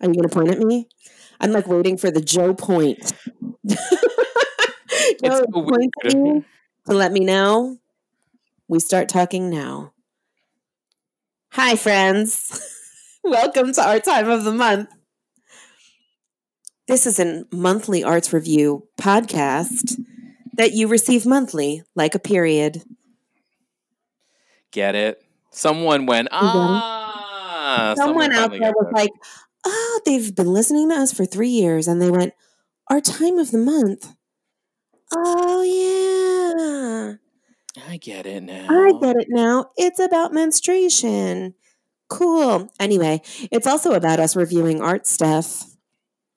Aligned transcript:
Are 0.00 0.06
you 0.08 0.14
going 0.14 0.28
to 0.28 0.34
point 0.34 0.50
at 0.50 0.60
me? 0.60 0.88
I'm 1.40 1.50
like 1.50 1.66
waiting 1.66 1.96
for 1.96 2.10
the 2.10 2.20
Joe 2.20 2.54
point. 2.54 3.12
Joe 3.66 3.76
so 5.22 5.46
point 5.46 5.92
me 6.04 6.44
to 6.86 6.94
let 6.94 7.12
me 7.12 7.20
know. 7.20 7.78
We 8.68 8.78
start 8.78 9.08
talking 9.08 9.50
now. 9.50 9.92
Hi, 11.52 11.74
friends. 11.74 12.60
Welcome 13.24 13.72
to 13.72 13.82
our 13.82 13.98
time 13.98 14.30
of 14.30 14.44
the 14.44 14.52
month. 14.52 14.88
This 16.86 17.04
is 17.04 17.18
a 17.18 17.44
monthly 17.50 18.04
arts 18.04 18.32
review 18.32 18.86
podcast 19.00 19.96
that 20.54 20.72
you 20.72 20.86
receive 20.86 21.26
monthly, 21.26 21.82
like 21.96 22.14
a 22.14 22.20
period. 22.20 22.82
Get 24.70 24.94
it? 24.94 25.24
Someone 25.50 26.06
went, 26.06 26.28
ah. 26.30 27.94
Someone 27.96 28.32
out 28.32 28.50
there 28.50 28.72
was 28.72 28.86
it. 28.88 28.94
like, 28.94 29.10
oh, 29.64 30.00
they've 30.04 30.34
been 30.34 30.52
listening 30.52 30.90
to 30.90 30.96
us 30.96 31.12
for 31.12 31.24
three 31.24 31.48
years, 31.48 31.88
and 31.88 32.00
they 32.00 32.10
went, 32.10 32.34
our 32.90 33.00
time 33.00 33.38
of 33.38 33.50
the 33.50 33.58
month. 33.58 34.14
Oh, 35.14 35.62
yeah. 35.62 37.16
I 37.88 37.96
get 37.96 38.26
it 38.26 38.42
now. 38.42 38.66
I 38.68 38.92
get 39.00 39.16
it 39.16 39.28
now. 39.28 39.70
It's 39.76 40.00
about 40.00 40.32
menstruation. 40.32 41.54
Cool. 42.08 42.70
Anyway, 42.80 43.20
it's 43.50 43.66
also 43.66 43.92
about 43.92 44.20
us 44.20 44.34
reviewing 44.34 44.80
art 44.80 45.06
stuff 45.06 45.64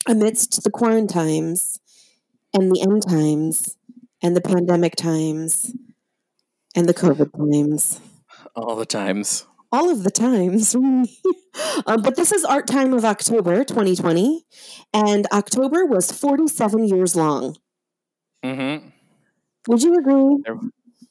amidst 0.08 0.64
the 0.64 0.72
quarantines 0.72 1.80
and 2.54 2.72
the 2.72 2.82
end 2.82 3.04
times 3.08 3.78
and 4.22 4.36
the 4.36 4.42
pandemic 4.42 4.96
times 4.96 5.74
and 6.76 6.88
the 6.88 6.94
COVID 6.94 7.32
times. 7.38 8.02
All 8.56 8.76
the 8.76 8.86
times. 8.86 9.46
All 9.72 9.90
of 9.90 10.04
the 10.04 10.12
times. 10.12 10.76
um, 10.76 11.06
but 12.02 12.16
this 12.16 12.32
is 12.32 12.44
Art 12.44 12.68
Time 12.68 12.94
of 12.94 13.06
October 13.06 13.64
2020, 13.64 14.46
and 14.94 15.28
October 15.32 15.86
was 15.86 16.12
47 16.12 16.88
years 16.88 17.16
long. 17.16 17.56
hmm 18.44 18.78
Would 19.68 19.84
you 19.84 19.96
agree? 19.96 20.44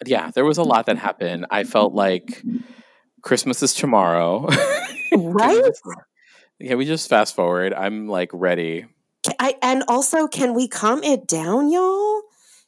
Yeah, 0.04 0.30
there 0.34 0.44
was 0.44 0.58
a 0.58 0.62
lot 0.62 0.86
that 0.86 0.98
happened. 0.98 1.46
I 1.50 1.64
felt 1.64 1.94
like 1.94 2.42
Christmas 3.22 3.62
is 3.62 3.74
tomorrow. 3.74 4.48
Right? 5.12 5.72
yeah, 6.60 6.76
we 6.76 6.84
just 6.84 7.08
fast 7.08 7.34
forward. 7.34 7.74
I'm 7.74 8.06
like 8.06 8.30
ready. 8.32 8.86
I, 9.40 9.56
and 9.60 9.82
also, 9.88 10.28
can 10.28 10.54
we 10.54 10.68
calm 10.68 11.02
it 11.02 11.26
down, 11.26 11.72
y'all? 11.72 12.22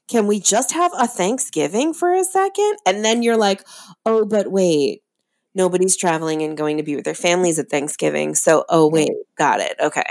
Can 0.08 0.26
we 0.26 0.40
just 0.40 0.72
have 0.72 0.90
a 0.98 1.06
Thanksgiving 1.06 1.94
for 1.94 2.12
a 2.12 2.24
second? 2.24 2.78
And 2.84 3.04
then 3.04 3.22
you're 3.22 3.36
like, 3.36 3.64
oh, 4.04 4.24
but 4.24 4.50
wait, 4.50 5.02
nobody's 5.54 5.96
traveling 5.96 6.42
and 6.42 6.56
going 6.56 6.76
to 6.78 6.82
be 6.82 6.96
with 6.96 7.04
their 7.04 7.14
families 7.14 7.58
at 7.58 7.68
Thanksgiving. 7.70 8.34
So, 8.34 8.64
oh, 8.68 8.88
wait, 8.88 9.10
got 9.36 9.60
it. 9.60 9.76
Okay. 9.80 10.04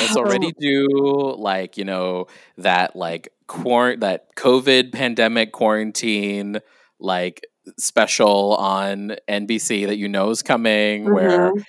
Let's 0.00 0.16
already 0.16 0.52
do 0.58 1.34
like, 1.38 1.76
you 1.76 1.84
know, 1.84 2.26
that 2.58 2.96
like 2.96 3.28
quar- 3.46 3.96
that 3.96 4.34
COVID 4.36 4.92
pandemic 4.92 5.52
quarantine 5.52 6.58
like 6.98 7.40
special 7.78 8.54
on 8.56 9.16
NBC 9.28 9.86
that 9.86 9.96
you 9.96 10.08
know 10.08 10.30
is 10.30 10.42
coming 10.42 11.12
where, 11.12 11.52
Mhm. 11.52 11.64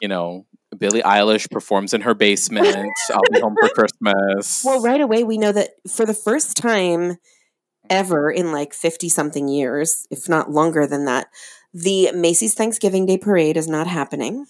you 0.00 0.08
know, 0.08 0.46
Billie 0.78 1.02
Eilish 1.02 1.50
performs 1.50 1.92
in 1.92 2.00
her 2.02 2.14
basement. 2.14 2.88
I'll 3.10 3.20
be 3.30 3.40
home 3.40 3.54
for 3.60 3.68
Christmas. 3.74 4.62
Well, 4.64 4.80
right 4.80 5.00
away, 5.00 5.22
we 5.24 5.36
know 5.36 5.52
that 5.52 5.70
for 5.88 6.06
the 6.06 6.14
first 6.14 6.56
time 6.56 7.16
ever 7.90 8.30
in 8.30 8.52
like 8.52 8.72
50 8.74 9.08
something 9.08 9.48
years, 9.48 10.06
if 10.10 10.28
not 10.28 10.50
longer 10.50 10.86
than 10.86 11.04
that, 11.06 11.28
the 11.74 12.10
Macy's 12.12 12.54
Thanksgiving 12.54 13.06
Day 13.06 13.18
Parade 13.18 13.56
is 13.56 13.68
not 13.68 13.86
happening. 13.86 14.46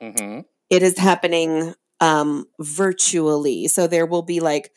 hmm 0.00 0.40
it 0.70 0.82
is 0.82 0.98
happening 0.98 1.74
um 2.00 2.46
virtually. 2.60 3.68
So 3.68 3.86
there 3.86 4.06
will 4.06 4.22
be 4.22 4.40
like 4.40 4.72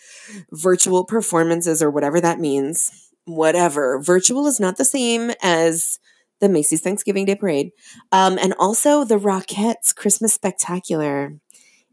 virtual 0.52 1.04
performances 1.06 1.82
or 1.82 1.90
whatever 1.90 2.22
that 2.22 2.40
means 2.40 2.92
whatever. 3.26 4.00
Virtual 4.02 4.48
is 4.48 4.60
not 4.60 4.78
the 4.78 4.86
same 4.86 5.32
as 5.42 6.00
the 6.40 6.50
macy's 6.50 6.82
thanksgiving 6.82 7.26
day 7.26 7.36
parade. 7.36 7.72
Um 8.12 8.38
and 8.40 8.54
also 8.60 9.04
the 9.04 9.20
rockettes 9.20 9.94
christmas 9.96 10.34
spectacular 10.34 11.34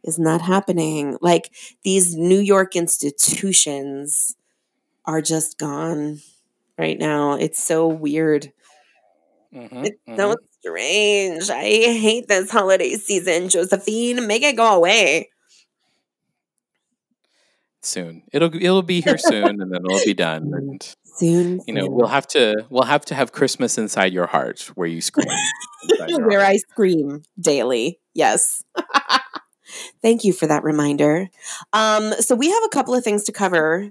is 0.04 0.18
not 0.18 0.42
happening. 0.42 1.16
Like 1.20 1.50
these 1.84 2.16
new 2.16 2.40
york 2.40 2.76
institutions 2.76 4.36
are 5.06 5.22
just 5.22 5.58
gone 5.58 6.20
right 6.78 6.98
now 6.98 7.34
it's 7.34 7.62
so 7.62 7.86
weird 7.86 8.52
hmm 9.52 9.84
it's 9.84 10.00
so 10.16 10.34
strange. 10.60 11.48
I 11.50 11.62
hate 11.64 12.28
this 12.28 12.50
holiday 12.50 12.94
season, 12.94 13.48
Josephine. 13.48 14.26
Make 14.26 14.42
it 14.42 14.56
go 14.56 14.74
away. 14.74 15.30
Soon. 17.82 18.22
It'll 18.32 18.54
it'll 18.54 18.82
be 18.82 19.00
here 19.00 19.18
soon 19.18 19.60
and 19.60 19.72
then 19.72 19.80
it'll 19.84 20.04
be 20.04 20.14
done. 20.14 20.50
And 20.54 20.94
Soon, 21.04 21.60
you 21.66 21.72
know, 21.74 21.82
soon. 21.82 21.92
we'll 21.92 22.08
have 22.08 22.26
to 22.28 22.66
we'll 22.68 22.82
have 22.82 23.04
to 23.06 23.14
have 23.14 23.32
Christmas 23.32 23.78
inside 23.78 24.12
your 24.12 24.26
heart 24.26 24.70
where 24.74 24.88
you 24.88 25.00
scream. 25.00 25.28
where. 26.26 26.40
I 26.40 26.56
scream 26.56 27.22
daily. 27.40 28.00
Yes. 28.14 28.62
Thank 30.02 30.24
you 30.24 30.32
for 30.32 30.46
that 30.46 30.62
reminder. 30.62 31.28
Um, 31.72 32.12
so 32.20 32.34
we 32.34 32.50
have 32.50 32.62
a 32.64 32.68
couple 32.68 32.94
of 32.94 33.02
things 33.02 33.24
to 33.24 33.32
cover 33.32 33.90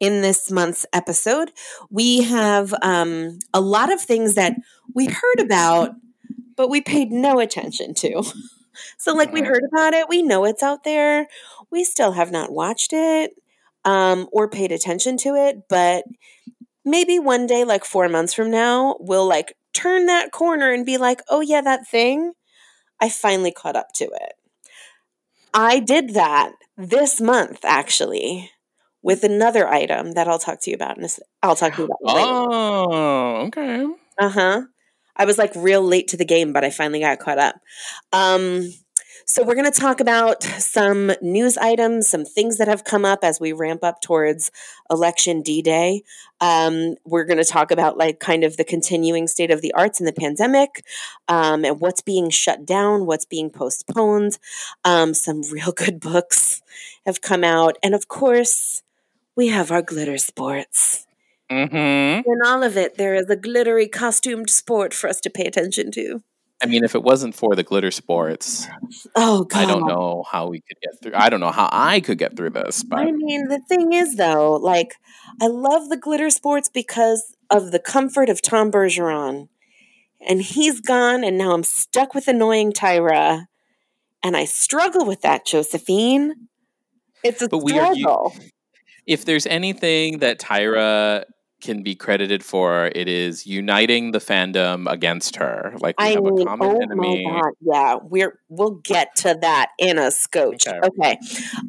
in 0.00 0.22
this 0.22 0.50
month's 0.50 0.86
episode. 0.92 1.52
We 1.90 2.22
have 2.22 2.74
um, 2.82 3.38
a 3.52 3.60
lot 3.60 3.92
of 3.92 4.00
things 4.00 4.34
that 4.34 4.54
we 4.94 5.06
heard 5.06 5.40
about, 5.40 5.92
but 6.56 6.70
we 6.70 6.80
paid 6.80 7.10
no 7.10 7.40
attention 7.40 7.94
to. 7.94 8.22
so, 8.98 9.14
like, 9.14 9.32
we 9.32 9.42
heard 9.42 9.62
about 9.72 9.94
it, 9.94 10.08
we 10.08 10.22
know 10.22 10.44
it's 10.44 10.62
out 10.62 10.84
there. 10.84 11.26
We 11.70 11.84
still 11.84 12.12
have 12.12 12.30
not 12.30 12.52
watched 12.52 12.92
it 12.92 13.32
um, 13.84 14.28
or 14.32 14.48
paid 14.48 14.72
attention 14.72 15.16
to 15.18 15.34
it, 15.34 15.62
but 15.68 16.04
maybe 16.84 17.18
one 17.18 17.46
day, 17.46 17.64
like 17.64 17.84
four 17.84 18.08
months 18.08 18.34
from 18.34 18.50
now, 18.50 18.96
we'll 19.00 19.28
like 19.28 19.54
turn 19.74 20.06
that 20.06 20.32
corner 20.32 20.72
and 20.72 20.86
be 20.86 20.96
like, 20.96 21.20
oh, 21.28 21.40
yeah, 21.40 21.60
that 21.60 21.86
thing. 21.86 22.32
I 23.00 23.08
finally 23.08 23.52
caught 23.52 23.76
up 23.76 23.92
to 23.96 24.04
it. 24.04 24.32
I 25.54 25.80
did 25.80 26.14
that 26.14 26.52
this 26.76 27.20
month, 27.20 27.64
actually, 27.64 28.50
with 29.02 29.24
another 29.24 29.68
item 29.68 30.12
that 30.12 30.28
I'll 30.28 30.38
talk 30.38 30.60
to 30.62 30.70
you 30.70 30.74
about. 30.74 30.96
In 30.96 31.02
a, 31.04 31.06
s- 31.06 31.20
I'll 31.42 31.56
talk 31.56 31.74
to 31.74 31.82
you 31.82 31.84
about 31.86 32.14
later. 32.14 32.28
Oh, 32.30 33.46
okay. 33.46 33.86
Uh 34.18 34.28
huh. 34.28 34.62
I 35.16 35.24
was 35.24 35.38
like 35.38 35.52
real 35.56 35.82
late 35.82 36.08
to 36.08 36.16
the 36.16 36.24
game, 36.24 36.52
but 36.52 36.64
I 36.64 36.70
finally 36.70 37.00
got 37.00 37.18
caught 37.18 37.38
up. 37.38 37.56
Um, 38.12 38.68
so 39.26 39.42
we're 39.44 39.56
going 39.56 39.70
to 39.70 39.80
talk 39.80 40.00
about 40.00 40.42
some 40.42 41.12
news 41.20 41.58
items, 41.58 42.08
some 42.08 42.24
things 42.24 42.56
that 42.56 42.66
have 42.68 42.84
come 42.84 43.04
up 43.04 43.18
as 43.22 43.38
we 43.38 43.52
ramp 43.52 43.84
up 43.84 44.00
towards 44.00 44.50
election 44.90 45.42
D 45.42 45.60
Day. 45.60 46.02
Um, 46.40 46.94
we're 47.04 47.24
going 47.24 47.36
to 47.38 47.44
talk 47.44 47.70
about 47.70 47.98
like 47.98 48.20
kind 48.20 48.42
of 48.42 48.56
the 48.56 48.64
continuing 48.64 49.26
state 49.26 49.50
of 49.50 49.60
the 49.60 49.74
arts 49.74 50.00
in 50.00 50.06
the 50.06 50.12
pandemic, 50.14 50.82
um, 51.28 51.64
and 51.64 51.78
what's 51.78 52.00
being 52.00 52.30
shut 52.30 52.64
down, 52.64 53.04
what's 53.04 53.26
being 53.26 53.50
postponed. 53.50 54.38
Um, 54.84 55.12
some 55.12 55.42
real 55.52 55.72
good 55.72 56.00
books 56.12 56.62
have 57.04 57.20
come 57.20 57.44
out, 57.44 57.76
and 57.82 57.94
of 57.94 58.08
course, 58.08 58.82
we 59.38 59.46
have 59.46 59.70
our 59.70 59.82
glitter 59.82 60.18
sports. 60.18 61.06
Mm-hmm. 61.48 62.28
In 62.28 62.38
all 62.44 62.64
of 62.64 62.76
it, 62.76 62.96
there 62.96 63.14
is 63.14 63.30
a 63.30 63.36
glittery 63.36 63.86
costumed 63.86 64.50
sport 64.50 64.92
for 64.92 65.08
us 65.08 65.20
to 65.20 65.30
pay 65.30 65.44
attention 65.44 65.92
to. 65.92 66.24
I 66.60 66.66
mean, 66.66 66.82
if 66.82 66.96
it 66.96 67.04
wasn't 67.04 67.36
for 67.36 67.54
the 67.54 67.62
glitter 67.62 67.92
sports, 67.92 68.66
Oh 69.14 69.44
God! 69.44 69.62
I 69.62 69.64
don't 69.64 69.86
know 69.86 70.24
how 70.28 70.48
we 70.48 70.60
could 70.60 70.78
get 70.82 71.00
through. 71.00 71.12
I 71.14 71.28
don't 71.28 71.38
know 71.38 71.52
how 71.52 71.68
I 71.70 72.00
could 72.00 72.18
get 72.18 72.36
through 72.36 72.50
this, 72.50 72.82
but 72.82 72.98
I 72.98 73.12
mean, 73.12 73.46
the 73.46 73.60
thing 73.60 73.92
is, 73.92 74.16
though, 74.16 74.54
like 74.56 74.96
I 75.40 75.46
love 75.46 75.88
the 75.88 75.96
glitter 75.96 76.30
sports 76.30 76.68
because 76.68 77.36
of 77.48 77.70
the 77.70 77.78
comfort 77.78 78.28
of 78.28 78.42
Tom 78.42 78.72
Bergeron, 78.72 79.48
and 80.28 80.42
he's 80.42 80.80
gone, 80.80 81.22
and 81.22 81.38
now 81.38 81.52
I'm 81.52 81.62
stuck 81.62 82.12
with 82.12 82.26
annoying 82.26 82.72
Tyra, 82.72 83.46
and 84.20 84.36
I 84.36 84.46
struggle 84.46 85.06
with 85.06 85.22
that, 85.22 85.46
Josephine. 85.46 86.48
It's 87.22 87.40
a 87.40 87.48
But 87.48 87.58
we 87.58 87.78
are 87.78 87.94
struggle. 87.94 88.34
If 89.08 89.24
there's 89.24 89.46
anything 89.46 90.18
that 90.18 90.38
Tyra 90.38 91.24
can 91.60 91.82
be 91.82 91.96
credited 91.96 92.44
for, 92.44 92.86
it 92.94 93.08
is 93.08 93.46
uniting 93.46 94.12
the 94.12 94.18
fandom 94.20 94.90
against 94.90 95.36
her. 95.36 95.74
Like 95.80 95.98
we 96.00 96.06
I 96.06 96.10
have 96.10 96.22
mean, 96.22 96.42
a 96.42 96.44
common 96.44 96.76
oh 96.76 96.80
enemy. 96.82 97.24
my 97.24 97.40
god, 97.40 97.52
yeah, 97.60 97.96
we're 98.02 98.38
we'll 98.48 98.80
get 98.84 99.16
to 99.16 99.36
that 99.40 99.70
in 99.78 99.98
a 99.98 100.12
scotch. 100.12 100.68
Okay. 100.68 100.80
Okay, 100.84 101.18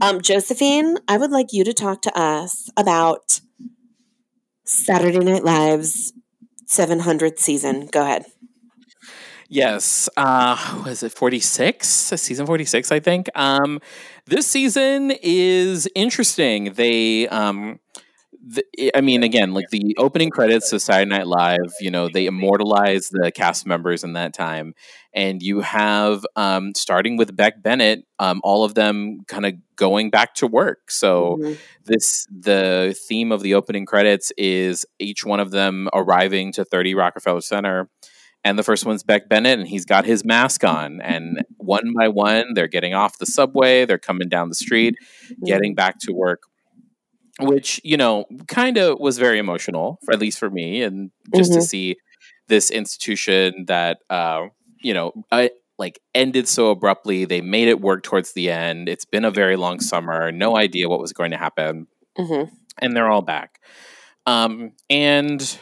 um, 0.02 0.22
Josephine, 0.22 0.98
I 1.08 1.18
would 1.18 1.32
like 1.32 1.48
you 1.54 1.64
to 1.64 1.74
talk 1.74 2.02
to 2.04 2.18
us 2.20 2.70
about 2.78 3.42
Saturday 4.66 5.20
Night 5.20 5.44
Live's 5.44 6.14
700th 6.68 7.40
season. 7.40 7.88
Go 7.92 8.02
ahead. 8.04 8.26
Yes. 9.50 10.08
Uh 10.16 10.84
was 10.86 11.04
it 11.04 11.12
46? 11.12 11.88
Season 11.88 12.46
46, 12.46 12.92
I 12.92 13.00
think. 13.00 13.30
Um 13.36 13.80
this 14.26 14.46
season 14.46 15.12
is 15.22 15.90
interesting. 15.96 16.74
They 16.74 17.28
um 17.28 17.80
the, 18.42 18.64
I 18.96 19.02
mean, 19.02 19.24
again, 19.24 19.54
like 19.54 19.70
the 19.70 19.96
opening 19.98 20.30
credits 20.30 20.72
of 20.72 20.82
Saturday 20.82 21.10
Night 21.10 21.28
Live, 21.28 21.74
you 21.82 21.92
know, 21.92 22.08
they 22.08 22.26
immortalize 22.26 23.10
the 23.10 23.32
cast 23.32 23.68
members 23.68 24.04
in 24.04 24.14
that 24.14 24.34
time, 24.34 24.74
and 25.14 25.42
you 25.42 25.60
have 25.62 26.26
um, 26.36 26.74
starting 26.74 27.18
with 27.18 27.36
Beck 27.36 27.62
Bennett, 27.62 28.06
um, 28.18 28.40
all 28.44 28.64
of 28.64 28.76
them 28.76 29.20
kind 29.28 29.46
of 29.46 29.54
going 29.76 30.10
back 30.10 30.36
to 30.36 30.48
work. 30.48 30.90
So 30.90 31.38
mm-hmm. 31.40 31.54
this 31.86 32.28
the 32.32 32.98
theme 33.08 33.32
of 33.32 33.42
the 33.42 33.56
opening 33.56 33.86
credits 33.86 34.32
is 34.38 34.86
each 35.00 35.26
one 35.26 35.40
of 35.40 35.52
them 35.52 35.90
arriving 35.94 36.52
to 36.54 36.66
30 36.66 36.96
Rockefeller 36.96 37.42
Center. 37.42 37.90
And 38.44 38.58
the 38.58 38.64
first 38.64 38.86
one's 38.86 39.04
Beck 39.04 39.28
Bennett, 39.28 39.60
and 39.60 39.68
he's 39.68 39.86
got 39.86 40.06
his 40.06 40.24
mask 40.24 40.64
on. 40.64 41.02
And 41.02 41.44
one 41.58 41.94
by 41.98 42.08
one, 42.08 42.54
they're 42.54 42.68
getting 42.68 42.94
off 42.94 43.18
the 43.18 43.26
subway, 43.26 43.86
they're 43.86 43.98
coming 43.98 44.30
down 44.30 44.50
the 44.50 44.56
street, 44.56 44.96
getting 45.44 45.72
mm-hmm. 45.72 45.76
back 45.76 46.00
to 46.00 46.14
work 46.14 46.44
which 47.40 47.80
you 47.84 47.98
know 47.98 48.26
kind 48.48 48.78
of 48.78 49.00
was 49.00 49.18
very 49.18 49.40
emotional, 49.40 50.00
for, 50.04 50.14
at 50.14 50.20
least 50.20 50.40
for 50.40 50.50
me, 50.50 50.84
and 50.84 51.12
just 51.36 51.52
mm-hmm. 51.52 51.62
to 51.62 51.66
see 51.66 51.96
this 52.48 52.70
institution 52.70 53.66
that 53.68 54.00
uh, 54.10 54.48
you 54.82 54.94
know 54.94 55.14
I, 55.32 55.52
like 55.78 56.00
ended 56.14 56.48
so 56.48 56.70
abruptly. 56.72 57.26
They 57.26 57.42
made 57.42 57.70
it 57.70 57.80
work 57.82 58.04
towards 58.04 58.34
the 58.34 58.52
end. 58.52 58.90
It's 58.90 59.06
been 59.06 59.26
a 59.26 59.32
very 59.32 59.56
long 59.56 59.80
summer. 59.80 60.32
No 60.32 60.58
idea 60.58 60.90
what 60.90 61.00
was 61.00 61.14
going 61.14 61.32
to 61.32 61.38
happen, 61.38 61.88
mm-hmm. 62.18 62.54
and 62.80 62.96
they're 62.96 63.10
all 63.10 63.22
back. 63.22 63.60
Um, 64.26 64.74
and 64.90 65.58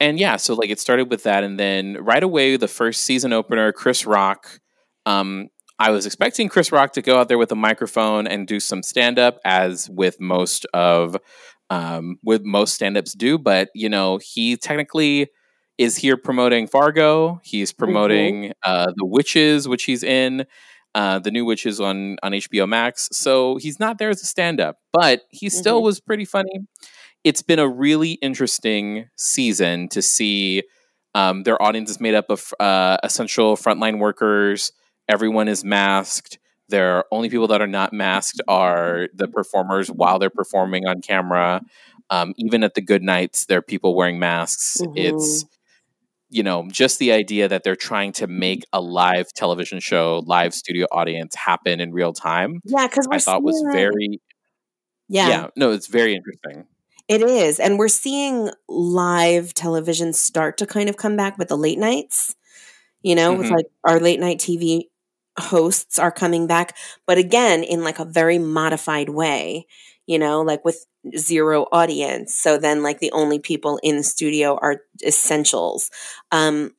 and 0.00 0.18
yeah, 0.18 0.36
so 0.36 0.54
like 0.54 0.70
it 0.70 0.80
started 0.80 1.10
with 1.10 1.24
that, 1.24 1.44
and 1.44 1.58
then 1.58 1.98
right 2.00 2.22
away 2.22 2.56
the 2.56 2.68
first 2.68 3.02
season 3.02 3.32
opener, 3.32 3.72
Chris 3.72 4.06
Rock. 4.06 4.60
Um, 5.06 5.48
I 5.78 5.90
was 5.90 6.06
expecting 6.06 6.48
Chris 6.48 6.72
Rock 6.72 6.92
to 6.94 7.02
go 7.02 7.18
out 7.18 7.28
there 7.28 7.38
with 7.38 7.52
a 7.52 7.56
microphone 7.56 8.26
and 8.26 8.46
do 8.46 8.60
some 8.60 8.82
stand 8.82 9.18
up, 9.18 9.38
as 9.44 9.88
with 9.90 10.20
most 10.20 10.66
of 10.74 11.16
um, 11.70 12.18
with 12.22 12.44
most 12.44 12.74
stand 12.74 12.96
ups 12.96 13.12
do. 13.14 13.38
But 13.38 13.70
you 13.74 13.88
know, 13.88 14.18
he 14.18 14.56
technically 14.56 15.28
is 15.78 15.96
here 15.96 16.16
promoting 16.16 16.66
Fargo. 16.66 17.40
He's 17.44 17.72
promoting 17.72 18.44
mm-hmm. 18.44 18.70
uh, 18.70 18.92
the 18.96 19.06
Witches, 19.06 19.68
which 19.68 19.84
he's 19.84 20.02
in. 20.02 20.46
Uh, 20.94 21.18
the 21.18 21.30
new 21.30 21.44
Witches 21.44 21.80
on 21.80 22.16
on 22.22 22.32
HBO 22.32 22.68
Max. 22.68 23.08
So 23.12 23.56
he's 23.56 23.78
not 23.78 23.98
there 23.98 24.10
as 24.10 24.22
a 24.22 24.26
stand 24.26 24.60
up, 24.60 24.78
but 24.92 25.22
he 25.30 25.46
mm-hmm. 25.46 25.58
still 25.58 25.82
was 25.82 26.00
pretty 26.00 26.24
funny. 26.24 26.60
It's 27.28 27.42
been 27.42 27.58
a 27.58 27.68
really 27.68 28.12
interesting 28.12 29.08
season 29.16 29.88
to 29.90 30.00
see. 30.00 30.62
Um, 31.14 31.42
their 31.42 31.60
audience 31.60 31.90
is 31.90 32.00
made 32.00 32.14
up 32.14 32.30
of 32.30 32.52
uh, 32.60 32.96
essential 33.02 33.56
frontline 33.56 33.98
workers 33.98 34.72
everyone 35.08 35.48
is 35.48 35.64
masked. 35.64 36.38
There 36.68 37.04
only 37.10 37.30
people 37.30 37.46
that 37.48 37.62
are 37.62 37.66
not 37.66 37.92
masked 37.92 38.42
are 38.46 39.08
the 39.14 39.26
performers 39.26 39.90
while 39.90 40.18
they're 40.18 40.30
performing 40.30 40.86
on 40.86 41.00
camera. 41.00 41.62
Um, 42.10 42.34
even 42.36 42.62
at 42.62 42.74
the 42.74 42.82
good 42.82 43.02
nights, 43.02 43.46
there 43.46 43.58
are 43.58 43.62
people 43.62 43.96
wearing 43.96 44.18
masks. 44.18 44.80
Mm-hmm. 44.80 44.92
It's 44.96 45.46
you 46.30 46.42
know 46.42 46.68
just 46.70 46.98
the 46.98 47.12
idea 47.12 47.48
that 47.48 47.64
they're 47.64 47.76
trying 47.76 48.12
to 48.12 48.26
make 48.26 48.64
a 48.72 48.82
live 48.82 49.32
television 49.32 49.80
show, 49.80 50.22
live 50.26 50.52
studio 50.52 50.86
audience 50.92 51.34
happen 51.34 51.80
in 51.80 51.92
real 51.92 52.12
time. 52.12 52.60
Yeah, 52.64 52.86
because 52.86 53.08
I 53.10 53.18
thought 53.18 53.42
was 53.42 53.62
very. 53.72 54.20
Yeah. 55.10 55.28
yeah, 55.28 55.46
no, 55.56 55.72
it's 55.72 55.86
very 55.86 56.14
interesting. 56.14 56.66
It 57.08 57.22
is. 57.22 57.58
And 57.58 57.78
we're 57.78 57.88
seeing 57.88 58.50
live 58.68 59.54
television 59.54 60.12
start 60.12 60.58
to 60.58 60.66
kind 60.66 60.88
of 60.88 60.96
come 60.96 61.16
back 61.16 61.38
with 61.38 61.48
the 61.48 61.56
late 61.56 61.78
nights, 61.78 62.34
you 63.02 63.14
know, 63.14 63.32
mm-hmm. 63.32 63.42
with 63.42 63.50
like 63.50 63.66
our 63.84 64.00
late 64.00 64.20
night 64.20 64.38
TV 64.38 64.84
hosts 65.38 65.98
are 65.98 66.10
coming 66.12 66.46
back, 66.46 66.76
but 67.06 67.18
again, 67.18 67.62
in 67.62 67.82
like 67.84 67.98
a 67.98 68.04
very 68.04 68.38
modified 68.38 69.08
way, 69.08 69.66
you 70.06 70.18
know, 70.18 70.42
like 70.42 70.64
with 70.64 70.86
zero 71.16 71.66
audience. 71.72 72.34
So 72.34 72.58
then, 72.58 72.82
like, 72.82 72.98
the 72.98 73.12
only 73.12 73.38
people 73.38 73.78
in 73.82 73.96
the 73.98 74.02
studio 74.02 74.58
are 74.60 74.82
essentials. 75.06 75.90
Um, 76.32 76.72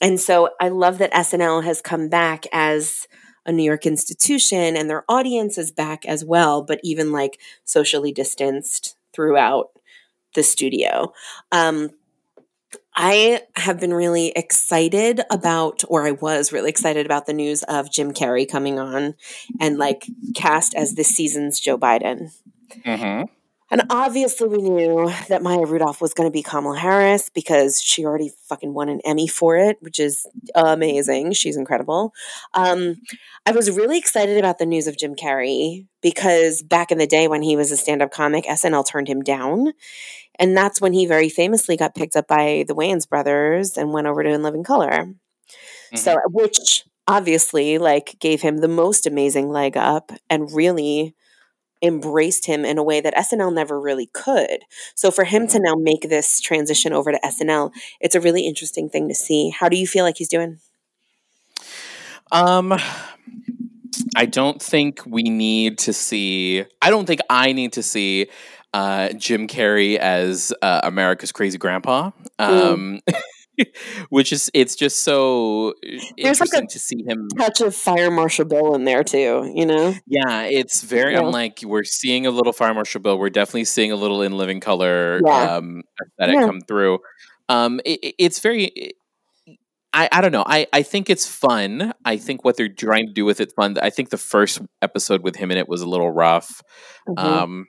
and 0.00 0.20
so 0.20 0.50
I 0.60 0.68
love 0.68 0.98
that 0.98 1.12
SNL 1.12 1.64
has 1.64 1.80
come 1.80 2.08
back 2.08 2.46
as 2.52 3.06
a 3.46 3.52
New 3.52 3.62
York 3.64 3.86
institution 3.86 4.76
and 4.76 4.88
their 4.90 5.04
audience 5.08 5.58
is 5.58 5.72
back 5.72 6.04
as 6.06 6.24
well, 6.24 6.62
but 6.62 6.80
even 6.84 7.12
like 7.12 7.40
socially 7.64 8.12
distanced 8.12 8.96
throughout 9.14 9.70
the 10.34 10.42
studio. 10.42 11.12
Um, 11.50 11.90
I 12.94 13.42
have 13.56 13.80
been 13.80 13.94
really 13.94 14.32
excited 14.36 15.22
about, 15.30 15.82
or 15.88 16.06
I 16.06 16.12
was 16.12 16.52
really 16.52 16.68
excited 16.68 17.06
about 17.06 17.26
the 17.26 17.32
news 17.32 17.62
of 17.64 17.90
Jim 17.90 18.12
Carrey 18.12 18.48
coming 18.48 18.78
on 18.78 19.14
and 19.60 19.78
like 19.78 20.06
cast 20.34 20.74
as 20.74 20.94
this 20.94 21.08
season's 21.08 21.58
Joe 21.58 21.78
Biden. 21.78 22.32
Mm-hmm. 22.84 23.32
And 23.72 23.84
obviously, 23.88 24.48
we 24.48 24.58
knew 24.58 25.10
that 25.30 25.42
Maya 25.42 25.64
Rudolph 25.64 26.02
was 26.02 26.12
going 26.12 26.28
to 26.28 26.32
be 26.32 26.42
Kamala 26.42 26.78
Harris 26.78 27.30
because 27.30 27.80
she 27.80 28.04
already 28.04 28.30
fucking 28.42 28.74
won 28.74 28.90
an 28.90 29.00
Emmy 29.02 29.26
for 29.26 29.56
it, 29.56 29.78
which 29.80 29.98
is 29.98 30.26
amazing. 30.54 31.32
She's 31.32 31.56
incredible. 31.56 32.12
Um, 32.52 33.00
I 33.46 33.52
was 33.52 33.70
really 33.70 33.96
excited 33.96 34.36
about 34.36 34.58
the 34.58 34.66
news 34.66 34.86
of 34.86 34.98
Jim 34.98 35.14
Carrey 35.14 35.86
because 36.02 36.62
back 36.62 36.92
in 36.92 36.98
the 36.98 37.06
day 37.06 37.28
when 37.28 37.40
he 37.40 37.56
was 37.56 37.72
a 37.72 37.78
stand 37.78 38.02
up 38.02 38.12
comic, 38.12 38.44
SNL 38.44 38.86
turned 38.86 39.08
him 39.08 39.22
down. 39.22 39.72
And 40.38 40.54
that's 40.54 40.78
when 40.78 40.92
he 40.92 41.06
very 41.06 41.30
famously 41.30 41.78
got 41.78 41.94
picked 41.94 42.14
up 42.14 42.28
by 42.28 42.66
the 42.68 42.74
Wayans 42.74 43.08
brothers 43.08 43.78
and 43.78 43.90
went 43.90 44.06
over 44.06 44.22
to 44.22 44.28
In 44.28 44.42
Living 44.42 44.64
Color. 44.64 44.90
Mm-hmm. 44.90 45.96
So, 45.96 46.18
which 46.26 46.84
obviously 47.08 47.78
like 47.78 48.16
gave 48.20 48.42
him 48.42 48.58
the 48.58 48.68
most 48.68 49.06
amazing 49.06 49.48
leg 49.48 49.78
up 49.78 50.12
and 50.28 50.52
really 50.52 51.14
embraced 51.82 52.46
him 52.46 52.64
in 52.64 52.78
a 52.78 52.82
way 52.82 53.00
that 53.00 53.14
SNL 53.14 53.52
never 53.52 53.80
really 53.80 54.06
could. 54.06 54.64
So 54.94 55.10
for 55.10 55.24
him 55.24 55.46
to 55.48 55.60
now 55.60 55.74
make 55.74 56.08
this 56.08 56.40
transition 56.40 56.92
over 56.92 57.12
to 57.12 57.20
SNL, 57.24 57.72
it's 58.00 58.14
a 58.14 58.20
really 58.20 58.46
interesting 58.46 58.88
thing 58.88 59.08
to 59.08 59.14
see. 59.14 59.50
How 59.50 59.68
do 59.68 59.76
you 59.76 59.86
feel 59.86 60.04
like 60.04 60.16
he's 60.18 60.28
doing? 60.28 60.58
Um 62.30 62.74
I 64.16 64.26
don't 64.26 64.62
think 64.62 65.02
we 65.06 65.22
need 65.22 65.78
to 65.78 65.92
see 65.92 66.64
I 66.80 66.90
don't 66.90 67.06
think 67.06 67.20
I 67.28 67.52
need 67.52 67.72
to 67.74 67.82
see 67.82 68.28
uh, 68.74 69.12
Jim 69.12 69.48
Carrey 69.48 69.96
as 69.96 70.52
uh, 70.62 70.80
America's 70.82 71.32
crazy 71.32 71.58
grandpa. 71.58 72.10
Um, 72.38 73.00
which 74.08 74.32
is 74.32 74.50
it's 74.54 74.74
just 74.74 75.02
so 75.02 75.74
There's 75.82 76.10
interesting 76.16 76.60
like 76.60 76.68
to 76.70 76.78
see 76.78 77.02
him 77.06 77.28
touch 77.36 77.60
of 77.60 77.74
Fire 77.74 78.10
Marshal 78.10 78.44
Bill 78.44 78.74
in 78.74 78.84
there 78.84 79.04
too, 79.04 79.50
you 79.54 79.66
know? 79.66 79.94
Yeah, 80.06 80.42
it's 80.42 80.82
very 80.82 81.12
yeah. 81.12 81.20
I'm 81.20 81.30
like 81.30 81.60
we're 81.64 81.84
seeing 81.84 82.26
a 82.26 82.30
little 82.30 82.52
Fire 82.52 82.74
Marshal 82.74 83.00
Bill. 83.00 83.18
We're 83.18 83.30
definitely 83.30 83.64
seeing 83.64 83.92
a 83.92 83.96
little 83.96 84.22
in 84.22 84.36
living 84.36 84.60
color 84.60 85.20
yeah. 85.24 85.56
um 85.56 85.82
aesthetic 86.00 86.40
yeah. 86.40 86.46
come 86.46 86.60
through. 86.60 86.98
Um 87.48 87.80
it, 87.84 88.14
it's 88.18 88.40
very 88.40 88.92
I, 89.94 90.08
I 90.10 90.20
don't 90.22 90.32
know. 90.32 90.44
I, 90.46 90.66
I 90.72 90.82
think 90.82 91.10
it's 91.10 91.26
fun. 91.26 91.92
I 92.02 92.16
think 92.16 92.46
what 92.46 92.56
they're 92.56 92.70
trying 92.70 93.08
to 93.08 93.12
do 93.12 93.26
with 93.26 93.40
it 93.40 93.52
fun. 93.54 93.76
I 93.82 93.90
think 93.90 94.08
the 94.08 94.16
first 94.16 94.62
episode 94.80 95.22
with 95.22 95.36
him 95.36 95.50
in 95.50 95.58
it 95.58 95.68
was 95.68 95.82
a 95.82 95.88
little 95.88 96.10
rough. 96.10 96.62
Mm-hmm. 97.06 97.26
Um 97.26 97.66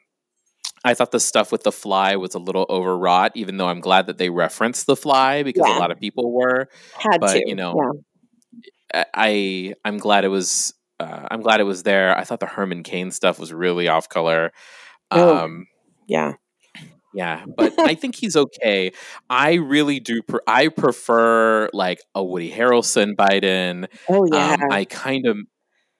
I 0.84 0.94
thought 0.94 1.12
the 1.12 1.20
stuff 1.20 1.52
with 1.52 1.64
the 1.64 1.72
fly 1.72 2.16
was 2.18 2.36
a 2.36 2.40
little 2.40 2.66
overwrought, 2.70 3.32
even 3.36 3.58
though 3.58 3.70
I'm 3.70 3.80
glad 3.80 4.08
that 4.08 4.18
they 4.18 4.30
referenced 4.30 4.86
the 4.86 4.96
fly 4.96 5.44
because 5.44 5.64
yeah. 5.66 5.78
a 5.78 5.80
lot 5.80 5.92
of 5.92 6.00
people 6.00 6.34
were. 6.34 6.68
Had 6.98 7.22
but, 7.22 7.34
to, 7.34 7.44
you 7.46 7.56
know, 7.56 8.04
yeah. 8.94 9.04
I 9.14 9.74
I'm 9.86 9.98
glad 9.98 10.26
it 10.26 10.30
was 10.30 10.74
uh, 11.00 11.28
I'm 11.32 11.42
glad 11.42 11.60
it 11.60 11.66
was 11.66 11.84
there. 11.84 12.18
I 12.18 12.24
thought 12.24 12.40
the 12.40 12.46
Herman 12.46 12.84
Cain 12.84 13.12
stuff 13.12 13.40
was 13.40 13.54
really 13.54 13.88
off 13.88 14.10
color. 14.10 14.52
Oh, 15.12 15.38
um, 15.38 15.68
yeah. 16.08 16.34
Yeah, 17.14 17.46
but 17.56 17.80
I 17.80 17.94
think 17.96 18.16
he's 18.16 18.36
okay. 18.36 18.92
I 19.30 19.54
really 19.54 20.00
do. 20.00 20.24
Pre- 20.24 20.40
I 20.48 20.70
prefer 20.70 21.70
like 21.72 22.00
a 22.16 22.24
Woody 22.24 22.52
Harrelson 22.52 23.16
Biden. 23.16 23.88
Oh 24.10 24.26
yeah. 24.32 24.54
Um, 24.54 24.72
I 24.72 24.86
kind 24.86 25.28
of 25.28 25.38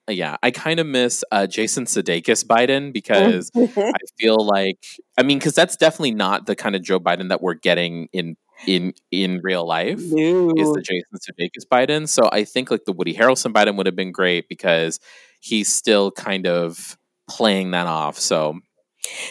yeah, 0.08 0.36
I 0.42 0.50
kind 0.50 0.80
of 0.80 0.86
miss 0.86 1.24
uh, 1.32 1.46
Jason 1.46 1.84
Sudeikis 1.84 2.44
Biden 2.44 2.92
because 2.92 3.50
I 3.56 3.98
feel 4.18 4.36
like 4.44 4.84
I 5.16 5.22
mean 5.22 5.38
because 5.38 5.54
that's 5.54 5.76
definitely 5.76 6.14
not 6.14 6.46
the 6.46 6.56
kind 6.56 6.76
of 6.76 6.82
Joe 6.82 7.00
Biden 7.00 7.28
that 7.30 7.40
we're 7.40 7.54
getting 7.54 8.08
in 8.12 8.36
in 8.66 8.94
in 9.10 9.40
real 9.42 9.66
life 9.66 9.98
no. 9.98 10.52
is 10.56 10.72
the 10.72 10.82
Jason 10.82 11.18
Sudeikis 11.18 11.66
Biden. 11.70 12.08
So 12.08 12.28
I 12.30 12.44
think 12.44 12.70
like 12.70 12.84
the 12.84 12.92
Woody 12.92 13.14
Harrelson 13.14 13.52
Biden 13.52 13.76
would 13.76 13.86
have 13.86 13.96
been 13.96 14.12
great 14.12 14.48
because 14.48 15.00
he's 15.40 15.74
still 15.74 16.10
kind 16.10 16.46
of 16.46 16.98
playing 17.28 17.72
that 17.72 17.86
off. 17.86 18.18
So 18.18 18.60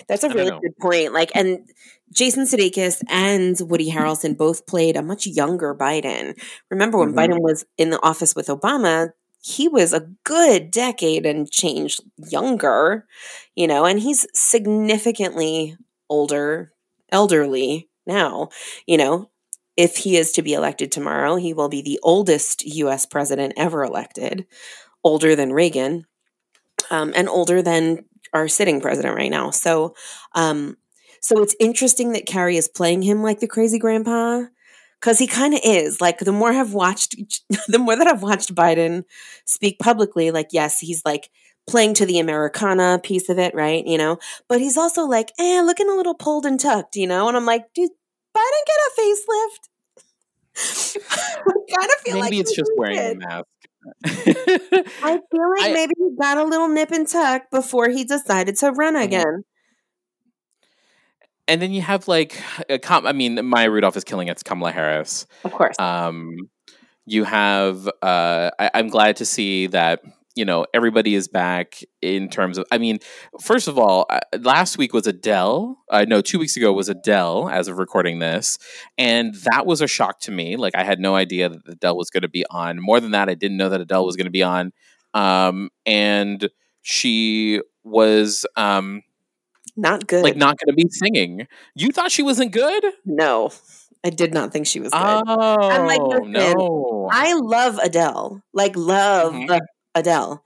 that's 0.08 0.24
a 0.24 0.30
really 0.30 0.52
good 0.52 0.78
point. 0.80 1.14
Like 1.14 1.32
and 1.36 1.68
Jason 2.12 2.46
Sudeikis 2.46 3.02
and 3.10 3.58
Woody 3.62 3.92
Harrelson 3.92 4.38
both 4.38 4.68
played 4.68 4.96
a 4.96 5.02
much 5.02 5.26
younger 5.26 5.74
Biden. 5.76 6.40
Remember 6.70 6.98
when 7.00 7.10
mm-hmm. 7.10 7.20
Biden 7.20 7.40
was 7.40 7.66
in 7.78 7.90
the 7.90 8.02
office 8.04 8.36
with 8.36 8.48
Obama, 8.48 9.10
he 9.44 9.68
was 9.68 9.94
a 9.94 10.08
good 10.24 10.72
decade 10.72 11.26
and 11.26 11.52
changed 11.52 12.02
younger, 12.18 13.06
you 13.56 13.68
know, 13.68 13.86
and 13.86 14.00
he's 14.00 14.26
significantly 14.34 15.78
older, 16.10 16.74
elderly 17.12 17.90
now, 18.08 18.50
you 18.88 18.98
know. 18.98 19.30
If 19.76 19.98
he 19.98 20.18
is 20.18 20.32
to 20.34 20.44
be 20.44 20.54
elected 20.54 20.92
tomorrow, 20.92 21.36
he 21.36 21.54
will 21.54 21.70
be 21.70 21.82
the 21.82 22.00
oldest 22.04 22.64
US 22.66 23.08
president 23.08 23.54
ever 23.58 23.84
elected, 23.84 24.46
older 25.04 25.36
than 25.36 25.54
Reagan, 25.54 26.06
um, 26.92 27.14
and 27.16 27.30
older 27.30 27.62
than 27.62 28.06
our 28.34 28.48
sitting 28.48 28.82
president 28.82 29.16
right 29.16 29.32
now. 29.32 29.52
So, 29.52 29.96
um, 30.34 30.78
So 31.22 31.42
it's 31.42 31.56
interesting 31.60 32.12
that 32.14 32.26
Carrey 32.28 32.56
is 32.58 32.68
playing 32.68 33.02
him 33.04 33.24
like 33.24 33.40
the 33.40 33.48
crazy 33.48 33.80
grandpa 33.80 34.44
because 35.04 35.20
he 35.20 35.28
kind 35.28 35.54
of 35.54 35.60
is. 35.66 36.00
Like 36.00 36.20
the 36.20 36.32
more 36.32 36.50
I've 36.54 36.74
watched, 36.74 37.16
the 37.68 37.78
more 37.80 37.98
that 37.98 38.08
I've 38.08 38.24
watched 38.24 38.56
Biden 38.56 39.04
speak 39.44 39.78
publicly, 39.80 40.32
like 40.32 40.48
yes, 40.52 40.80
he's 40.80 41.02
like 41.04 41.30
playing 41.68 41.94
to 41.96 42.06
the 42.06 42.20
Americana 42.20 43.00
piece 43.04 43.28
of 43.28 43.38
it, 43.38 43.54
right? 43.54 43.86
You 43.86 43.98
know, 43.98 44.18
but 44.48 44.62
he's 44.62 44.78
also 44.78 45.04
like, 45.04 45.32
eh, 45.38 45.62
looking 45.62 45.90
a 45.90 45.94
little 45.96 46.16
pulled 46.16 46.46
and 46.46 46.58
tucked, 46.58 46.96
you 46.96 47.06
know. 47.08 47.28
And 47.28 47.36
I'm 47.36 47.46
like, 47.46 47.66
dude, 47.76 47.90
Biden 48.36 48.66
get 48.66 48.80
a 48.88 49.02
facelift. 49.02 49.70
I 51.48 51.76
kind 51.76 51.90
of 51.92 52.00
feel 52.06 52.14
maybe 52.16 52.22
like 52.22 52.34
it's 52.34 52.56
just 52.56 52.72
wearing 52.78 53.00
a 53.00 53.16
mask. 53.16 53.46
I 54.06 55.20
feel 55.32 55.50
like 55.58 55.70
I- 55.70 55.74
maybe 55.74 55.94
he 55.98 56.10
got 56.22 56.38
a 56.38 56.44
little 56.46 56.70
nip 56.70 56.92
and 56.92 57.08
tuck 57.08 57.44
before 57.52 57.90
he 57.90 58.06
decided 58.06 58.56
to 58.58 58.72
run 58.72 58.96
Mhm. 58.96 59.04
again. 59.04 59.44
And 61.48 61.62
then 61.62 61.72
you 61.74 61.82
have 61.82 62.08
like 62.08 62.42
a 62.70 62.80
com- 62.80 63.06
I 63.06 63.14
mean, 63.14 63.46
Maya 63.46 63.70
Rudolph 63.70 63.98
is 63.98 64.04
killing 64.04 64.28
it's 64.28 64.44
Kamala 64.44 64.72
Harris. 64.72 65.26
Of 65.44 65.52
course. 65.52 65.78
Um, 65.80 66.50
you 67.06 67.24
have. 67.24 67.88
Uh, 68.02 68.52
I, 68.60 68.72
I'm 68.74 68.88
glad 68.88 69.18
to 69.18 69.26
see 69.26 69.68
that 69.68 70.02
you 70.36 70.46
know 70.46 70.66
everybody 70.74 71.16
is 71.16 71.28
back 71.28 71.84
in 72.02 72.30
terms 72.30 72.58
of. 72.58 72.66
I 72.72 72.78
mean, 72.78 73.00
first 73.42 73.68
of 73.68 73.78
all, 73.78 74.06
uh, 74.10 74.20
last 74.40 74.78
week 74.78 74.94
was 74.94 75.06
Adele. 75.06 75.78
Uh, 75.90 76.06
no, 76.08 76.22
two 76.22 76.40
weeks 76.40 76.56
ago 76.56 76.72
was 76.72 76.88
Adele. 76.90 77.50
As 77.50 77.68
of 77.68 77.78
recording 77.78 78.20
this, 78.20 78.58
and 78.98 79.36
that 79.52 79.66
was 79.66 79.82
a 79.82 79.88
shock 79.88 80.22
to 80.22 80.32
me. 80.32 80.56
Like 80.56 80.76
I 80.76 80.84
had 80.84 81.00
no 81.00 81.16
idea 81.16 81.50
that 81.50 81.62
Adele 81.68 81.98
was 81.98 82.10
going 82.10 82.24
to 82.24 82.30
be 82.30 82.46
on. 82.50 82.80
More 82.82 83.00
than 83.00 83.12
that, 83.12 83.30
I 83.30 83.36
didn't 83.36 83.58
know 83.58 83.70
that 83.70 83.82
Adele 83.82 84.06
was 84.06 84.16
going 84.16 84.26
to 84.26 84.32
be 84.32 84.44
on. 84.44 84.72
Um, 85.14 85.70
and 85.86 86.50
she 86.82 87.62
was 87.84 88.46
um 88.56 89.02
not 89.76 90.08
good. 90.08 90.24
like 90.24 90.36
not 90.38 90.58
going 90.60 90.76
to 90.76 90.84
be 90.84 90.90
singing. 90.90 91.48
You 91.76 91.92
thought 91.92 92.12
she 92.12 92.24
wasn't 92.24 92.52
good? 92.52 92.84
no, 93.06 93.52
I 94.04 94.10
did 94.10 94.34
not 94.34 94.52
think 94.52 94.68
she 94.68 94.80
was 94.80 94.92
good. 94.92 95.00
Oh, 95.28 95.86
like, 95.88 96.02
no. 96.28 97.10
I 97.12 97.34
love 97.34 97.78
Adele. 97.78 98.44
Like 98.54 98.76
love 98.76 99.34
Mhm. 99.34 99.60
Adele. 99.96 100.44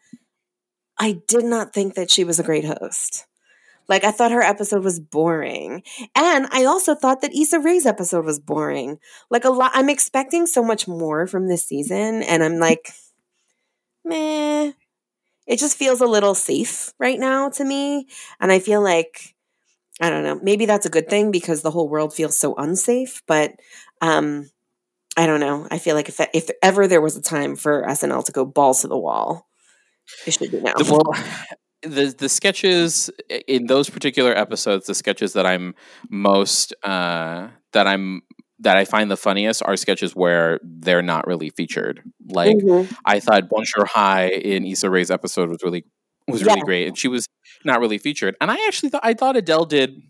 I 1.00 1.22
did 1.28 1.44
not 1.46 1.74
think 1.74 1.94
that 1.96 2.10
she 2.12 2.24
was 2.24 2.40
a 2.40 2.44
great 2.44 2.66
host. 2.66 3.26
Like 3.88 4.04
I 4.04 4.12
thought 4.12 4.32
her 4.32 4.42
episode 4.42 4.84
was 4.84 5.00
boring. 5.00 5.84
And 6.16 6.48
I 6.52 6.66
also 6.66 6.94
thought 6.94 7.22
that 7.22 7.34
Issa 7.36 7.60
Rae's 7.60 7.86
episode 7.86 8.26
was 8.26 8.40
boring. 8.40 9.00
Like 9.30 9.46
a 9.46 9.50
lot 9.50 9.72
I'm 9.74 9.90
expecting 9.90 10.46
so 10.46 10.62
much 10.64 10.88
more 10.88 11.26
from 11.28 11.48
this 11.48 11.66
season 11.66 12.22
and 12.24 12.44
I'm 12.44 12.58
like 12.60 12.92
meh. 14.04 14.72
It 15.48 15.60
just 15.60 15.78
feels 15.78 16.02
a 16.02 16.08
little 16.08 16.36
safe 16.36 16.94
right 17.00 17.20
now 17.20 17.50
to 17.52 17.66
me 17.66 18.08
and 18.40 18.52
I 18.52 18.60
feel 18.60 18.82
like 18.82 19.36
I 20.00 20.10
don't 20.12 20.24
know. 20.24 20.40
Maybe 20.44 20.66
that's 20.66 20.86
a 20.86 20.92
good 20.92 21.10
thing 21.10 21.32
because 21.32 21.62
the 21.62 21.72
whole 21.72 21.90
world 21.90 22.14
feels 22.14 22.38
so 22.38 22.56
unsafe, 22.56 23.24
but 23.28 23.54
um 24.02 24.50
I 25.18 25.26
don't 25.26 25.40
know. 25.40 25.68
I 25.72 25.80
feel 25.80 25.96
like 25.96 26.10
if 26.10 26.20
if 26.34 26.50
ever 26.62 26.88
there 26.88 27.02
was 27.02 27.18
a 27.18 27.22
time 27.22 27.56
for 27.56 27.84
SNL 27.84 28.24
to 28.26 28.32
go 28.32 28.46
balls 28.46 28.82
to 28.82 28.88
the 28.88 28.98
wall, 28.98 29.48
it 30.26 30.32
should 30.34 30.52
be 30.52 30.62
now. 30.62 30.74
Well, 30.80 31.14
the 31.82 32.14
the 32.18 32.30
sketches 32.30 33.10
in 33.48 33.68
those 33.68 33.90
particular 33.90 34.38
episodes, 34.38 34.88
the 34.88 34.96
sketches 34.96 35.34
that 35.34 35.46
I'm 35.46 35.76
most 36.10 36.74
uh, 36.84 37.50
that 37.74 37.88
I'm 37.88 38.22
that 38.60 38.78
I 38.78 38.86
find 38.86 39.10
the 39.12 39.18
funniest 39.18 39.62
are 39.64 39.78
sketches 39.78 40.16
where 40.16 40.60
they're 40.64 41.02
not 41.04 41.28
really 41.28 41.50
featured. 41.52 42.02
Like 42.30 42.58
Mhm. 42.58 42.94
I 43.06 43.20
thought 43.20 43.50
Bonjour 43.50 43.86
Hi 43.86 44.30
in 44.30 44.66
Issa 44.66 44.90
Rae's 44.90 45.12
episode 45.12 45.50
was 45.50 45.60
really 45.64 45.86
was 46.28 46.44
really 46.44 46.62
great, 46.62 46.88
and 46.88 46.98
she 46.98 47.08
was 47.08 47.26
not 47.66 47.80
really 47.80 47.98
featured. 47.98 48.36
And 48.42 48.52
I 48.52 48.56
actually 48.68 48.90
thought 48.90 49.02
I 49.06 49.14
thought 49.14 49.38
Adele 49.38 49.66
did 49.66 50.02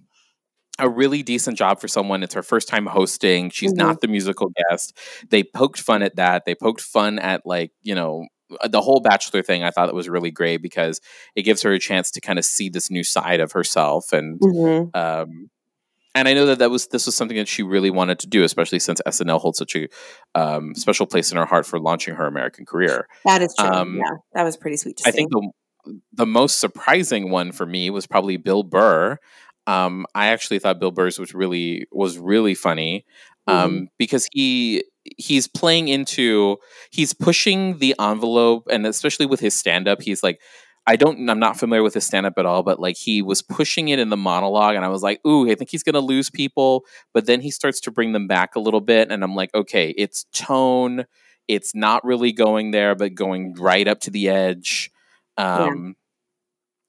a 0.80 0.90
really 0.90 1.24
decent 1.24 1.58
job 1.58 1.80
for 1.82 1.88
someone. 1.88 2.24
It's 2.24 2.36
her 2.36 2.44
first 2.44 2.68
time 2.68 2.86
hosting. 2.86 3.50
She's 3.50 3.74
Mhm. 3.74 3.78
not 3.78 4.02
the 4.02 4.08
musical 4.08 4.50
guest. 4.70 4.96
They 5.30 5.44
poked 5.44 5.80
fun 5.80 6.04
at 6.04 6.16
that. 6.18 6.46
They 6.46 6.56
poked 6.56 6.82
fun 6.82 7.20
at 7.20 7.42
like 7.46 7.72
you 7.84 7.96
know 7.96 8.28
uh, 8.62 8.68
the 8.70 8.82
whole 8.82 9.02
bachelor 9.02 9.42
thing. 9.44 9.64
I 9.64 9.72
thought 9.72 9.90
it 9.90 9.96
was 9.96 10.08
really 10.10 10.32
great 10.32 10.62
because 10.62 11.02
it 11.36 11.44
gives 11.44 11.62
her 11.64 11.72
a 11.74 11.80
chance 11.80 12.12
to 12.12 12.22
kind 12.22 12.40
of 12.40 12.46
see 12.46 12.70
this 12.70 12.90
new 12.92 13.04
side 13.04 13.40
of 13.42 13.52
herself 13.52 14.14
and 14.14 14.40
Mhm. 14.40 14.96
um, 14.96 15.50
and 16.18 16.28
I 16.28 16.34
know 16.34 16.46
that 16.48 16.60
that 16.60 16.70
was 16.72 16.88
this 16.88 17.06
was 17.06 17.16
something 17.16 17.38
that 17.38 17.48
she 17.48 17.64
really 17.64 17.90
wanted 17.90 18.20
to 18.20 18.28
do, 18.28 18.44
especially 18.44 18.80
since 18.80 19.02
SNL 19.08 19.40
holds 19.40 19.58
such 19.58 19.76
a 19.76 19.88
um, 20.36 20.76
special 20.76 21.06
place 21.06 21.32
in 21.32 21.38
her 21.38 21.46
heart 21.46 21.66
for 21.66 21.80
launching 21.80 22.16
her 22.16 22.28
American 22.28 22.66
career. 22.66 23.08
That 23.26 23.42
is 23.42 23.54
true. 23.58 23.68
Um, 23.68 23.98
yeah, 23.98 24.18
that 24.34 24.44
was 24.44 24.58
pretty 24.58 24.78
sweet 24.78 24.98
to 24.98 25.08
I 25.08 25.12
see. 25.12 25.18
think 25.18 25.32
the 25.32 25.52
the 26.14 26.26
most 26.26 26.60
surprising 26.60 27.30
one 27.32 27.52
for 27.54 27.66
me 27.66 27.90
was 27.90 28.08
probably 28.08 28.38
Bill 28.38 28.64
Burr. 28.64 29.18
Um, 29.68 30.06
I 30.16 30.28
actually 30.28 30.60
thought 30.60 30.80
Bill 30.80 30.92
Burr's 30.92 31.20
was 31.20 31.34
really 31.34 31.88
was 31.92 32.18
really 32.18 32.56
funny 32.56 33.06
um, 33.48 33.72
Mm-hmm. 33.72 33.84
because 33.98 34.28
he 34.34 34.84
he's 35.18 35.48
playing 35.48 35.88
into 35.88 36.58
he's 36.92 37.14
pushing 37.14 37.78
the 37.80 37.96
envelope, 38.00 38.68
and 38.70 38.86
especially 38.86 39.26
with 39.26 39.40
his 39.40 39.54
stand 39.58 39.88
up, 39.88 40.02
he's 40.02 40.24
like. 40.24 40.40
I 40.88 40.96
don't. 40.96 41.30
I'm 41.30 41.40
not 41.40 41.60
familiar 41.60 41.84
with 41.84 41.94
his 41.94 42.06
stand 42.06 42.26
up 42.26 42.38
at 42.38 42.46
all, 42.46 42.64
but 42.64 42.80
like 42.80 42.96
he 42.96 43.22
was 43.22 43.42
pushing 43.42 43.90
it 43.90 44.00
in 44.00 44.10
the 44.10 44.18
monologue, 44.18 44.76
and 44.76 44.86
I 44.86 44.88
was 44.88 45.04
like, 45.04 45.20
"Ooh, 45.28 45.50
I 45.50 45.56
think 45.56 45.70
he's 45.70 45.84
going 45.84 45.96
to 45.96 46.00
lose 46.00 46.30
people." 46.30 46.86
But 47.14 47.26
then 47.26 47.42
he 47.42 47.52
starts 47.52 47.82
to 47.82 47.92
bring 47.92 48.14
them 48.14 48.28
back 48.28 48.56
a 48.56 48.60
little 48.62 48.80
bit, 48.82 49.12
and 49.12 49.24
I'm 49.24 49.36
like, 49.36 49.54
"Okay, 49.54 49.94
it's 49.98 50.26
tone. 50.34 51.06
It's 51.50 51.76
not 51.76 52.06
really 52.06 52.32
going 52.32 52.72
there, 52.72 52.96
but 52.96 53.16
going 53.16 53.54
right 53.56 53.88
up 53.88 54.00
to 54.02 54.12
the 54.12 54.30
edge." 54.30 54.90
Um, 55.38 55.96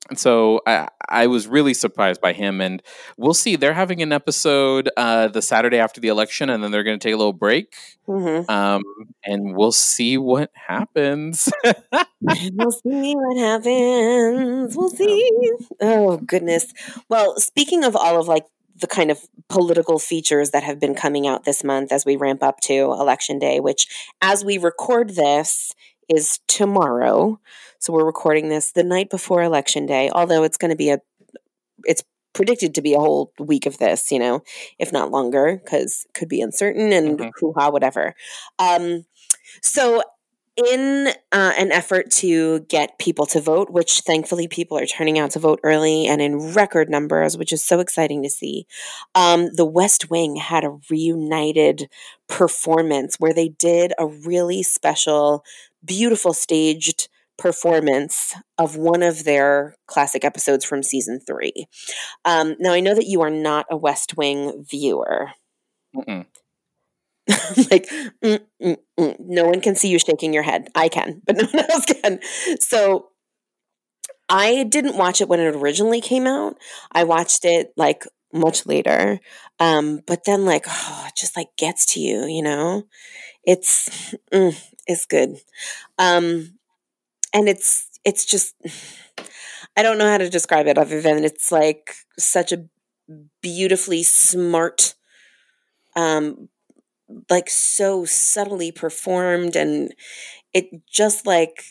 And 0.09 0.19
so 0.19 0.61
I, 0.67 0.89
I 1.09 1.27
was 1.27 1.47
really 1.47 1.75
surprised 1.75 2.21
by 2.21 2.33
him, 2.33 2.61
and 2.61 2.83
we'll 3.17 3.35
see. 3.35 3.57
They're 3.57 3.75
having 3.75 4.01
an 4.03 4.13
episode 4.13 4.89
uh, 4.97 5.29
the 5.29 5.43
Saturday 5.43 5.79
after 5.79 6.01
the 6.01 6.09
election, 6.09 6.49
and 6.51 6.63
then 6.65 6.71
they're 6.71 6.83
going 6.85 6.99
to 6.99 7.03
take 7.03 7.15
a 7.15 7.19
little 7.19 7.33
break, 7.35 7.75
Mhm. 8.09 8.49
um, 8.49 8.83
and 9.25 9.55
we'll 9.55 9.73
see 9.73 10.17
what 10.17 10.51
happens. 10.55 11.51
we'll 12.23 12.71
see 12.73 13.15
what 13.15 13.37
happens. 13.39 14.77
We'll 14.77 14.89
see. 14.89 15.53
Oh 15.81 16.17
goodness. 16.19 16.73
Well, 17.09 17.39
speaking 17.39 17.85
of 17.85 17.95
all 17.95 18.19
of 18.21 18.27
like 18.29 18.47
the 18.77 18.87
kind 18.87 19.11
of 19.11 19.21
political 19.49 19.99
features 19.99 20.51
that 20.51 20.63
have 20.63 20.79
been 20.81 20.95
coming 20.95 21.27
out 21.27 21.45
this 21.45 21.65
month 21.65 21.91
as 21.93 22.05
we 22.07 22.17
ramp 22.17 22.43
up 22.43 22.61
to 22.61 22.75
election 22.75 23.39
day, 23.39 23.61
which 23.61 23.89
as 24.23 24.45
we 24.45 24.57
record 24.57 25.11
this 25.11 25.75
is 26.09 26.41
tomorrow. 26.49 27.39
So 27.79 27.93
we're 27.93 28.05
recording 28.05 28.49
this 28.49 28.73
the 28.73 28.83
night 28.85 29.11
before 29.11 29.43
election 29.43 29.87
day, 29.87 30.11
although 30.13 30.43
it's 30.43 30.57
going 30.59 30.71
to 30.71 30.77
be 30.77 30.91
a 30.91 31.01
it's 31.85 32.03
predicted 32.35 32.75
to 32.75 32.83
be 32.83 32.95
a 32.95 32.99
whole 33.01 33.33
week 33.39 33.67
of 33.67 33.79
this, 33.79 34.13
you 34.13 34.19
know, 34.19 34.43
if 34.79 34.93
not 34.93 35.11
longer, 35.11 35.61
because 35.65 36.07
could 36.15 36.29
be 36.29 36.41
uncertain 36.41 36.93
and 36.93 37.19
Mhm. 37.19 37.31
hoo-ha, 37.41 37.71
whatever. 37.71 38.15
Um, 38.59 39.07
so 39.63 40.03
in 40.57 41.09
uh, 41.33 41.53
an 41.59 41.73
effort 41.73 42.11
to 42.11 42.61
get 42.63 42.99
people 42.99 43.27
to 43.27 43.41
vote, 43.41 43.71
which 43.71 44.01
thankfully 44.01 44.49
people 44.49 44.77
are 44.79 44.87
turning 44.87 45.19
out 45.19 45.31
to 45.33 45.39
vote 45.39 45.61
early 45.65 46.07
and 46.07 46.21
in 46.21 46.53
record 46.55 46.91
numbers, 46.91 47.37
which 47.39 47.53
is 47.53 47.65
so 47.65 47.81
exciting 47.81 48.23
to 48.25 48.31
see. 48.31 48.67
Um, 49.15 49.51
the 49.55 49.65
West 49.67 50.11
Wing 50.11 50.37
had 50.37 50.65
a 50.65 50.79
reunited 50.91 51.89
performance 52.29 53.17
where 53.21 53.33
they 53.35 53.49
did 53.51 53.93
a 53.99 54.07
really 54.07 54.63
special, 54.63 55.45
beautiful 55.85 56.35
staged 56.35 57.09
performance 57.39 58.35
of 58.59 58.77
one 58.77 59.03
of 59.03 59.25
their 59.25 59.77
classic 59.87 60.25
episodes 60.25 60.65
from 60.65 60.83
season 60.83 61.21
three. 61.27 61.67
Um, 62.25 62.57
now, 62.59 62.73
I 62.73 62.81
know 62.81 62.95
that 62.95 63.07
you 63.07 63.23
are 63.23 63.31
not 63.31 63.67
a 63.71 63.77
West 63.77 64.17
Wing 64.17 64.65
viewer. 64.69 65.31
Like 67.71 67.89
mm, 68.25 68.41
mm, 68.63 68.77
mm. 68.99 69.17
no 69.19 69.45
one 69.45 69.61
can 69.61 69.75
see 69.75 69.89
you 69.89 69.99
shaking 69.99 70.33
your 70.33 70.43
head. 70.43 70.69
I 70.75 70.89
can 70.89 71.21
but 71.27 71.37
no 71.43 71.45
one 71.45 71.71
else 71.71 71.85
can. 71.85 72.21
So 72.61 73.09
i 74.31 74.63
didn't 74.65 74.97
watch 74.97 75.21
it 75.21 75.29
when 75.29 75.41
it 75.41 75.55
originally 75.55 76.01
came 76.01 76.27
out. 76.27 76.57
I 76.93 77.05
watched 77.05 77.45
it 77.45 77.73
like 77.77 78.05
much 78.33 78.67
later. 78.67 79.21
Um 79.59 80.01
but 80.07 80.25
then 80.25 80.45
like 80.45 80.65
oh, 80.69 81.05
it 81.09 81.17
just 81.17 81.37
like 81.37 81.49
gets 81.59 81.85
to 81.95 82.01
you 82.01 82.25
you 82.27 82.43
know? 82.43 82.85
It's 83.45 84.15
mm, 84.33 84.59
it's 84.87 85.07
good. 85.07 85.37
Um 85.99 86.58
and 87.33 87.49
it's 87.49 87.89
it's 88.05 88.25
just 88.25 88.55
i 89.77 89.83
don't 89.83 89.99
know 89.99 90.09
how 90.09 90.19
to 90.19 90.29
describe 90.29 90.67
it 90.67 90.79
other 90.79 91.01
than 91.01 91.25
it's 91.25 91.51
like 91.53 91.95
such 92.19 92.53
a 92.53 92.65
beautifully 93.43 94.03
smart 94.03 94.95
um 95.97 96.49
like 97.31 97.49
so 97.49 98.05
subtly 98.05 98.71
performed 98.71 99.57
and 99.57 99.95
it 100.53 100.67
just 100.87 101.27
like 101.27 101.63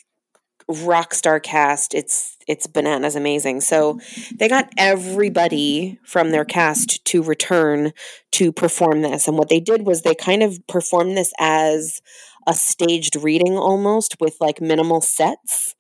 rock 0.68 1.14
star 1.14 1.40
cast 1.40 1.94
it's 1.94 2.38
it's 2.48 2.66
bananas 2.66 3.16
amazing. 3.16 3.62
So 3.62 4.00
they 4.34 4.48
got 4.48 4.72
everybody 4.78 6.00
from 6.06 6.32
their 6.32 6.46
cast 6.46 7.04
to 7.06 7.22
return 7.22 7.92
to 8.32 8.52
perform 8.52 9.02
this. 9.02 9.28
And 9.28 9.38
what 9.38 9.50
they 9.50 9.60
did 9.60 9.86
was 9.86 10.02
they 10.02 10.16
kind 10.16 10.42
of 10.42 10.58
performed 10.68 11.18
this 11.18 11.34
as 11.40 12.02
a 12.48 12.54
staged 12.54 13.16
reading 13.18 13.58
almost 13.58 14.16
with 14.20 14.38
like 14.40 14.62
minimal 14.62 15.02
sets. 15.02 15.76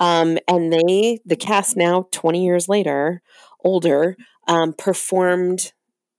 Um, 0.00 0.38
and 0.48 0.72
they 0.72 1.20
the 1.26 1.36
cast 1.36 1.76
now 1.76 2.08
20 2.10 2.42
years 2.42 2.68
later 2.68 3.22
older 3.62 4.16
um, 4.48 4.72
performed 4.72 5.72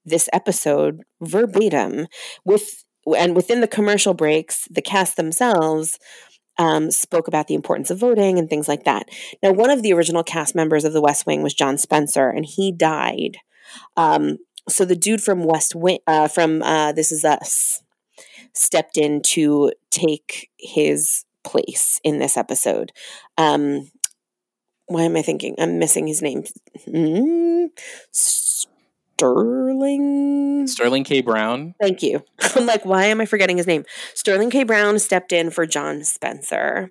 this 0.04 0.28
episode 0.32 1.02
verbatim 1.20 2.06
with 2.44 2.84
and 3.18 3.34
within 3.34 3.60
the 3.60 3.68
commercial 3.68 4.14
breaks 4.14 4.68
the 4.70 4.82
cast 4.82 5.16
themselves 5.16 5.98
um, 6.58 6.92
spoke 6.92 7.26
about 7.26 7.48
the 7.48 7.54
importance 7.54 7.90
of 7.90 7.98
voting 7.98 8.38
and 8.38 8.48
things 8.48 8.68
like 8.68 8.84
that. 8.84 9.08
Now 9.42 9.52
one 9.52 9.70
of 9.70 9.82
the 9.82 9.92
original 9.92 10.22
cast 10.22 10.54
members 10.54 10.84
of 10.84 10.92
the 10.92 11.00
west 11.02 11.26
wing 11.26 11.42
was 11.42 11.54
john 11.54 11.76
spencer 11.76 12.30
and 12.30 12.46
he 12.46 12.70
died. 12.70 13.38
Um, 13.96 14.38
so 14.68 14.84
the 14.84 14.94
dude 14.94 15.22
from 15.22 15.42
west 15.44 15.74
wing 15.74 15.98
uh, 16.06 16.28
from 16.28 16.62
uh, 16.62 16.92
this 16.92 17.10
is 17.10 17.24
us 17.24 17.82
stepped 18.54 18.96
in 18.96 19.22
to 19.22 19.72
take 19.90 20.50
his 20.58 21.24
place 21.44 22.00
in 22.04 22.18
this 22.18 22.36
episode 22.36 22.92
um, 23.38 23.90
why 24.92 25.02
am 25.04 25.16
I 25.16 25.22
thinking? 25.22 25.54
I'm 25.58 25.78
missing 25.78 26.06
his 26.06 26.20
name. 26.22 26.44
Mm, 26.86 27.70
Sterling. 29.22 30.66
Sterling 30.66 31.04
K. 31.04 31.22
Brown. 31.22 31.74
Thank 31.80 32.02
you. 32.02 32.22
I'm 32.56 32.66
like, 32.66 32.84
why 32.84 33.06
am 33.06 33.20
I 33.20 33.26
forgetting 33.26 33.56
his 33.56 33.66
name? 33.66 33.84
Sterling 34.14 34.50
K. 34.50 34.64
Brown 34.64 34.98
stepped 34.98 35.32
in 35.32 35.50
for 35.50 35.64
John 35.66 36.04
Spencer, 36.04 36.90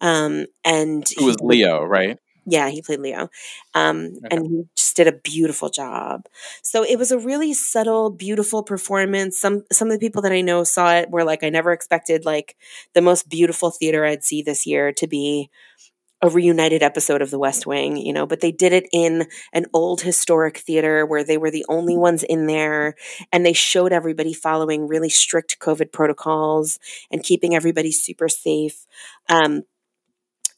um, 0.00 0.46
and 0.64 1.06
who 1.18 1.26
was 1.26 1.36
Leo, 1.40 1.82
right? 1.84 2.18
Yeah, 2.48 2.68
he 2.68 2.80
played 2.80 3.00
Leo, 3.00 3.28
um, 3.74 4.12
okay. 4.18 4.28
and 4.30 4.46
he 4.46 4.64
just 4.76 4.94
did 4.96 5.08
a 5.08 5.12
beautiful 5.12 5.68
job. 5.68 6.26
So 6.62 6.84
it 6.84 6.96
was 6.96 7.10
a 7.10 7.18
really 7.18 7.52
subtle, 7.52 8.08
beautiful 8.08 8.62
performance. 8.62 9.38
Some 9.40 9.64
some 9.72 9.88
of 9.88 9.94
the 9.94 10.06
people 10.06 10.22
that 10.22 10.32
I 10.32 10.42
know 10.42 10.62
saw 10.62 10.94
it 10.94 11.10
were 11.10 11.24
like, 11.24 11.42
I 11.42 11.50
never 11.50 11.72
expected 11.72 12.24
like 12.24 12.56
the 12.94 13.02
most 13.02 13.28
beautiful 13.28 13.70
theater 13.70 14.04
I'd 14.04 14.22
see 14.22 14.42
this 14.42 14.64
year 14.64 14.92
to 14.92 15.08
be 15.08 15.50
a 16.22 16.30
reunited 16.30 16.82
episode 16.82 17.20
of 17.20 17.30
The 17.30 17.38
West 17.38 17.66
Wing, 17.66 17.96
you 17.96 18.12
know, 18.12 18.26
but 18.26 18.40
they 18.40 18.50
did 18.50 18.72
it 18.72 18.86
in 18.92 19.26
an 19.52 19.66
old 19.74 20.00
historic 20.00 20.58
theater 20.58 21.04
where 21.04 21.22
they 21.22 21.36
were 21.36 21.50
the 21.50 21.66
only 21.68 21.96
ones 21.96 22.22
in 22.22 22.46
there 22.46 22.94
and 23.32 23.44
they 23.44 23.52
showed 23.52 23.92
everybody 23.92 24.32
following 24.32 24.88
really 24.88 25.10
strict 25.10 25.58
COVID 25.60 25.92
protocols 25.92 26.78
and 27.10 27.22
keeping 27.22 27.54
everybody 27.54 27.92
super 27.92 28.28
safe. 28.28 28.86
Um, 29.28 29.64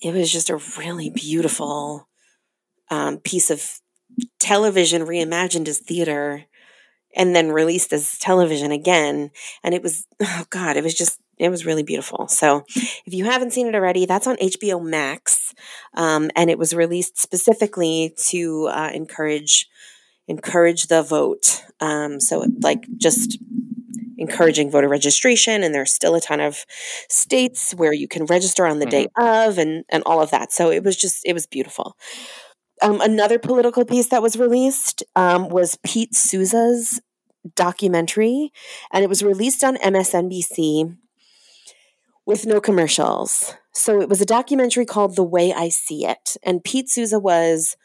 it 0.02 0.14
was 0.14 0.30
just 0.30 0.50
a 0.50 0.60
really 0.78 1.10
beautiful 1.10 2.08
um, 2.90 3.18
piece 3.18 3.50
of 3.50 3.80
television 4.38 5.02
reimagined 5.02 5.68
as 5.68 5.78
theater 5.78 6.44
and 7.16 7.34
then 7.34 7.50
released 7.50 7.92
as 7.92 8.18
television 8.18 8.70
again. 8.70 9.30
And 9.62 9.74
it 9.74 9.82
was, 9.82 10.06
oh 10.20 10.44
God, 10.50 10.76
it 10.76 10.84
was 10.84 10.94
just 10.94 11.20
it 11.38 11.50
was 11.50 11.64
really 11.64 11.84
beautiful. 11.84 12.26
So 12.26 12.64
if 12.76 13.14
you 13.14 13.24
haven't 13.24 13.52
seen 13.52 13.68
it 13.68 13.74
already, 13.74 14.06
that's 14.06 14.26
on 14.26 14.36
HBO 14.36 14.82
Max, 14.82 15.54
um, 15.94 16.30
and 16.34 16.50
it 16.50 16.58
was 16.58 16.74
released 16.74 17.16
specifically 17.16 18.14
to 18.28 18.68
uh, 18.72 18.90
encourage 18.92 19.68
encourage 20.26 20.88
the 20.88 21.02
vote. 21.02 21.64
Um, 21.80 22.20
so 22.20 22.44
like 22.60 22.86
just 22.96 23.38
encouraging 24.18 24.70
voter 24.70 24.88
registration, 24.88 25.62
and 25.62 25.74
there's 25.74 25.92
still 25.92 26.14
a 26.14 26.20
ton 26.20 26.40
of 26.40 26.66
states 27.08 27.72
where 27.74 27.92
you 27.92 28.08
can 28.08 28.26
register 28.26 28.66
on 28.66 28.78
the 28.78 28.86
mm-hmm. 28.86 28.90
day 28.90 29.08
of, 29.16 29.58
and 29.58 29.84
and 29.88 30.02
all 30.04 30.20
of 30.20 30.30
that. 30.30 30.52
So 30.52 30.70
it 30.70 30.84
was 30.84 30.96
just 30.96 31.24
it 31.24 31.32
was 31.32 31.46
beautiful. 31.46 31.96
Um, 32.82 33.00
another 33.00 33.38
political 33.38 33.84
piece 33.84 34.08
that 34.08 34.22
was 34.22 34.36
released 34.36 35.02
um, 35.16 35.48
was 35.48 35.78
Pete 35.84 36.14
Souza's 36.14 37.00
documentary, 37.54 38.52
and 38.92 39.02
it 39.02 39.08
was 39.08 39.22
released 39.22 39.64
on 39.64 39.76
MSNBC 39.76 40.96
with 42.26 42.46
no 42.46 42.60
commercials. 42.60 43.54
So 43.72 44.00
it 44.00 44.08
was 44.08 44.20
a 44.20 44.26
documentary 44.26 44.84
called 44.84 45.16
The 45.16 45.24
Way 45.24 45.52
I 45.52 45.70
See 45.70 46.04
It. 46.04 46.36
And 46.42 46.62
Pete 46.62 46.90
Souza 46.90 47.18
was 47.18 47.76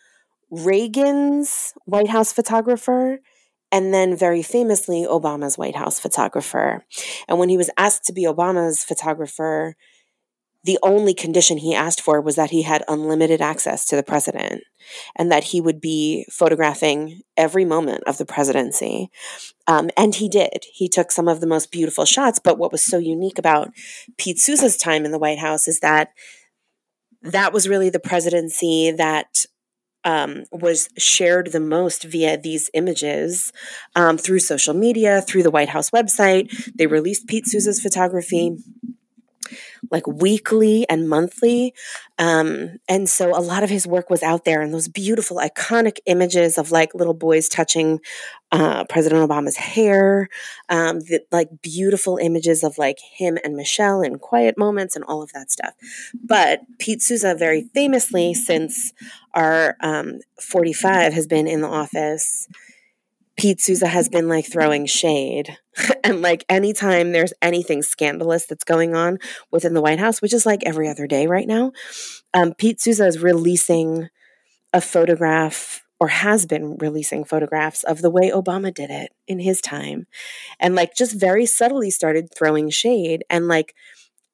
Reagan's 0.51 1.73
White 1.85 2.09
House 2.09 2.33
photographer 2.33 3.19
and 3.73 3.91
then 3.91 4.15
very 4.15 4.43
famously 4.43 5.03
Obama's 5.03 5.57
White 5.57 5.75
House 5.75 5.99
photographer. 5.99 6.85
And 7.27 7.39
when 7.39 7.49
he 7.49 7.57
was 7.57 7.71
asked 7.75 8.05
to 8.05 8.13
be 8.13 8.23
Obama's 8.23 8.83
photographer, 8.83 9.75
the 10.63 10.77
only 10.83 11.15
condition 11.15 11.57
he 11.57 11.73
asked 11.73 11.99
for 11.99 12.21
was 12.21 12.35
that 12.35 12.51
he 12.51 12.61
had 12.61 12.83
unlimited 12.87 13.41
access 13.41 13.85
to 13.87 13.95
the 13.95 14.03
president 14.03 14.61
and 15.15 15.31
that 15.31 15.45
he 15.45 15.59
would 15.59 15.81
be 15.81 16.25
photographing 16.29 17.21
every 17.35 17.65
moment 17.65 18.03
of 18.05 18.19
the 18.19 18.25
presidency. 18.25 19.09
Um, 19.67 19.89
and 19.97 20.13
he 20.13 20.29
did. 20.29 20.65
He 20.71 20.87
took 20.87 21.11
some 21.11 21.27
of 21.27 21.41
the 21.41 21.47
most 21.47 21.71
beautiful 21.71 22.05
shots. 22.05 22.39
But 22.39 22.59
what 22.59 22.71
was 22.71 22.85
so 22.85 22.99
unique 22.99 23.39
about 23.39 23.71
Pete 24.17 24.39
Souza's 24.39 24.77
time 24.77 25.03
in 25.03 25.11
the 25.11 25.19
White 25.19 25.39
House 25.39 25.67
is 25.67 25.79
that 25.79 26.11
that 27.23 27.51
was 27.51 27.67
really 27.67 27.89
the 27.89 27.99
presidency 27.99 28.91
that 28.91 29.45
um, 30.03 30.43
was 30.51 30.89
shared 30.97 31.51
the 31.51 31.59
most 31.59 32.03
via 32.03 32.37
these 32.37 32.69
images 32.73 33.51
um, 33.95 34.17
through 34.17 34.39
social 34.39 34.73
media, 34.73 35.21
through 35.21 35.43
the 35.43 35.51
White 35.51 35.69
House 35.69 35.89
website. 35.91 36.71
They 36.75 36.87
released 36.87 37.27
Pete 37.27 37.47
Souza's 37.47 37.81
photography 37.81 38.57
like 39.91 40.07
weekly 40.07 40.87
and 40.89 41.09
monthly. 41.09 41.73
Um, 42.17 42.77
and 42.87 43.09
so 43.09 43.37
a 43.37 43.41
lot 43.41 43.63
of 43.63 43.69
his 43.69 43.87
work 43.87 44.09
was 44.09 44.23
out 44.23 44.45
there 44.45 44.61
and 44.61 44.73
those 44.73 44.87
beautiful, 44.87 45.37
iconic 45.37 45.97
images 46.05 46.57
of 46.57 46.71
like 46.71 46.93
little 46.93 47.13
boys 47.13 47.49
touching 47.49 47.99
uh, 48.51 48.83
President 48.85 49.27
Obama's 49.27 49.57
hair, 49.57 50.29
um, 50.69 50.99
the, 50.99 51.21
like 51.31 51.49
beautiful 51.61 52.17
images 52.17 52.63
of 52.63 52.77
like 52.77 52.99
him 52.99 53.37
and 53.43 53.55
Michelle 53.55 54.01
in 54.01 54.19
quiet 54.19 54.57
moments 54.57 54.95
and 54.95 55.03
all 55.05 55.23
of 55.23 55.31
that 55.33 55.51
stuff. 55.51 55.73
But 56.23 56.61
Pete 56.77 57.01
Souza, 57.01 57.35
very 57.35 57.69
famously, 57.73 58.33
since 58.35 58.93
our 59.33 59.75
um, 59.81 60.19
45 60.39 61.13
has 61.13 61.25
been 61.25 61.47
in 61.47 61.61
the 61.61 61.67
office, 61.67 62.47
Pete 63.37 63.61
Souza 63.61 63.87
has 63.87 64.09
been 64.09 64.27
like 64.27 64.45
throwing 64.45 64.85
shade. 64.85 65.57
and 66.03 66.21
like 66.21 66.45
anytime 66.49 67.11
there's 67.11 67.33
anything 67.41 67.81
scandalous 67.81 68.45
that's 68.45 68.63
going 68.63 68.95
on 68.95 69.17
within 69.51 69.73
the 69.73 69.81
White 69.81 69.99
House, 69.99 70.21
which 70.21 70.33
is 70.33 70.45
like 70.45 70.61
every 70.65 70.87
other 70.87 71.07
day 71.07 71.27
right 71.27 71.47
now, 71.47 71.71
um, 72.33 72.53
Pete 72.53 72.79
Souza 72.79 73.07
is 73.07 73.19
releasing 73.19 74.09
a 74.71 74.81
photograph 74.81 75.81
or 75.99 76.09
has 76.09 76.45
been 76.45 76.75
releasing 76.77 77.23
photographs 77.23 77.83
of 77.83 78.01
the 78.01 78.09
way 78.09 78.29
Obama 78.29 78.73
did 78.73 78.89
it 78.89 79.11
in 79.27 79.39
his 79.39 79.61
time. 79.61 80.05
And 80.59 80.75
like 80.75 80.95
just 80.95 81.17
very 81.17 81.45
subtly 81.45 81.89
started 81.89 82.27
throwing 82.35 82.69
shade 82.69 83.23
and 83.29 83.47
like 83.47 83.73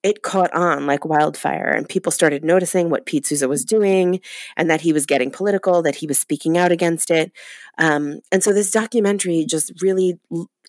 it 0.04 0.22
caught 0.22 0.54
on 0.54 0.88
like 0.88 1.06
wildfire 1.06 1.70
and 1.70 1.90
people 1.90 2.12
started 2.12 2.44
noticing 2.44 2.90
what 2.90 3.06
Pete 3.06 3.26
Souza 3.26 3.48
was 3.48 3.66
doing 3.66 4.22
and 4.56 4.70
that 4.70 4.82
he 4.82 4.94
was 4.94 5.06
getting 5.06 5.32
political, 5.32 5.82
that 5.82 5.96
he 5.96 6.08
was 6.08 6.18
speaking 6.18 6.58
out 6.58 6.72
against 6.72 7.12
it. 7.12 7.32
Um, 7.78 8.22
and 8.32 8.44
so 8.44 8.54
this 8.54 8.72
documentary 8.72 9.46
just 9.46 9.82
really 9.82 10.20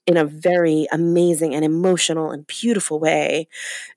in 0.06 0.16
a 0.16 0.24
very 0.24 0.86
amazing 0.90 1.54
and 1.54 1.64
emotional 1.64 2.30
and 2.32 2.46
beautiful 2.46 2.98
way 2.98 3.46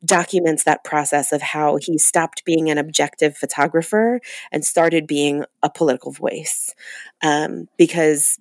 documents 0.05 0.63
that 0.63 0.83
process 0.83 1.31
of 1.31 1.41
how 1.41 1.77
he 1.77 1.97
stopped 1.97 2.45
being 2.45 2.69
an 2.69 2.77
objective 2.77 3.35
photographer 3.35 4.19
and 4.51 4.65
started 4.65 5.07
being 5.07 5.45
a 5.63 5.69
political 5.69 6.11
voice 6.11 6.75
um, 7.23 7.67
because 7.77 8.37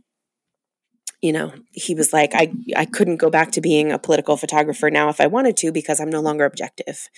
you 1.23 1.33
know, 1.33 1.53
he 1.71 1.95
was 1.95 2.13
like, 2.13 2.33
I, 2.35 2.53
I 2.77 2.85
couldn't 2.85 3.19
go 3.19 3.31
back 3.31 3.53
to 3.53 3.61
being 3.61 3.93
a 3.93 3.99
political 3.99 4.37
photographer 4.37 4.91
now 4.91 5.09
if 5.09 5.21
I 5.21 5.29
wanted 5.29 5.57
to 5.59 5.71
because 5.71 6.01
I'm 6.01 6.11
no 6.11 6.21
longer 6.21 6.45
objective. 6.45 7.09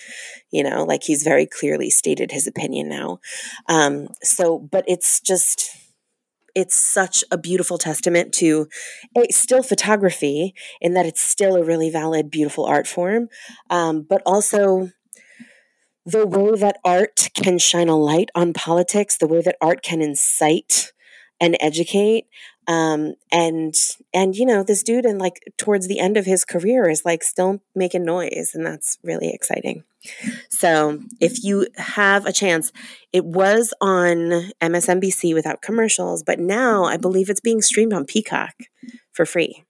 You 0.52 0.62
know, 0.62 0.84
like 0.84 1.02
he's 1.04 1.22
very 1.22 1.46
clearly 1.46 1.88
stated 1.88 2.30
his 2.30 2.46
opinion 2.46 2.90
now. 2.90 3.20
Um, 3.66 4.08
so, 4.22 4.58
but 4.58 4.84
it's 4.86 5.20
just, 5.20 5.70
it's 6.54 6.76
such 6.76 7.24
a 7.32 7.38
beautiful 7.38 7.78
testament 7.78 8.34
to 8.34 8.68
a, 9.16 9.32
still 9.32 9.62
photography 9.62 10.54
in 10.82 10.92
that 10.92 11.06
it's 11.06 11.22
still 11.22 11.56
a 11.56 11.64
really 11.64 11.90
valid, 11.90 12.30
beautiful 12.30 12.66
art 12.66 12.86
form, 12.86 13.28
um, 13.70 14.06
but 14.08 14.20
also 14.26 14.90
the 16.04 16.26
way 16.26 16.54
that 16.58 16.76
art 16.84 17.30
can 17.34 17.58
shine 17.58 17.88
a 17.88 17.96
light 17.96 18.28
on 18.34 18.52
politics, 18.52 19.16
the 19.16 19.26
way 19.26 19.40
that 19.40 19.56
art 19.62 19.82
can 19.82 20.02
incite 20.02 20.92
and 21.40 21.56
educate 21.60 22.26
um 22.66 23.14
and 23.30 23.74
and 24.12 24.36
you 24.36 24.46
know 24.46 24.62
this 24.62 24.82
dude 24.82 25.04
and 25.04 25.18
like 25.18 25.40
towards 25.58 25.86
the 25.88 25.98
end 25.98 26.16
of 26.16 26.26
his 26.26 26.44
career 26.44 26.88
is 26.88 27.04
like 27.04 27.22
still 27.22 27.60
making 27.74 28.04
noise 28.04 28.52
and 28.54 28.64
that's 28.64 28.98
really 29.02 29.30
exciting. 29.30 29.84
So 30.50 31.00
if 31.20 31.42
you 31.44 31.66
have 31.76 32.26
a 32.26 32.32
chance 32.32 32.72
it 33.12 33.24
was 33.24 33.72
on 33.80 34.50
msnbc 34.60 35.34
without 35.34 35.62
commercials 35.62 36.22
but 36.22 36.38
now 36.38 36.84
i 36.84 36.96
believe 36.96 37.30
it's 37.30 37.40
being 37.40 37.62
streamed 37.62 37.92
on 37.92 38.04
peacock 38.04 38.54
for 39.12 39.24
free. 39.24 39.64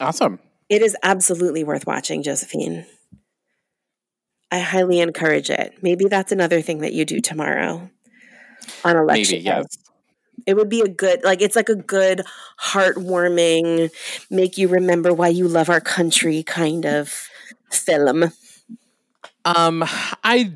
Awesome. 0.00 0.38
It 0.68 0.82
is 0.82 0.96
absolutely 1.02 1.64
worth 1.64 1.86
watching 1.86 2.22
josephine. 2.22 2.86
I 4.50 4.60
highly 4.60 5.00
encourage 5.00 5.50
it. 5.50 5.74
Maybe 5.82 6.06
that's 6.06 6.32
another 6.32 6.62
thing 6.62 6.78
that 6.78 6.94
you 6.94 7.04
do 7.04 7.20
tomorrow 7.20 7.90
on 8.84 8.96
election 8.96 9.36
maybe 9.36 9.44
yes 9.44 9.66
it 10.46 10.54
would 10.54 10.68
be 10.68 10.80
a 10.80 10.88
good, 10.88 11.22
like, 11.24 11.42
it's 11.42 11.56
like 11.56 11.68
a 11.68 11.74
good, 11.74 12.22
heartwarming, 12.60 13.90
make 14.30 14.58
you 14.58 14.68
remember 14.68 15.12
why 15.12 15.28
you 15.28 15.48
love 15.48 15.70
our 15.70 15.80
country 15.80 16.42
kind 16.42 16.86
of 16.86 17.28
film. 17.70 18.32
Um, 19.44 19.82
I, 20.24 20.52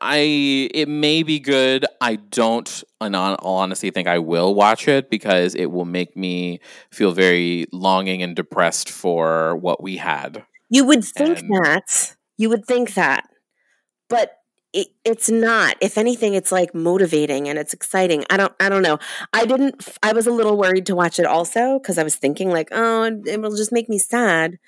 I, 0.00 0.68
it 0.72 0.88
may 0.88 1.24
be 1.24 1.40
good. 1.40 1.84
I 2.00 2.16
don't, 2.16 2.84
in 3.00 3.14
all 3.14 3.36
honesty, 3.42 3.90
think 3.90 4.06
I 4.06 4.20
will 4.20 4.54
watch 4.54 4.86
it 4.86 5.10
because 5.10 5.54
it 5.56 5.66
will 5.66 5.84
make 5.84 6.16
me 6.16 6.60
feel 6.92 7.10
very 7.10 7.66
longing 7.72 8.22
and 8.22 8.36
depressed 8.36 8.88
for 8.88 9.56
what 9.56 9.82
we 9.82 9.96
had. 9.96 10.44
You 10.70 10.84
would 10.84 11.04
think 11.04 11.40
and, 11.40 11.50
that. 11.64 12.14
You 12.36 12.48
would 12.50 12.66
think 12.66 12.94
that, 12.94 13.24
but 14.08 14.38
it, 14.76 14.88
it's 15.06 15.30
not. 15.30 15.76
If 15.80 15.96
anything, 15.96 16.34
it's 16.34 16.52
like 16.52 16.74
motivating 16.74 17.48
and 17.48 17.58
it's 17.58 17.72
exciting. 17.72 18.26
I 18.28 18.36
don't. 18.36 18.52
I 18.60 18.68
don't 18.68 18.82
know. 18.82 18.98
I 19.32 19.46
didn't. 19.46 19.88
I 20.02 20.12
was 20.12 20.26
a 20.26 20.30
little 20.30 20.58
worried 20.58 20.84
to 20.86 20.94
watch 20.94 21.18
it 21.18 21.24
also 21.24 21.78
because 21.78 21.96
I 21.96 22.02
was 22.02 22.16
thinking 22.16 22.50
like, 22.50 22.68
oh, 22.72 23.04
it 23.24 23.40
will 23.40 23.56
just 23.56 23.72
make 23.72 23.88
me 23.88 23.98
sad. 23.98 24.58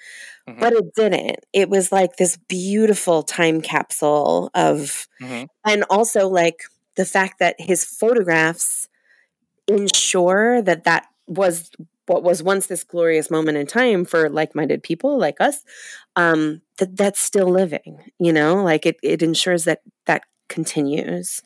Mm-hmm. 0.49 0.61
But 0.61 0.73
it 0.73 0.95
didn't. 0.95 1.37
It 1.53 1.69
was 1.69 1.93
like 1.93 2.17
this 2.17 2.39
beautiful 2.49 3.23
time 3.23 3.61
capsule 3.61 4.51
of, 4.55 5.07
mm-hmm. 5.21 5.45
and 5.67 5.85
also 5.91 6.27
like 6.27 6.63
the 6.97 7.05
fact 7.05 7.39
that 7.41 7.57
his 7.59 7.85
photographs 7.85 8.89
ensure 9.67 10.63
that 10.63 10.85
that 10.85 11.05
was 11.27 11.71
what 12.07 12.23
was 12.23 12.43
once 12.43 12.67
this 12.67 12.83
glorious 12.83 13.31
moment 13.31 13.59
in 13.59 13.67
time 13.67 14.07
for 14.07 14.31
like-minded 14.31 14.83
people 14.83 15.19
like 15.19 15.39
us 15.39 15.63
um 16.19 16.61
that 16.79 16.97
that's 16.97 17.21
still 17.21 17.49
living 17.49 18.11
you 18.19 18.33
know 18.33 18.63
like 18.63 18.85
it 18.85 18.97
it 19.03 19.23
ensures 19.23 19.65
that 19.65 19.81
that 20.07 20.23
continues 20.49 21.41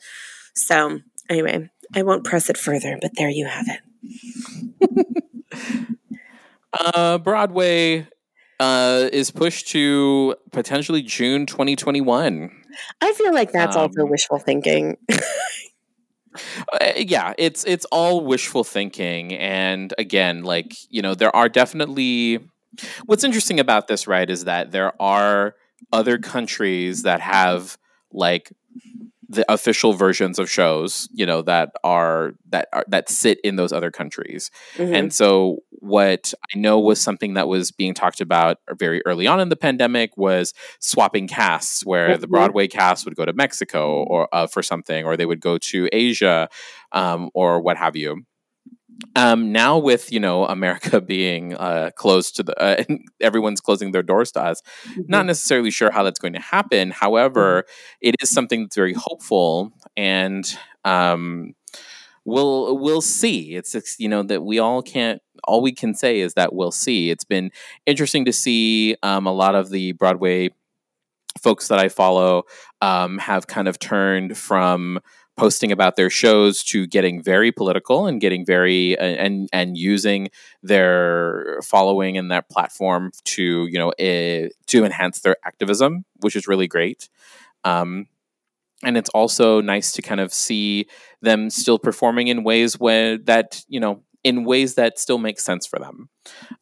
so 0.55 0.99
anyway 1.29 1.69
i 1.95 2.01
won't 2.01 2.25
press 2.25 2.49
it 2.49 2.57
further 2.57 2.97
but 3.01 3.11
there 3.15 3.29
you 3.29 3.45
have 3.45 3.67
it 3.69 5.07
uh 6.73 7.17
broadway 7.19 8.07
uh, 8.59 9.09
is 9.11 9.31
pushed 9.31 9.67
to 9.69 10.35
potentially 10.51 11.01
June 11.01 11.45
2021. 11.45 12.51
I 13.01 13.11
feel 13.13 13.33
like 13.33 13.51
that's 13.51 13.75
um, 13.75 13.83
also 13.83 14.05
wishful 14.05 14.39
thinking. 14.39 14.97
uh, 15.11 16.93
yeah, 16.95 17.33
it's 17.37 17.63
it's 17.65 17.85
all 17.91 18.23
wishful 18.23 18.63
thinking, 18.63 19.33
and 19.33 19.93
again, 19.97 20.43
like 20.43 20.75
you 20.89 21.01
know, 21.01 21.13
there 21.13 21.35
are 21.35 21.49
definitely. 21.49 22.39
What's 23.05 23.23
interesting 23.23 23.59
about 23.59 23.87
this, 23.87 24.07
right, 24.07 24.29
is 24.29 24.45
that 24.45 24.71
there 24.71 24.99
are 25.01 25.55
other 25.91 26.17
countries 26.17 27.03
that 27.03 27.21
have 27.21 27.77
like 28.11 28.51
the 29.29 29.51
official 29.51 29.93
versions 29.93 30.37
of 30.37 30.49
shows 30.49 31.09
you 31.13 31.25
know 31.25 31.41
that 31.41 31.71
are 31.83 32.33
that 32.49 32.67
are 32.71 32.85
that 32.87 33.09
sit 33.09 33.39
in 33.43 33.55
those 33.55 33.73
other 33.73 33.89
countries 33.89 34.51
mm-hmm. 34.75 34.93
and 34.93 35.13
so 35.13 35.57
what 35.71 36.33
i 36.53 36.57
know 36.57 36.79
was 36.79 37.01
something 37.01 37.33
that 37.33 37.47
was 37.47 37.71
being 37.71 37.93
talked 37.93 38.21
about 38.21 38.57
very 38.77 39.01
early 39.05 39.25
on 39.25 39.39
in 39.39 39.49
the 39.49 39.55
pandemic 39.55 40.15
was 40.17 40.53
swapping 40.79 41.27
casts 41.27 41.85
where 41.85 42.09
mm-hmm. 42.09 42.21
the 42.21 42.27
broadway 42.27 42.67
cast 42.67 43.05
would 43.05 43.15
go 43.15 43.25
to 43.25 43.33
mexico 43.33 44.03
or 44.03 44.27
uh, 44.33 44.45
for 44.45 44.61
something 44.61 45.05
or 45.05 45.17
they 45.17 45.25
would 45.25 45.41
go 45.41 45.57
to 45.57 45.89
asia 45.91 46.47
um, 46.91 47.29
or 47.33 47.61
what 47.61 47.77
have 47.77 47.95
you 47.95 48.23
um, 49.15 49.51
now 49.51 49.77
with 49.77 50.11
you 50.11 50.19
know 50.19 50.45
America 50.45 51.01
being 51.15 51.55
uh, 51.55 51.91
closed 51.95 52.35
to 52.37 52.43
the 52.43 52.59
uh, 52.61 52.83
everyone's 53.21 53.61
closing 53.61 53.91
their 53.91 54.03
doors 54.03 54.31
to 54.33 54.41
us, 54.41 54.61
mm-hmm. 54.87 55.01
not 55.07 55.25
necessarily 55.25 55.71
sure 55.71 55.91
how 55.91 56.03
that's 56.03 56.19
going 56.19 56.33
to 56.33 56.39
happen. 56.39 56.91
However, 56.91 57.63
mm-hmm. 57.63 58.09
it 58.09 58.15
is 58.21 58.29
something 58.29 58.63
that's 58.63 58.75
very 58.75 58.93
hopeful, 58.93 59.73
and 59.95 60.45
um, 60.85 61.53
we'll 62.25 62.77
we'll 62.77 63.01
see. 63.01 63.55
It's, 63.55 63.75
it's 63.75 63.99
you 63.99 64.09
know 64.09 64.23
that 64.23 64.43
we 64.43 64.59
all 64.59 64.81
can't. 64.81 65.21
All 65.45 65.61
we 65.61 65.73
can 65.73 65.93
say 65.93 66.19
is 66.19 66.35
that 66.35 66.53
we'll 66.53 66.71
see. 66.71 67.09
It's 67.09 67.25
been 67.25 67.51
interesting 67.85 68.25
to 68.25 68.33
see 68.33 68.95
um, 69.03 69.27
a 69.27 69.33
lot 69.33 69.55
of 69.55 69.69
the 69.69 69.91
Broadway 69.93 70.51
folks 71.41 71.67
that 71.67 71.79
I 71.79 71.89
follow 71.89 72.43
um, 72.81 73.17
have 73.17 73.47
kind 73.47 73.67
of 73.67 73.79
turned 73.79 74.37
from 74.37 74.99
posting 75.35 75.71
about 75.71 75.95
their 75.95 76.09
shows 76.09 76.63
to 76.63 76.85
getting 76.85 77.21
very 77.21 77.51
political 77.51 78.05
and 78.05 78.21
getting 78.21 78.45
very 78.45 78.97
and 78.99 79.49
and 79.51 79.77
using 79.77 80.29
their 80.61 81.59
following 81.63 82.17
and 82.17 82.31
that 82.31 82.49
platform 82.49 83.11
to 83.23 83.67
you 83.67 83.79
know 83.79 83.89
uh, 83.89 84.49
to 84.67 84.85
enhance 84.85 85.21
their 85.21 85.35
activism 85.45 86.05
which 86.21 86.35
is 86.35 86.47
really 86.47 86.67
great. 86.67 87.09
Um, 87.63 88.07
and 88.83 88.97
it's 88.97 89.09
also 89.09 89.61
nice 89.61 89.91
to 89.93 90.01
kind 90.01 90.19
of 90.19 90.33
see 90.33 90.87
them 91.21 91.49
still 91.49 91.79
performing 91.79 92.27
in 92.27 92.43
ways 92.43 92.79
where 92.79 93.17
that 93.19 93.63
you 93.67 93.79
know 93.79 94.03
in 94.23 94.45
ways 94.45 94.75
that 94.75 94.97
still 94.97 95.17
make 95.17 95.39
sense 95.39 95.67
for 95.67 95.79
them. 95.79 96.09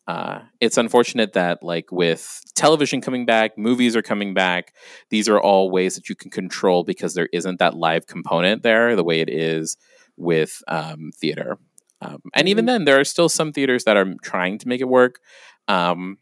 Uh, 0.08 0.40
it's 0.60 0.78
unfortunate 0.78 1.34
that, 1.34 1.62
like, 1.62 1.92
with 1.92 2.42
television 2.56 3.02
coming 3.02 3.26
back, 3.26 3.58
movies 3.58 3.96
are 3.96 4.02
coming 4.02 4.34
back, 4.34 4.74
these 5.10 5.30
are 5.30 5.40
all 5.40 5.70
ways 5.70 5.96
that 5.96 6.10
you 6.10 6.16
can 6.16 6.32
control 6.32 6.84
because 6.84 7.14
there 7.14 7.30
isn't 7.32 7.60
that 7.60 7.76
live 7.76 8.08
component 8.08 8.64
there 8.64 8.96
the 8.96 9.04
way 9.04 9.22
it 9.22 9.30
is 9.30 9.78
with 10.18 10.62
um, 10.68 11.12
theater. 11.16 11.58
Um, 12.02 12.18
and 12.34 12.48
even 12.50 12.66
mm-hmm. 12.66 12.74
then, 12.74 12.86
there 12.86 13.00
are 13.00 13.06
still 13.06 13.30
some 13.30 13.54
theaters 13.54 13.84
that 13.84 13.96
are 13.96 14.16
trying 14.24 14.58
to 14.58 14.68
make 14.68 14.82
it 14.82 14.90
work. 14.90 15.20
Um, 15.68 16.18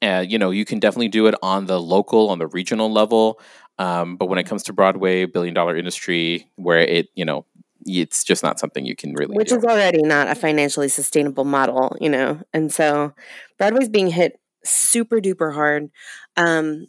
and, 0.00 0.30
you 0.30 0.38
know, 0.38 0.50
you 0.50 0.64
can 0.64 0.78
definitely 0.78 1.08
do 1.08 1.26
it 1.26 1.34
on 1.42 1.66
the 1.66 1.80
local, 1.80 2.30
on 2.30 2.38
the 2.38 2.46
regional 2.46 2.92
level. 2.92 3.40
Um, 3.78 4.16
but 4.16 4.26
when 4.26 4.38
it 4.38 4.44
comes 4.44 4.62
to 4.64 4.72
Broadway, 4.72 5.26
billion 5.26 5.54
dollar 5.54 5.76
industry, 5.76 6.48
where 6.54 6.78
it, 6.78 7.08
you 7.14 7.24
know, 7.24 7.46
it's 7.86 8.24
just 8.24 8.42
not 8.42 8.58
something 8.58 8.84
you 8.84 8.96
can 8.96 9.14
really 9.14 9.34
which 9.34 9.48
do. 9.50 9.56
is 9.56 9.64
already 9.64 10.02
not 10.02 10.28
a 10.28 10.34
financially 10.34 10.88
sustainable 10.88 11.44
model 11.44 11.96
you 12.00 12.08
know? 12.08 12.40
And 12.52 12.72
so 12.72 13.14
broadway's 13.58 13.88
being 13.88 14.08
hit 14.08 14.40
super 14.64 15.20
duper 15.20 15.54
hard. 15.54 15.90
Um 16.36 16.86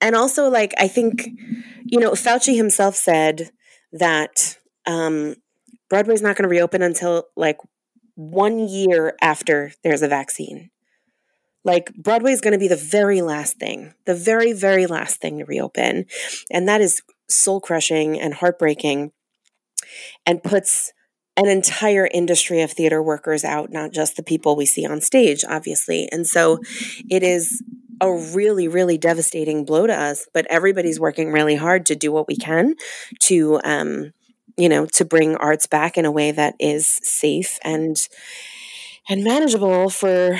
and 0.00 0.16
also 0.16 0.48
like 0.48 0.72
i 0.78 0.88
think 0.88 1.28
you 1.84 2.00
know 2.00 2.12
fauci 2.12 2.56
himself 2.56 2.96
said 2.96 3.50
that 3.92 4.58
um 4.86 5.36
broadway's 5.90 6.22
not 6.22 6.36
going 6.36 6.44
to 6.44 6.48
reopen 6.48 6.80
until 6.80 7.24
like 7.36 7.58
one 8.20 8.68
year 8.68 9.16
after 9.22 9.72
there's 9.82 10.02
a 10.02 10.08
vaccine. 10.08 10.70
Like 11.64 11.92
broadway 11.94 12.32
is 12.32 12.40
going 12.40 12.52
to 12.52 12.58
be 12.58 12.68
the 12.68 12.76
very 12.76 13.20
last 13.20 13.58
thing 13.58 13.94
the 14.06 14.14
very 14.14 14.52
very 14.52 14.86
last 14.86 15.20
thing 15.20 15.38
to 15.38 15.44
reopen. 15.44 16.06
And 16.50 16.68
that 16.68 16.80
is 16.80 17.02
soul 17.28 17.60
crushing 17.60 18.18
and 18.18 18.34
heartbreaking 18.34 19.12
and 20.26 20.42
puts 20.42 20.92
an 21.36 21.46
entire 21.46 22.08
industry 22.12 22.60
of 22.60 22.70
theater 22.70 23.02
workers 23.02 23.44
out, 23.44 23.70
not 23.70 23.92
just 23.92 24.16
the 24.16 24.22
people 24.22 24.56
we 24.56 24.66
see 24.66 24.84
on 24.84 25.00
stage, 25.00 25.44
obviously. 25.48 26.08
And 26.12 26.26
so 26.26 26.58
it 27.08 27.22
is 27.22 27.62
a 28.00 28.12
really, 28.12 28.68
really 28.68 28.98
devastating 28.98 29.64
blow 29.64 29.86
to 29.86 29.94
us, 29.94 30.26
but 30.34 30.46
everybody's 30.50 30.98
working 30.98 31.32
really 31.32 31.56
hard 31.56 31.86
to 31.86 31.96
do 31.96 32.10
what 32.10 32.26
we 32.26 32.36
can 32.36 32.74
to, 33.20 33.60
um, 33.64 34.12
you 34.56 34.68
know, 34.68 34.86
to 34.86 35.04
bring 35.04 35.36
arts 35.36 35.66
back 35.66 35.96
in 35.96 36.04
a 36.04 36.10
way 36.10 36.30
that 36.30 36.54
is 36.58 36.86
safe 37.02 37.58
and 37.62 37.96
and 39.08 39.24
manageable 39.24 39.90
for 39.90 40.38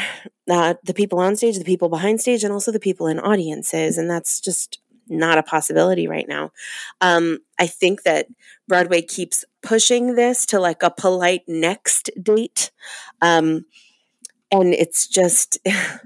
uh, 0.49 0.75
the 0.85 0.95
people 0.95 1.19
on 1.19 1.35
stage, 1.35 1.59
the 1.59 1.65
people 1.65 1.89
behind 1.89 2.21
stage, 2.21 2.45
and 2.45 2.53
also 2.53 2.71
the 2.71 2.79
people 2.79 3.07
in 3.07 3.19
audiences. 3.19 3.99
And 3.99 4.09
that's 4.09 4.41
just 4.41 4.79
not 5.09 5.39
a 5.39 5.43
possibility 5.43 6.07
right 6.07 6.27
now. 6.29 6.53
Um, 7.01 7.39
I 7.59 7.67
think 7.67 8.05
that 8.05 8.27
Broadway 8.71 9.03
keeps 9.03 9.45
pushing 9.63 10.15
this 10.17 10.47
to 10.47 10.61
like 10.61 10.85
a 10.85 10.93
polite 10.93 11.43
next 11.49 12.11
date. 12.23 12.73
Um, 13.21 13.67
and 14.53 14.75
it's 14.75 15.09
just, 15.09 15.59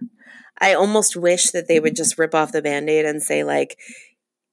I 0.61 0.75
almost 0.75 1.17
wish 1.17 1.51
that 1.51 1.69
they 1.69 1.81
would 1.81 1.97
just 1.97 2.19
rip 2.19 2.35
off 2.35 2.53
the 2.53 2.63
band 2.63 2.91
aid 2.91 3.05
and 3.07 3.23
say, 3.23 3.45
like, 3.45 3.79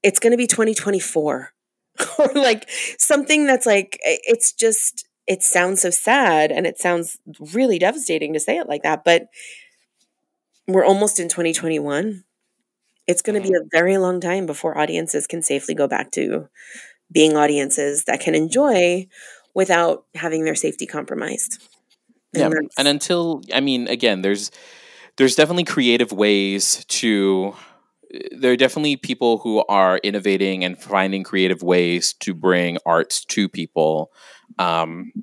it's 0.04 0.20
going 0.20 0.32
to 0.32 0.38
be 0.38 0.48
2024 0.48 1.54
or 2.20 2.30
like 2.36 2.70
something 3.00 3.46
that's 3.48 3.66
like, 3.68 4.00
it's 4.04 4.54
just, 4.54 5.08
it 5.28 5.44
sounds 5.44 5.82
so 5.82 5.90
sad 5.92 6.52
and 6.52 6.68
it 6.68 6.80
sounds 6.80 7.18
really 7.54 7.80
devastating 7.80 8.34
to 8.34 8.40
say 8.42 8.58
it 8.58 8.70
like 8.70 8.84
that. 8.84 9.04
But 9.06 9.28
we're 10.68 10.86
almost 10.86 11.20
in 11.20 11.28
2021 11.30 12.24
it's 13.08 13.22
going 13.24 13.42
to 13.42 13.48
be 13.48 13.56
a 13.56 13.62
very 13.72 13.98
long 13.98 14.22
time 14.22 14.46
before 14.46 14.78
audiences 14.78 15.28
can 15.28 15.42
safely 15.42 15.76
go 15.76 15.88
back 15.88 16.12
to 16.12 16.48
being 17.12 17.36
audiences 17.36 18.06
that 18.06 18.20
can 18.20 18.36
enjoy 18.36 19.08
without 19.54 20.06
having 20.16 20.46
their 20.46 20.56
safety 20.56 20.86
compromised. 20.86 21.62
And 22.34 22.54
yeah, 22.54 22.60
and 22.78 22.88
until 22.88 23.42
I 23.54 23.60
mean, 23.60 23.88
again, 23.88 24.22
there's 24.22 24.52
there's 25.18 25.36
definitely 25.36 25.66
creative 25.66 26.12
ways 26.12 26.86
to. 26.86 27.56
There 28.38 28.52
are 28.52 28.58
definitely 28.58 28.98
people 28.98 29.38
who 29.38 29.64
are 29.70 29.98
innovating 30.04 30.66
and 30.66 30.78
finding 30.78 31.24
creative 31.24 31.64
ways 31.64 32.12
to 32.20 32.34
bring 32.34 32.78
arts 32.86 33.24
to 33.26 33.48
people. 33.48 34.12
Um, 34.60 35.14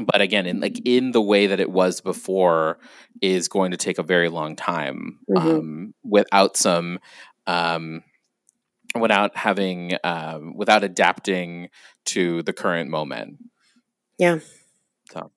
but 0.00 0.20
again 0.20 0.46
in 0.46 0.60
like 0.60 0.80
in 0.84 1.12
the 1.12 1.22
way 1.22 1.46
that 1.46 1.60
it 1.60 1.70
was 1.70 2.00
before 2.00 2.78
is 3.22 3.48
going 3.48 3.70
to 3.70 3.76
take 3.76 3.98
a 3.98 4.02
very 4.02 4.28
long 4.28 4.56
time 4.56 5.18
mm-hmm. 5.30 5.48
um, 5.48 5.94
without 6.04 6.56
some 6.56 6.98
um, 7.46 8.02
without 9.00 9.36
having 9.36 9.96
um, 10.04 10.54
without 10.56 10.84
adapting 10.84 11.68
to 12.06 12.42
the 12.42 12.52
current 12.52 12.90
moment 12.90 13.38
yeah 14.18 14.38
so 15.10 15.30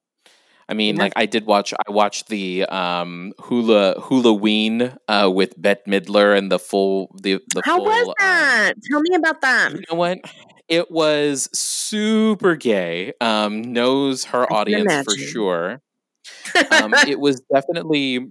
I 0.67 0.75
mean, 0.75 0.97
Yeah. 0.97 1.01
like 1.01 1.13
I 1.15 1.25
did 1.25 1.47
watch. 1.47 1.73
I 1.73 1.91
watched 1.91 2.27
the 2.27 2.63
um, 2.65 3.33
Hula 3.39 3.95
Hulaween 3.95 4.95
uh, 5.07 5.27
with 5.33 5.59
Bette 5.59 5.81
Midler 5.89 6.37
and 6.37 6.51
the 6.51 6.59
full 6.59 7.09
the 7.19 7.39
the 7.55 7.63
How 7.65 7.77
full. 7.77 7.85
was 7.85 8.07
um, 8.09 8.13
that? 8.19 8.73
Tell 8.87 9.01
me 9.01 9.15
about 9.15 9.41
that. 9.41 9.71
you 9.73 9.81
know 9.89 9.97
what? 9.97 10.19
It 10.67 10.91
was 10.91 11.49
super 11.57 12.55
gay. 12.55 13.13
Um, 13.19 13.73
knows 13.73 14.25
her 14.25 14.45
audience 14.53 14.93
for 15.03 15.17
sure. 15.17 15.81
Um, 16.71 16.93
it 17.07 17.19
was 17.19 17.41
definitely. 17.51 18.27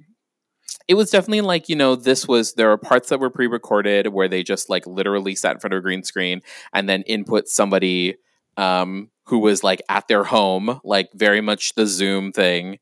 It 0.88 0.94
was 0.94 1.10
definitely 1.10 1.42
like 1.42 1.68
you 1.68 1.76
know 1.76 1.96
this 1.96 2.26
was 2.26 2.54
there 2.54 2.70
are 2.70 2.78
parts 2.78 3.08
that 3.10 3.20
were 3.20 3.30
pre-recorded 3.30 4.08
where 4.08 4.28
they 4.28 4.42
just 4.42 4.68
like 4.70 4.86
literally 4.86 5.34
sat 5.34 5.52
in 5.54 5.60
front 5.60 5.74
of 5.74 5.78
a 5.78 5.82
green 5.82 6.02
screen 6.02 6.40
and 6.72 6.88
then 6.88 7.02
input 7.02 7.48
somebody 7.48 8.16
um, 8.56 9.10
who 9.26 9.38
was 9.38 9.62
like 9.62 9.82
at 9.88 10.08
their 10.08 10.24
home 10.24 10.80
like 10.84 11.08
very 11.14 11.40
much 11.40 11.74
the 11.74 11.86
Zoom 11.86 12.32
thing, 12.32 12.78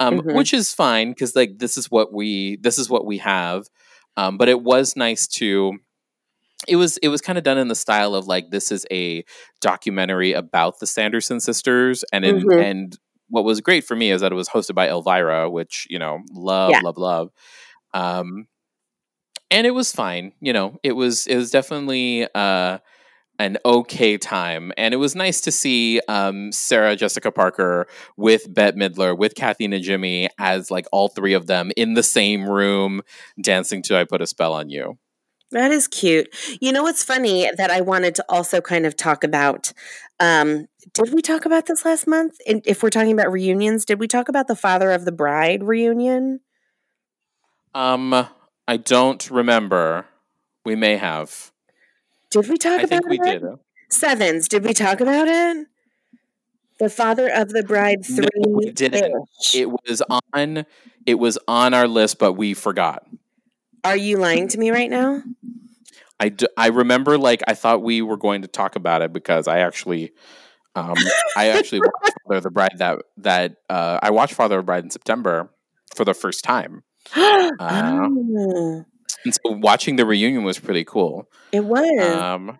um, 0.00 0.20
Mhm. 0.20 0.34
which 0.34 0.52
is 0.52 0.72
fine 0.72 1.10
because 1.10 1.34
like 1.36 1.58
this 1.58 1.76
is 1.78 1.90
what 1.90 2.12
we 2.12 2.56
this 2.60 2.78
is 2.78 2.90
what 2.90 3.06
we 3.06 3.18
have. 3.18 3.64
Um, 4.16 4.36
but 4.38 4.48
it 4.48 4.62
was 4.62 4.96
nice 4.96 5.26
to 5.38 5.78
it 6.68 6.76
was 6.76 6.96
it 6.98 7.08
was 7.08 7.20
kind 7.20 7.38
of 7.38 7.44
done 7.44 7.58
in 7.58 7.68
the 7.68 7.74
style 7.74 8.14
of 8.14 8.26
like 8.26 8.50
this 8.50 8.72
is 8.72 8.86
a 8.90 9.24
documentary 9.60 10.32
about 10.32 10.78
the 10.80 10.86
Sanderson 10.86 11.40
sisters 11.40 12.04
and 12.12 12.24
in, 12.24 12.42
Mhm. 12.42 12.62
and 12.64 12.98
what 13.28 13.44
was 13.44 13.60
great 13.60 13.84
for 13.84 13.96
me 13.96 14.10
is 14.10 14.20
that 14.20 14.32
it 14.32 14.36
was 14.36 14.48
hosted 14.48 14.74
by 14.74 14.88
Elvira 14.88 15.50
which 15.50 15.86
you 15.90 15.98
know 15.98 16.20
love 16.32 16.70
Yeah. 16.70 16.80
love 16.80 16.98
love. 16.98 17.30
Um 17.94 18.46
and 19.50 19.66
it 19.66 19.72
was 19.72 19.92
fine 19.92 20.32
you 20.40 20.52
know 20.52 20.76
it 20.82 20.92
was 20.92 21.26
it 21.26 21.36
was 21.36 21.50
definitely 21.50 22.26
uh 22.34 22.78
an 23.40 23.58
okay 23.64 24.16
time. 24.18 24.72
And 24.76 24.94
it 24.94 24.98
was 24.98 25.14
nice 25.16 25.40
to 25.42 25.52
see 25.52 26.00
um 26.08 26.52
Sarah 26.52 26.96
Jessica 26.96 27.32
Parker 27.32 27.86
with 28.16 28.52
Bette 28.52 28.78
Midler 28.78 29.16
with 29.18 29.34
Kathy 29.34 29.68
Najimy 29.68 30.28
as 30.38 30.70
like 30.70 30.86
all 30.92 31.08
three 31.08 31.34
of 31.34 31.46
them 31.46 31.72
in 31.76 31.94
the 31.94 32.02
same 32.02 32.48
room 32.48 33.02
dancing 33.42 33.82
to 33.84 33.98
I 33.98 34.04
put 34.04 34.22
a 34.22 34.26
spell 34.26 34.52
on 34.54 34.70
you 34.70 34.98
That 35.50 35.70
is 35.70 35.86
cute. 35.88 36.28
You 36.60 36.72
know 36.72 36.82
what's 36.82 37.04
funny 37.04 37.48
that 37.56 37.70
I 37.70 37.80
wanted 37.80 38.14
to 38.16 38.24
also 38.28 38.60
kind 38.60 38.86
of 38.86 38.96
talk 38.96 39.22
about? 39.22 39.72
Um, 40.18 40.66
did 40.94 41.12
we 41.14 41.22
talk 41.22 41.44
about 41.44 41.66
this 41.66 41.84
last 41.84 42.06
month? 42.06 42.36
And 42.46 42.62
if 42.66 42.82
we're 42.82 42.90
talking 42.90 43.12
about 43.12 43.30
reunions, 43.30 43.84
did 43.84 44.00
we 44.00 44.08
talk 44.08 44.28
about 44.28 44.48
the 44.48 44.56
father 44.56 44.90
of 44.90 45.04
the 45.04 45.12
bride 45.12 45.62
reunion? 45.62 46.40
Um, 47.74 48.26
I 48.66 48.76
don't 48.76 49.30
remember. 49.30 50.06
We 50.64 50.74
may 50.76 50.96
have. 50.96 51.52
Did 52.30 52.48
we 52.48 52.56
talk 52.56 52.80
I 52.80 52.82
about 52.84 52.88
think 52.88 53.08
we 53.08 53.18
it? 53.20 53.40
did. 53.40 53.42
Sevens. 53.90 54.48
Did 54.48 54.64
we 54.64 54.72
talk 54.72 55.00
about 55.00 55.28
it? 55.28 55.66
The 56.80 56.88
father 56.90 57.28
of 57.28 57.50
the 57.50 57.62
bride 57.62 57.98
No, 58.08 58.16
three. 58.16 58.52
we 58.52 58.70
didn't. 58.72 59.14
It 59.54 59.70
was 59.70 60.02
on. 60.34 60.66
It 61.06 61.18
was 61.18 61.38
on 61.46 61.74
our 61.74 61.86
list, 61.86 62.18
but 62.18 62.32
we 62.32 62.54
forgot. 62.54 63.06
Are 63.84 63.96
you 63.96 64.16
lying 64.16 64.48
to 64.48 64.58
me 64.58 64.70
right 64.70 64.90
now? 64.90 65.22
I, 66.18 66.28
d- 66.30 66.48
I 66.56 66.68
remember 66.68 67.18
like 67.18 67.42
I 67.46 67.54
thought 67.54 67.82
we 67.82 68.00
were 68.00 68.16
going 68.16 68.42
to 68.42 68.48
talk 68.48 68.76
about 68.76 69.02
it 69.02 69.12
because 69.12 69.46
I 69.48 69.60
actually 69.60 70.12
um 70.74 70.94
I 71.36 71.48
actually 71.48 71.80
watched 71.80 72.16
Father 72.26 72.36
of 72.38 72.42
the 72.44 72.50
Bride 72.50 72.78
that 72.78 72.98
that 73.18 73.56
uh 73.68 73.98
I 74.02 74.10
watched 74.10 74.34
Father 74.34 74.58
of 74.58 74.62
the 74.62 74.66
Bride 74.66 74.84
in 74.84 74.90
September 74.90 75.50
for 75.94 76.04
the 76.04 76.14
first 76.14 76.44
time. 76.44 76.82
Uh, 77.60 78.08
oh, 78.08 78.84
And 79.24 79.34
so 79.34 79.40
watching 79.44 79.96
the 79.96 80.06
reunion 80.06 80.42
was 80.44 80.58
pretty 80.58 80.84
cool. 80.84 81.30
it 81.52 81.64
was. 81.64 82.00
Um 82.00 82.58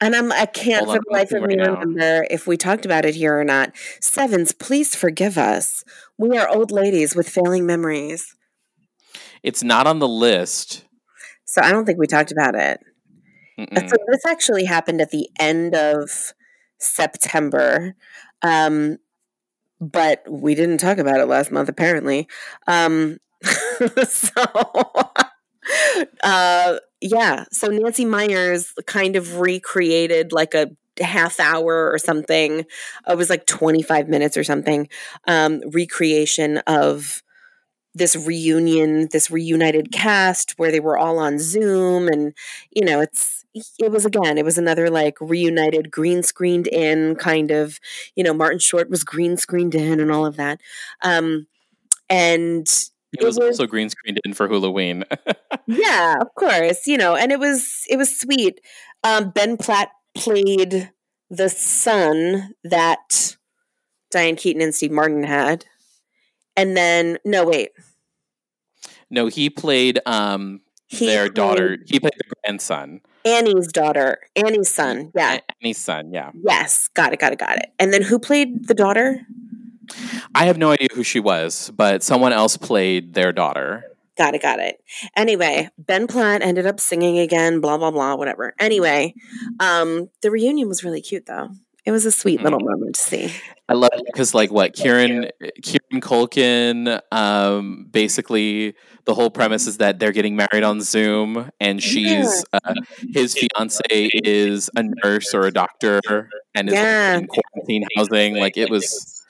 and 0.00 0.14
I'm 0.14 0.30
I 0.32 0.46
can't 0.46 0.86
for 0.86 0.98
the 0.98 1.04
life 1.10 1.32
of 1.32 1.42
me 1.42 1.56
looking 1.56 1.58
right 1.60 1.68
now. 1.68 1.80
remember 1.80 2.26
if 2.30 2.46
we 2.46 2.56
talked 2.56 2.84
about 2.84 3.04
it 3.06 3.14
here 3.14 3.38
or 3.38 3.44
not. 3.44 3.72
Sevens, 4.00 4.52
please 4.52 4.94
forgive 4.94 5.38
us. 5.38 5.82
We 6.18 6.36
are 6.36 6.48
old 6.48 6.70
ladies 6.70 7.16
with 7.16 7.28
failing 7.28 7.64
memories. 7.66 8.36
It's 9.44 9.62
not 9.62 9.86
on 9.86 9.98
the 9.98 10.08
list. 10.08 10.84
So 11.44 11.60
I 11.62 11.70
don't 11.70 11.84
think 11.84 11.98
we 11.98 12.06
talked 12.06 12.32
about 12.32 12.54
it. 12.54 12.80
Mm-mm. 13.58 13.88
So 13.88 13.96
this 14.08 14.24
actually 14.26 14.64
happened 14.64 15.00
at 15.00 15.10
the 15.10 15.28
end 15.38 15.74
of 15.74 16.32
September. 16.78 17.94
Um, 18.42 18.98
but 19.80 20.24
we 20.28 20.54
didn't 20.54 20.78
talk 20.78 20.96
about 20.96 21.20
it 21.20 21.26
last 21.26 21.52
month, 21.52 21.68
apparently. 21.68 22.26
Um, 22.66 23.18
so, 24.08 24.44
uh, 26.24 26.78
yeah. 27.02 27.44
So 27.52 27.68
Nancy 27.68 28.06
Meyers 28.06 28.72
kind 28.86 29.14
of 29.14 29.40
recreated 29.40 30.32
like 30.32 30.54
a 30.54 30.70
half 31.00 31.38
hour 31.38 31.90
or 31.92 31.98
something. 31.98 32.64
It 33.08 33.18
was 33.18 33.28
like 33.28 33.46
25 33.46 34.08
minutes 34.08 34.38
or 34.38 34.44
something. 34.44 34.88
Um, 35.28 35.60
recreation 35.70 36.58
of 36.66 37.22
this 37.94 38.16
reunion, 38.16 39.08
this 39.12 39.30
reunited 39.30 39.92
cast 39.92 40.52
where 40.58 40.70
they 40.72 40.80
were 40.80 40.98
all 40.98 41.18
on 41.18 41.38
Zoom 41.38 42.08
and 42.08 42.34
you 42.70 42.84
know, 42.84 43.00
it's 43.00 43.44
it 43.78 43.92
was 43.92 44.04
again, 44.04 44.36
it 44.36 44.44
was 44.44 44.58
another 44.58 44.90
like 44.90 45.16
reunited 45.20 45.90
green 45.90 46.22
screened 46.24 46.66
in 46.66 47.14
kind 47.16 47.50
of, 47.52 47.78
you 48.16 48.24
know, 48.24 48.34
Martin 48.34 48.58
Short 48.58 48.90
was 48.90 49.04
green 49.04 49.36
screened 49.36 49.74
in 49.76 50.00
and 50.00 50.10
all 50.10 50.26
of 50.26 50.36
that. 50.36 50.60
Um 51.02 51.46
and 52.10 52.66
It 53.12 53.22
was 53.24 53.36
it 53.38 53.44
was- 53.44 53.60
also 53.60 53.66
green 53.66 53.90
screened 53.90 54.20
in 54.24 54.34
for 54.34 54.48
Halloween. 54.48 55.04
yeah, 55.66 56.16
of 56.20 56.34
course, 56.34 56.86
you 56.86 56.96
know, 56.98 57.14
and 57.14 57.30
it 57.32 57.38
was 57.38 57.84
it 57.88 57.96
was 57.96 58.16
sweet. 58.18 58.60
Um 59.04 59.30
Ben 59.30 59.56
Platt 59.56 59.90
played 60.16 60.90
the 61.30 61.48
son 61.48 62.54
that 62.64 63.36
Diane 64.10 64.36
Keaton 64.36 64.62
and 64.62 64.74
Steve 64.74 64.90
Martin 64.92 65.22
had. 65.24 65.64
And 66.56 66.76
then 66.76 67.18
no 67.24 67.44
wait. 67.46 67.70
No, 69.14 69.28
he 69.28 69.48
played 69.48 70.00
um 70.06 70.60
He 70.86 71.06
their 71.06 71.24
played 71.24 71.34
daughter. 71.34 71.78
He 71.86 72.00
played 72.00 72.12
the 72.18 72.34
grandson. 72.44 73.00
Annie's 73.24 73.68
daughter, 73.68 74.18
Annie's 74.36 74.70
son. 74.70 75.10
Yeah. 75.14 75.38
Annie's 75.62 75.78
son. 75.78 76.12
Yeah, 76.12 76.30
Yes, 76.42 76.88
got 76.88 77.14
it, 77.14 77.20
got 77.20 77.32
it, 77.32 77.38
got 77.38 77.56
it. 77.56 77.72
And 77.78 77.92
then 77.92 78.02
who 78.02 78.18
played 78.18 78.68
the 78.68 78.74
daughter? 78.74 79.26
I 80.34 80.44
have 80.44 80.58
no 80.58 80.70
idea 80.72 80.88
who 80.94 81.02
she 81.02 81.20
was, 81.20 81.70
but 81.74 82.02
someone 82.02 82.32
else 82.32 82.56
played 82.56 83.14
their 83.14 83.32
daughter. 83.32 83.84
Got 84.16 84.34
it, 84.34 84.42
got 84.42 84.58
it. 84.60 84.76
Anyway, 85.16 85.70
Ben 85.78 86.06
Platt 86.06 86.42
ended 86.42 86.66
up 86.66 86.78
singing 86.80 87.18
again, 87.18 87.60
blah, 87.60 87.76
blah, 87.78 87.90
blah, 87.90 88.14
whatever. 88.14 88.54
Anyway, 88.60 89.14
um, 89.58 90.08
the 90.22 90.30
reunion 90.30 90.68
was 90.68 90.84
really 90.84 91.00
cute 91.00 91.26
though. 91.26 91.48
It 91.86 91.92
was 91.92 92.06
a 92.06 92.10
sweet 92.12 92.42
little 92.42 92.60
moment 92.60 92.94
to 92.94 93.00
see. 93.00 93.32
I 93.68 93.74
love 93.74 93.90
it 93.92 94.02
because, 94.06 94.34
like, 94.34 94.50
what 94.50 94.72
Kieran 94.74 95.28
Kieran 95.62 96.00
Culkin, 96.00 97.00
um, 97.12 97.86
basically 97.90 98.74
the 99.04 99.14
whole 99.14 99.30
premise 99.30 99.66
is 99.66 99.76
that 99.78 99.98
they're 99.98 100.12
getting 100.12 100.34
married 100.36 100.62
on 100.64 100.80
Zoom, 100.80 101.50
and 101.60 101.82
she's 101.82 102.44
uh, 102.54 102.74
his 103.12 103.34
fiance 103.34 103.82
is 104.14 104.70
a 104.76 104.82
nurse 105.04 105.34
or 105.34 105.42
a 105.46 105.50
doctor, 105.50 106.28
and 106.54 106.68
is 106.68 106.74
Yeah. 106.74 107.18
in 107.18 107.26
quarantine 107.26 107.84
housing. 107.96 108.36
Like, 108.36 108.56
it 108.56 108.70
was, 108.70 109.22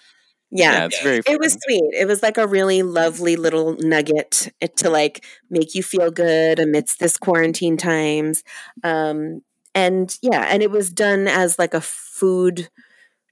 Yeah. 0.50 0.72
yeah, 0.72 0.84
it's 0.86 1.02
very. 1.02 1.22
It 1.26 1.40
was 1.40 1.54
sweet. 1.64 1.82
It 1.92 2.06
was 2.06 2.22
like 2.22 2.38
a 2.38 2.46
really 2.46 2.82
lovely 2.82 3.34
little 3.36 3.76
nugget 3.80 4.52
to 4.76 4.90
like 4.90 5.24
make 5.50 5.74
you 5.74 5.82
feel 5.82 6.10
good 6.12 6.60
amidst 6.60 7.00
this 7.00 7.18
quarantine 7.18 7.76
times. 7.76 8.44
Um, 8.84 9.42
and 9.74 10.16
yeah, 10.22 10.46
and 10.50 10.62
it 10.62 10.70
was 10.70 10.90
done 10.90 11.26
as 11.26 11.58
like 11.58 11.74
a 11.74 11.80
food 12.14 12.68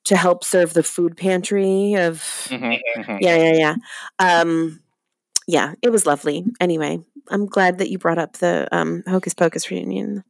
to 0.05 0.17
help 0.17 0.43
serve 0.45 0.75
the 0.75 0.83
food 0.83 1.17
pantry 1.17 1.95
of 1.95 2.17
Mhm, 2.51 2.81
mhm. 2.99 3.19
yeah, 3.21 3.37
yeah, 3.37 3.53
yeah. 3.55 3.75
Um, 4.19 4.81
yeah, 5.47 5.75
it 5.83 5.91
was 5.91 6.07
lovely. 6.07 6.45
Anyway, 6.61 7.01
I'm 7.31 7.47
glad 7.47 7.79
that 7.79 7.91
you 7.91 7.99
brought 7.99 8.19
up 8.19 8.39
the 8.39 8.69
um, 8.73 9.03
Hocus 9.07 9.35
Pocus 9.35 9.71
reunion. 9.71 10.25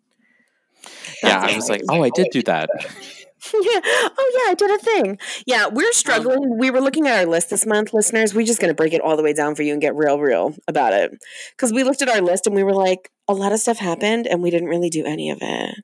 Yeah, 1.22 1.38
I 1.40 1.54
was 1.56 1.68
like, 1.70 1.82
oh, 1.88 2.02
I 2.02 2.10
did 2.10 2.28
do 2.32 2.42
that. 2.42 2.68
yeah. 3.54 3.80
Oh, 3.84 4.32
yeah, 4.34 4.50
I 4.52 4.54
did 4.56 4.70
a 4.70 4.78
thing. 4.78 5.18
Yeah, 5.46 5.68
we're 5.68 5.92
struggling. 5.92 6.58
we 6.58 6.70
were 6.70 6.80
looking 6.80 7.06
at 7.06 7.20
our 7.20 7.26
list 7.26 7.50
this 7.50 7.66
month, 7.66 7.92
listeners. 7.94 8.34
We're 8.34 8.46
just 8.46 8.60
going 8.60 8.70
to 8.70 8.74
break 8.74 8.92
it 8.92 9.00
all 9.00 9.16
the 9.16 9.22
way 9.22 9.32
down 9.32 9.54
for 9.54 9.62
you 9.62 9.72
and 9.72 9.80
get 9.80 9.94
real, 9.94 10.18
real 10.18 10.54
about 10.68 10.92
it. 10.92 11.12
Because 11.56 11.72
we 11.72 11.82
looked 11.84 12.02
at 12.02 12.08
our 12.08 12.20
list 12.20 12.46
and 12.46 12.54
we 12.54 12.62
were 12.62 12.74
like, 12.74 13.10
a 13.28 13.34
lot 13.34 13.52
of 13.52 13.60
stuff 13.60 13.78
happened 13.78 14.26
and 14.26 14.42
we 14.42 14.50
didn't 14.50 14.68
really 14.68 14.90
do 14.90 15.04
any 15.04 15.30
of 15.30 15.38
it. 15.40 15.76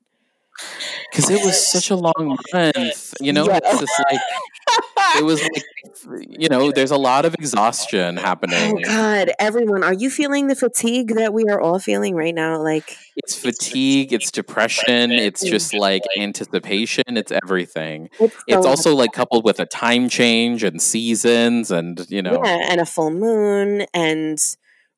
Because 1.10 1.30
it 1.30 1.44
was 1.44 1.70
such 1.70 1.90
a 1.90 1.96
long 1.96 2.36
month. 2.52 3.14
You 3.20 3.32
know, 3.32 3.46
Yeah. 3.46 3.60
it's 3.64 3.80
just 3.80 3.92
like, 4.10 4.20
it 5.16 5.24
was 5.24 5.42
like, 5.42 5.64
you 6.28 6.48
know, 6.48 6.70
there's 6.70 6.90
a 6.90 6.96
lot 6.96 7.24
of 7.24 7.34
exhaustion 7.34 8.16
happening. 8.16 8.78
Oh. 8.78 8.88
God, 8.88 9.30
everyone, 9.38 9.82
are 9.82 9.92
you 9.94 10.10
feeling 10.10 10.46
the 10.48 10.54
fatigue 10.54 11.14
that 11.14 11.32
we 11.32 11.44
are 11.44 11.60
all 11.60 11.78
feeling 11.78 12.14
right 12.14 12.34
now? 12.34 12.62
Like, 12.62 12.96
It's 13.16 13.34
fatigue, 13.34 14.12
it's 14.12 14.30
depression, 14.30 15.10
it's 15.12 15.42
just 15.42 15.74
like 15.74 16.02
anticipation, 16.18 17.04
it's 17.08 17.32
everything. 17.32 18.10
it's, 18.20 18.36
It's 18.46 18.62
so- 18.64 18.68
also 18.68 18.94
like 18.94 19.12
coupled 19.12 19.44
with 19.44 19.60
a 19.60 19.66
time 19.66 20.08
change 20.08 20.62
and 20.62 20.80
seasons 20.80 21.70
and, 21.70 22.04
you 22.08 22.22
know, 22.22 22.40
yeah, 22.44 22.66
and 22.70 22.80
a 22.80 22.86
full 22.86 23.10
moon 23.10 23.86
and 23.94 24.38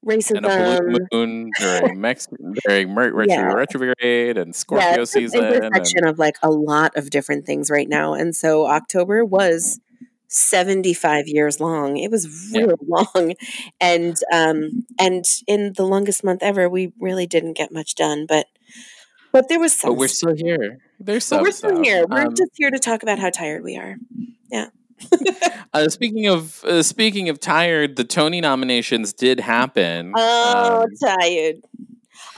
racism. 0.07 0.37
and 0.37 0.47
a 0.47 0.81
blue 0.83 1.07
moon 1.13 1.51
during 1.59 2.01
Mex- 2.01 2.29
during 2.67 2.95
retro- 2.95 3.25
Yeah. 3.29 3.53
retrograde 3.53 4.39
and 4.39 4.49
yeah, 4.49 4.53
Scorpio 4.53 5.03
it's 5.03 5.15
an 5.15 5.21
season. 5.23 5.45
And, 5.45 5.55
intersection 5.57 6.07
of 6.07 6.19
like 6.19 6.37
a 6.43 6.51
lot 6.51 6.97
of 6.97 7.11
different 7.11 7.47
things 7.47 7.71
right 7.71 7.89
now, 7.89 8.15
and 8.15 8.35
so 8.35 8.67
October 8.67 9.25
was 9.25 9.81
75 10.29 11.27
years 11.27 11.59
long. 11.61 11.97
It 11.97 12.11
was 12.11 12.51
real 12.55 12.69
yeah. 12.69 12.75
long. 13.15 13.35
And 13.81 14.17
um 14.33 14.87
and 14.99 15.25
in 15.47 15.73
the 15.77 15.85
longest 15.85 16.23
month 16.25 16.43
ever, 16.43 16.69
we 16.69 16.93
really 17.01 17.27
didn't 17.27 17.55
get 17.55 17.73
much 17.73 17.95
done, 17.95 18.27
but 18.29 18.47
but 19.33 19.49
there 19.49 19.61
was 19.61 19.73
some 19.77 19.91
But 19.91 19.99
we're 19.99 20.09
still 20.09 20.35
here. 20.37 20.79
There's 20.99 21.25
some 21.25 21.39
but 21.39 21.45
we're 21.45 21.51
still 21.53 21.71
stuff. 21.71 21.85
here. 21.85 22.05
We're 22.09 22.23
Um, 22.27 22.35
just 22.35 22.51
here 22.55 22.71
to 22.71 22.79
talk 22.79 23.03
about 23.03 23.19
how 23.19 23.31
tired 23.31 23.63
we 23.65 23.77
are. 23.77 23.97
Yeah. 24.51 24.69
uh, 25.73 25.89
speaking 25.89 26.27
of 26.27 26.63
uh, 26.65 26.83
speaking 26.83 27.29
of 27.29 27.41
tired, 27.41 27.97
the 27.97 28.05
Tony 28.05 28.41
nominations 28.41 29.13
did 29.13 29.41
happen. 29.41 30.13
Oh, 30.17 30.83
Um, 30.83 30.89
tired. 31.03 31.57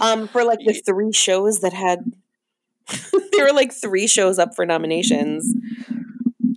Um, 0.00 0.28
for 0.28 0.44
like 0.44 0.58
the 0.64 0.72
three 0.72 1.12
shows 1.12 1.60
that 1.60 1.72
had, 1.72 2.12
there 3.32 3.46
were 3.46 3.52
like 3.52 3.72
three 3.72 4.06
shows 4.06 4.38
up 4.38 4.54
for 4.54 4.66
nominations. 4.66 5.54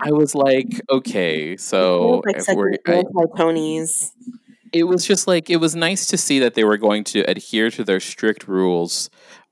I 0.02 0.12
was 0.12 0.36
like, 0.36 0.82
okay, 0.90 1.56
so 1.58 2.22
like 2.26 2.38
if 2.38 2.48
we're, 2.56 2.74
I, 2.88 2.92
anti-Tonys. 2.92 4.12
it 4.74 4.84
was 4.84 5.06
just 5.06 5.28
like 5.28 5.50
it 5.50 5.58
was 5.58 5.76
nice 5.76 6.08
to 6.08 6.18
see 6.18 6.40
that 6.40 6.54
they 6.54 6.64
were 6.64 6.78
going 6.78 7.04
to 7.06 7.22
adhere 7.22 7.70
to 7.72 7.84
their 7.84 8.00
strict 8.00 8.48
rules 8.48 9.10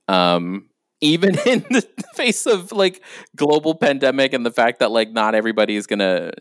um 0.08 0.68
even 1.00 1.36
in 1.46 1.60
the 1.70 1.86
face 2.14 2.46
of 2.46 2.72
like 2.72 3.02
global 3.36 3.74
pandemic 3.74 4.32
and 4.32 4.44
the 4.44 4.50
fact 4.50 4.78
that 4.80 4.90
like 4.90 5.10
not 5.12 5.34
everybody 5.34 5.76
is 5.76 5.86
gonna 5.86 6.32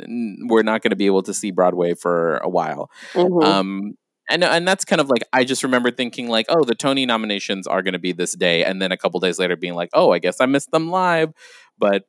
we're 0.47 0.63
not 0.63 0.81
gonna 0.81 0.95
be 0.95 1.05
able 1.05 1.23
to 1.23 1.33
see 1.33 1.51
broadway 1.51 1.93
for 1.93 2.37
a 2.37 2.49
while 2.49 2.89
Mhm. 3.15 3.43
um 3.45 3.93
and 4.29 4.43
and 4.43 4.67
that's 4.67 4.85
kind 4.85 5.01
of 5.01 5.09
like 5.09 5.23
I 5.33 5.43
just 5.43 5.63
remember 5.63 5.91
thinking 5.91 6.29
like, 6.29 6.45
oh, 6.49 6.63
the 6.63 6.75
Tony 6.75 7.05
nominations 7.05 7.67
are 7.67 7.81
to 7.81 7.99
be 7.99 8.13
this 8.13 8.33
day, 8.35 8.63
and 8.63 8.81
then 8.81 8.91
a 8.91 8.97
couple 8.97 9.19
days 9.19 9.37
later 9.37 9.55
being 9.57 9.73
like, 9.75 9.89
oh, 9.93 10.11
I 10.11 10.19
guess 10.19 10.39
I 10.39 10.45
missed 10.45 10.71
them 10.71 10.89
live, 10.89 11.33
but 11.77 12.05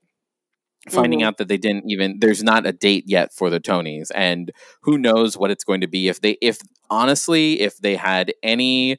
finding 0.91 1.21
Mhm. 1.21 1.25
out 1.25 1.39
that 1.39 1.49
they 1.49 1.57
didn't 1.57 1.85
even 1.89 2.19
there's 2.21 2.43
not 2.43 2.67
a 2.67 2.73
date 2.73 3.05
yet 3.07 3.33
for 3.33 3.51
the 3.51 3.61
Tonys, 3.61 4.11
and 4.15 4.53
who 4.83 4.99
knows 4.99 5.37
what 5.37 5.51
it's 5.51 5.65
going 5.65 5.81
to 5.81 5.89
be 5.89 6.09
if 6.09 6.21
they 6.21 6.37
if 6.43 6.59
honestly 6.91 7.61
if 7.61 7.79
they 7.79 7.97
had 7.97 8.33
any 8.43 8.99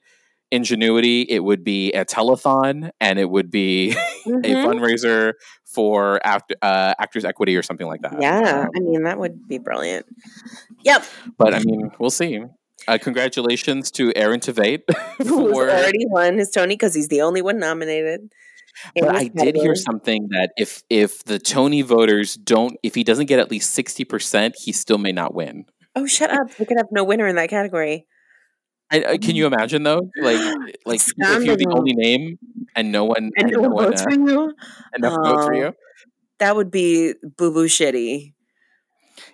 ingenuity, 0.55 1.21
it 1.29 1.43
would 1.43 1.63
be 1.63 1.91
a 1.93 2.05
telethon 2.05 2.89
and 2.99 3.19
it 3.19 3.29
would 3.29 3.51
be 3.51 3.91
a 3.91 3.95
Mhm. 4.29 4.63
fundraiser 4.65 5.33
for 5.65 6.19
act, 6.23 6.53
uh, 6.61 6.93
actors 6.99 7.25
equity 7.25 7.55
or 7.55 7.61
something 7.63 7.87
like 7.87 8.01
that. 8.01 8.21
Yeah, 8.21 8.61
Um, 8.63 8.69
I 8.75 8.79
mean 8.79 9.03
that 9.03 9.19
would 9.19 9.47
be 9.47 9.57
brilliant. 9.57 10.05
Yep, 10.83 11.03
but 11.37 11.53
I 11.53 11.59
mean, 11.59 11.91
we'll 11.99 12.09
see. 12.09 12.39
Uh, 12.87 12.97
congratulations 13.01 13.89
to 13.91 14.11
Aaron 14.15 14.39
Tveit 14.39 14.81
who's 15.17 15.31
already 15.57 16.05
won 16.07 16.37
his 16.37 16.51
Tony 16.51 16.75
because 16.75 16.93
he's 16.93 17.07
the 17.09 17.21
only 17.21 17.41
one 17.41 17.57
nominated. 17.59 18.21
in 18.93 19.05
But 19.05 19.15
I 19.15 19.27
did 19.29 19.55
hear 19.55 19.73
something 19.75 20.27
that 20.31 20.51
if 20.57 20.83
if 20.89 21.23
the 21.25 21.39
Tony 21.39 21.81
voters 21.81 22.35
don't, 22.35 22.77
if 22.83 22.93
he 22.95 23.03
doesn't 23.03 23.25
get 23.27 23.39
at 23.39 23.49
least 23.49 23.71
sixty 23.71 24.03
percent, 24.03 24.55
he 24.57 24.71
still 24.71 24.97
may 24.97 25.11
not 25.11 25.33
win. 25.33 25.65
Oh, 25.95 26.05
shut 26.05 26.29
up! 26.29 26.47
We 26.59 26.65
could 26.65 26.77
have 26.77 26.87
no 26.91 27.03
winner 27.03 27.25
in 27.25 27.35
that 27.37 27.49
category. 27.49 28.05
I, 28.91 29.03
I, 29.13 29.17
can 29.17 29.35
you 29.35 29.45
imagine 29.45 29.83
though? 29.83 30.11
Like 30.19 30.45
like 30.85 31.03
if 31.27 31.45
you're 31.45 31.55
the 31.57 31.67
only 31.71 31.93
name 31.95 32.37
and 32.75 32.91
no 32.91 33.05
one 33.05 33.31
And 33.37 33.51
no 33.51 33.61
one 33.61 33.75
votes 33.77 34.01
uh, 34.01 34.05
for 34.07 34.11
you. 34.11 34.53
enough 34.97 35.15
votes 35.23 35.45
for 35.45 35.53
you, 35.53 35.73
That 36.39 36.55
would 36.55 36.71
be 36.71 37.13
boo 37.37 37.51
boo 37.53 37.67
shitty. 37.67 38.33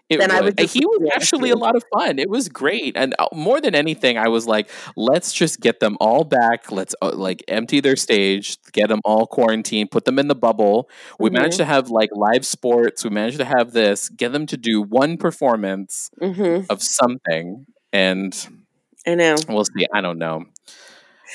it 0.09 0.19
then 0.19 0.31
I 0.31 0.41
would. 0.41 0.41
would 0.41 0.57
just 0.57 0.73
he 0.73 0.85
was 0.85 1.01
yeah, 1.01 1.11
actually 1.15 1.49
a 1.49 1.55
lot 1.55 1.75
of 1.75 1.83
fun. 1.97 2.19
It 2.19 2.29
was 2.29 2.49
great, 2.49 2.95
and 2.97 3.15
uh, 3.19 3.27
more 3.33 3.61
than 3.61 3.75
anything, 3.75 4.17
I 4.17 4.27
was 4.27 4.45
like, 4.47 4.69
let's 4.95 5.31
just 5.33 5.59
get 5.61 5.79
them 5.79 5.97
all 5.99 6.23
back. 6.23 6.71
Let's 6.71 6.95
uh, 7.01 7.11
like 7.15 7.43
empty 7.47 7.79
their 7.79 7.95
stage, 7.95 8.57
get 8.73 8.89
them 8.89 8.99
all 9.05 9.25
quarantined, 9.27 9.91
put 9.91 10.05
them 10.05 10.19
in 10.19 10.27
the 10.27 10.35
bubble. 10.35 10.89
We 11.19 11.29
managed 11.29 11.57
to 11.57 11.65
have 11.65 11.89
like 11.89 12.09
live 12.13 12.45
sports. 12.45 13.03
We 13.03 13.09
managed 13.09 13.37
to 13.39 13.45
have 13.45 13.71
this. 13.73 14.09
Get 14.09 14.31
them 14.33 14.45
to 14.47 14.57
do 14.57 14.81
one 14.81 15.17
performance 15.17 16.09
hmm 16.21 16.67
of 16.69 16.81
something, 16.81 17.65
and 17.93 18.47
I 19.07 19.15
know. 19.15 19.35
we'll 19.49 19.65
see. 19.65 19.85
I 19.93 20.01
don't 20.01 20.17
know. 20.19 20.45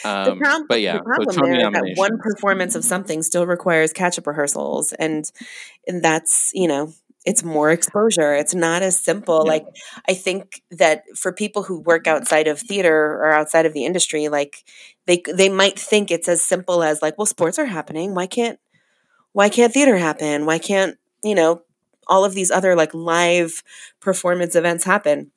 The, 0.02 0.32
Um, 0.32 0.38
prob- 0.38 0.62
but 0.68 0.80
yeah, 0.82 0.98
the 0.98 1.02
problem 1.02 1.34
so 1.34 1.40
there 1.40 1.54
is 1.54 1.72
that 1.72 1.92
one 1.96 2.18
performance 2.18 2.74
of 2.74 2.84
something 2.84 3.22
still 3.22 3.46
requires 3.46 3.92
catch-up 3.92 4.26
rehearsals, 4.26 4.92
and 4.92 5.30
and 5.86 6.02
that's 6.02 6.50
you 6.52 6.68
know 6.68 6.92
it's 7.24 7.42
more 7.42 7.70
exposure. 7.70 8.34
It's 8.34 8.54
not 8.54 8.82
as 8.82 8.98
simple. 8.98 9.42
Yeah. 9.44 9.52
Like 9.52 9.66
I 10.08 10.14
think 10.14 10.62
that 10.70 11.04
for 11.16 11.32
people 11.32 11.62
who 11.64 11.80
work 11.80 12.06
outside 12.06 12.46
of 12.46 12.60
theater 12.60 12.94
or 12.94 13.32
outside 13.32 13.66
of 13.66 13.72
the 13.72 13.84
industry, 13.84 14.28
like 14.28 14.64
they 15.06 15.22
they 15.34 15.48
might 15.48 15.78
think 15.78 16.10
it's 16.10 16.28
as 16.28 16.42
simple 16.42 16.82
as 16.82 17.00
like, 17.02 17.16
well, 17.18 17.26
sports 17.26 17.58
are 17.58 17.64
happening. 17.66 18.14
Why 18.14 18.26
can't 18.26 18.58
why 19.32 19.48
can't 19.48 19.72
theater 19.72 19.96
happen? 19.96 20.46
Why 20.46 20.58
can't 20.58 20.98
you 21.24 21.34
know 21.34 21.62
all 22.06 22.24
of 22.24 22.34
these 22.34 22.50
other 22.50 22.76
like 22.76 22.94
live 22.94 23.62
performance 24.00 24.54
events 24.54 24.84
happen? 24.84 25.32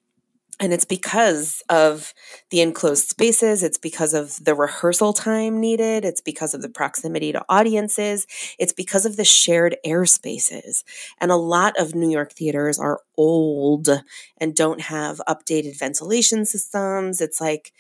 And 0.60 0.74
it's 0.74 0.86
because 0.86 1.64
of 1.70 2.14
the 2.50 2.60
enclosed 2.60 3.08
spaces. 3.08 3.64
It's 3.64 3.78
because 3.78 4.14
of 4.14 4.44
the 4.44 4.54
rehearsal 4.54 5.14
time 5.14 5.60
needed. 5.60 6.04
It's 6.04 6.20
because 6.20 6.54
of 6.54 6.62
the 6.62 6.70
proximity 6.70 7.32
to 7.32 7.46
audiences. 7.48 8.28
It's 8.60 8.74
because 8.74 9.06
of 9.06 9.16
the 9.16 9.24
shared 9.24 9.78
airspaces. 9.86 10.84
And 11.20 11.32
a 11.32 11.38
lot 11.38 11.80
of 11.80 11.96
New 11.96 12.10
York 12.10 12.34
theaters 12.34 12.78
are 12.78 13.00
old 13.18 13.90
and 14.38 14.54
don't 14.56 14.82
have 14.82 15.22
updated 15.30 15.80
ventilation 15.80 16.44
systems. 16.44 17.22
It's 17.22 17.40
like, 17.40 17.72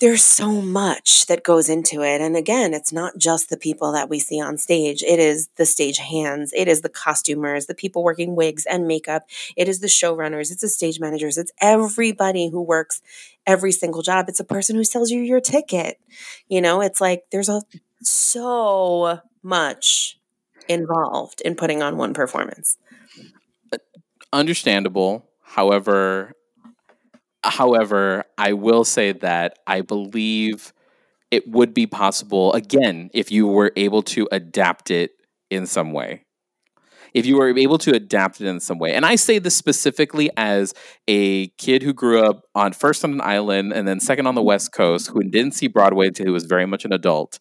there's 0.00 0.24
so 0.24 0.60
much 0.60 1.26
that 1.26 1.44
goes 1.44 1.68
into 1.68 2.02
it. 2.02 2.20
And 2.20 2.36
again, 2.36 2.74
it's 2.74 2.92
not 2.92 3.16
just 3.16 3.48
the 3.48 3.56
people 3.56 3.92
that 3.92 4.08
we 4.08 4.18
see 4.18 4.40
on 4.40 4.58
stage. 4.58 5.02
It 5.02 5.18
is 5.18 5.48
the 5.56 5.66
stage 5.66 5.98
hands. 5.98 6.52
It 6.54 6.68
is 6.68 6.80
the 6.80 6.88
costumers, 6.88 7.66
the 7.66 7.74
people 7.74 8.02
working 8.02 8.34
wigs 8.34 8.66
and 8.66 8.86
makeup. 8.86 9.24
It 9.56 9.68
is 9.68 9.80
the 9.80 9.86
showrunners. 9.86 10.50
It's 10.50 10.62
the 10.62 10.68
stage 10.68 11.00
managers. 11.00 11.38
It's 11.38 11.52
everybody 11.60 12.48
who 12.48 12.60
works 12.60 13.02
every 13.46 13.72
single 13.72 14.02
job. 14.02 14.28
It's 14.28 14.40
a 14.40 14.44
person 14.44 14.76
who 14.76 14.84
sells 14.84 15.10
you 15.10 15.20
your 15.20 15.40
ticket. 15.40 16.00
You 16.48 16.60
know, 16.60 16.80
it's 16.80 17.00
like 17.00 17.24
there's 17.30 17.48
a 17.48 17.62
so 18.02 19.20
much 19.42 20.18
involved 20.68 21.40
in 21.42 21.54
putting 21.54 21.82
on 21.82 21.96
one 21.96 22.14
performance. 22.14 22.78
understandable. 24.32 25.30
However, 25.42 26.32
however, 27.44 28.24
I 28.38 28.52
will 28.54 28.84
say 28.84 29.12
that 29.12 29.58
I 29.66 29.82
believe 29.82 30.72
it 31.30 31.48
would 31.48 31.74
be 31.74 31.86
possible 31.86 32.52
again 32.52 33.10
if 33.12 33.30
you 33.30 33.46
were 33.46 33.72
able 33.76 34.02
to 34.02 34.28
adapt 34.32 34.90
it 34.90 35.12
in 35.50 35.66
some 35.66 35.92
way. 35.92 36.24
If 37.12 37.26
you 37.26 37.36
were 37.36 37.56
able 37.56 37.78
to 37.78 37.94
adapt 37.94 38.40
it 38.40 38.48
in 38.48 38.58
some 38.58 38.78
way. 38.78 38.92
And 38.92 39.06
I 39.06 39.14
say 39.14 39.38
this 39.38 39.54
specifically 39.54 40.30
as 40.36 40.74
a 41.06 41.48
kid 41.58 41.82
who 41.82 41.92
grew 41.92 42.24
up 42.24 42.42
on 42.56 42.72
first 42.72 43.04
on 43.04 43.12
an 43.12 43.20
island 43.20 43.72
and 43.72 43.86
then 43.86 44.00
second 44.00 44.26
on 44.26 44.34
the 44.34 44.42
West 44.42 44.72
Coast 44.72 45.08
who 45.08 45.22
didn't 45.22 45.52
see 45.52 45.68
Broadway 45.68 46.08
until 46.08 46.26
he 46.26 46.32
was 46.32 46.44
very 46.44 46.66
much 46.66 46.84
an 46.84 46.92
adult. 46.92 47.38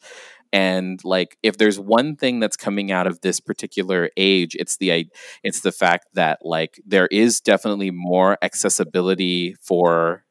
And 0.54 1.04
like 1.04 1.38
if 1.44 1.58
there's 1.58 1.80
one 1.80 2.16
thing 2.16 2.40
that's 2.40 2.56
coming 2.56 2.92
out 2.92 3.08
of 3.08 3.20
this 3.22 3.40
particular 3.40 4.12
age, 4.16 4.56
it's 4.60 4.78
the 4.78 5.10
it's 5.44 5.62
the 5.62 5.72
fact 5.72 6.08
that 6.14 6.40
like 6.44 6.80
there 6.86 7.08
is 7.08 7.42
definitely 7.42 7.92
more 7.92 8.38
accessibility 8.44 9.56
for 9.62 10.24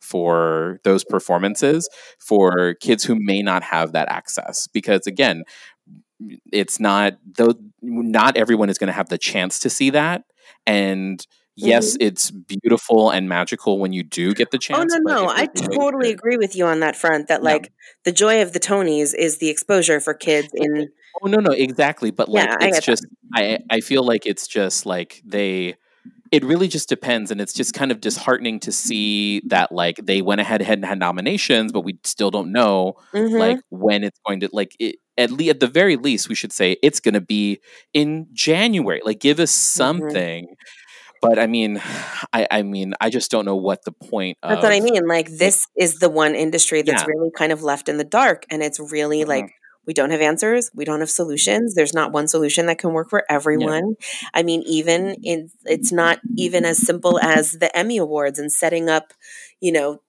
for 0.00 0.80
those 0.84 1.02
performances 1.02 1.88
for 2.18 2.74
kids 2.74 3.04
who 3.04 3.16
may 3.18 3.40
not 3.40 3.62
have 3.62 3.92
that 3.92 4.08
access. 4.10 4.68
Because 4.68 5.06
again 5.06 5.44
it's 6.52 6.78
not 6.78 7.14
though 7.36 7.54
not 7.82 8.36
everyone 8.36 8.70
is 8.70 8.78
going 8.78 8.88
to 8.88 8.92
have 8.92 9.08
the 9.08 9.18
chance 9.18 9.58
to 9.60 9.70
see 9.70 9.90
that. 9.90 10.24
And 10.66 11.26
yes 11.56 11.96
it's 12.00 12.30
beautiful 12.30 13.10
and 13.10 13.28
magical 13.28 13.78
when 13.78 13.92
you 13.92 14.02
do 14.02 14.34
get 14.34 14.50
the 14.50 14.58
Mm-hmm. 14.58 14.74
Oh 14.74 14.78
chance 14.78 14.94
no, 15.04 15.14
no, 15.24 15.28
I 15.28 15.42
no 15.54 15.68
way 15.68 15.76
totally 15.76 16.08
to- 16.08 16.14
agree 16.14 16.36
with 16.36 16.56
you 16.56 16.66
on 16.66 16.80
that 16.80 16.96
front. 16.96 17.28
That 17.28 17.40
Yeah. 17.42 17.52
like 17.52 17.72
the 18.04 18.12
joy 18.12 18.42
of 18.42 18.52
the 18.52 18.60
Tonys 18.60 19.14
is 19.14 19.38
the 19.38 19.48
exposure 19.50 20.00
for 20.00 20.14
kids 20.14 20.48
in 20.54 20.88
Oh 21.22 21.28
no, 21.28 21.38
no, 21.38 21.52
exactly. 21.52 22.10
But 22.10 22.28
like 22.28 22.48
Yeah, 22.48 22.56
I 22.60 22.66
it's 22.68 22.76
that. 22.78 22.84
just 22.84 23.06
I 23.34 23.58
I 23.70 23.80
feel 23.80 24.02
like 24.04 24.26
it's 24.26 24.46
just 24.48 24.84
like 24.84 25.22
they 25.24 25.76
it 26.32 26.42
really 26.44 26.66
just 26.66 26.88
depends 26.88 27.30
and 27.30 27.40
it's 27.40 27.52
just 27.52 27.74
kind 27.74 27.92
of 27.92 28.00
disheartening 28.00 28.58
to 28.58 28.72
see 28.72 29.40
that 29.46 29.70
like 29.70 29.96
they 30.02 30.20
went 30.22 30.40
ahead 30.40 30.60
and 30.60 30.84
had 30.84 30.98
nominations 30.98 31.70
but 31.70 31.82
we 31.82 31.96
still 32.02 32.30
don't 32.32 32.50
know 32.50 32.94
Mhm. 33.14 33.38
like 33.38 33.58
when 33.70 34.02
it's 34.02 34.18
going 34.26 34.40
to 34.40 34.48
like 34.52 34.74
it, 34.80 34.96
at 35.16 35.30
le- 35.30 35.50
at 35.50 35.60
the 35.60 35.68
very 35.68 35.94
least 35.94 36.28
we 36.28 36.34
should 36.34 36.52
say 36.52 36.76
it's 36.82 36.98
going 36.98 37.14
to 37.14 37.20
be 37.20 37.60
in 37.92 38.26
January 38.32 39.00
like 39.04 39.20
give 39.20 39.38
us 39.38 39.52
Mm-hmm. 39.52 40.46
But 41.28 41.38
I 41.38 41.46
mean 41.46 41.80
I 42.32 42.46
I 42.50 42.62
mean 42.62 42.94
I 43.00 43.10
just 43.10 43.30
don't 43.30 43.44
know 43.44 43.56
what 43.56 43.84
the 43.84 43.92
point 43.92 44.38
of 44.42 44.50
That's 44.50 44.58
of 44.58 44.62
what 44.64 44.72
I 44.72 44.80
mean. 44.80 45.06
Like 45.06 45.30
this 45.30 45.66
is 45.76 45.98
the 45.98 46.10
one 46.10 46.34
industry 46.34 46.82
that's 46.82 47.02
Yeah. 47.02 47.08
really 47.08 47.30
kind 47.36 47.52
of 47.52 47.62
left 47.62 47.88
in 47.88 47.96
the 47.98 48.04
dark, 48.04 48.46
and 48.50 48.62
it's 48.62 48.78
really 48.80 49.22
Mhm. 49.24 49.28
like 49.28 49.46
we 49.86 49.92
don't 49.92 50.10
have 50.10 50.20
answers. 50.22 50.70
We 50.74 50.84
don't 50.86 51.00
have 51.00 51.10
solutions. 51.10 51.74
There's 51.74 51.92
not 51.92 52.10
one 52.12 52.26
solution 52.26 52.66
that 52.66 52.78
can 52.78 52.92
work 52.94 53.10
for 53.10 53.22
everyone. 53.28 53.96
I 54.32 54.42
mean, 54.42 54.62
even 54.66 55.16
in 55.22 55.50
it's 55.66 55.92
not 55.92 56.20
even 56.36 56.64
as 56.64 56.78
simple 56.78 57.18
as 57.20 57.52
the 57.52 57.74
Emmy 57.76 57.98
Awards 57.98 58.38
and 58.38 58.50
setting 58.50 58.88
up, 58.88 59.12
you 59.60 59.72
know, 59.72 60.00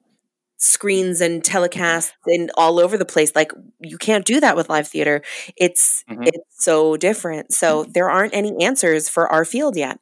screens 0.57 1.21
and 1.21 1.43
telecasts 1.43 2.11
and 2.25 2.51
all 2.55 2.79
over 2.79 2.97
the 2.97 3.05
place. 3.05 3.31
Like 3.35 3.51
you 3.81 3.97
can't 3.97 4.25
do 4.25 4.39
that 4.39 4.55
with 4.55 4.69
live 4.69 4.87
theater. 4.87 5.21
It's 5.57 6.03
Mhm. 6.09 6.27
it's 6.27 6.63
so 6.63 6.97
different. 6.97 7.53
So 7.53 7.83
there 7.85 8.09
aren't 8.09 8.33
any 8.33 8.63
answers 8.63 9.09
for 9.09 9.27
our 9.31 9.45
field 9.45 9.75
yet. 9.75 9.99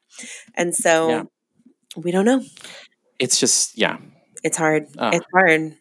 And 0.55 0.75
so 0.75 1.09
Yeah. 1.09 1.23
we 1.97 2.11
don't 2.11 2.25
know. 2.25 2.43
It's 3.19 3.39
just 3.39 3.77
yeah. 3.77 3.97
It's 4.43 4.57
hard. 4.57 4.87
Ah. 4.97 5.11
It's 5.13 5.25
hard. 5.33 5.75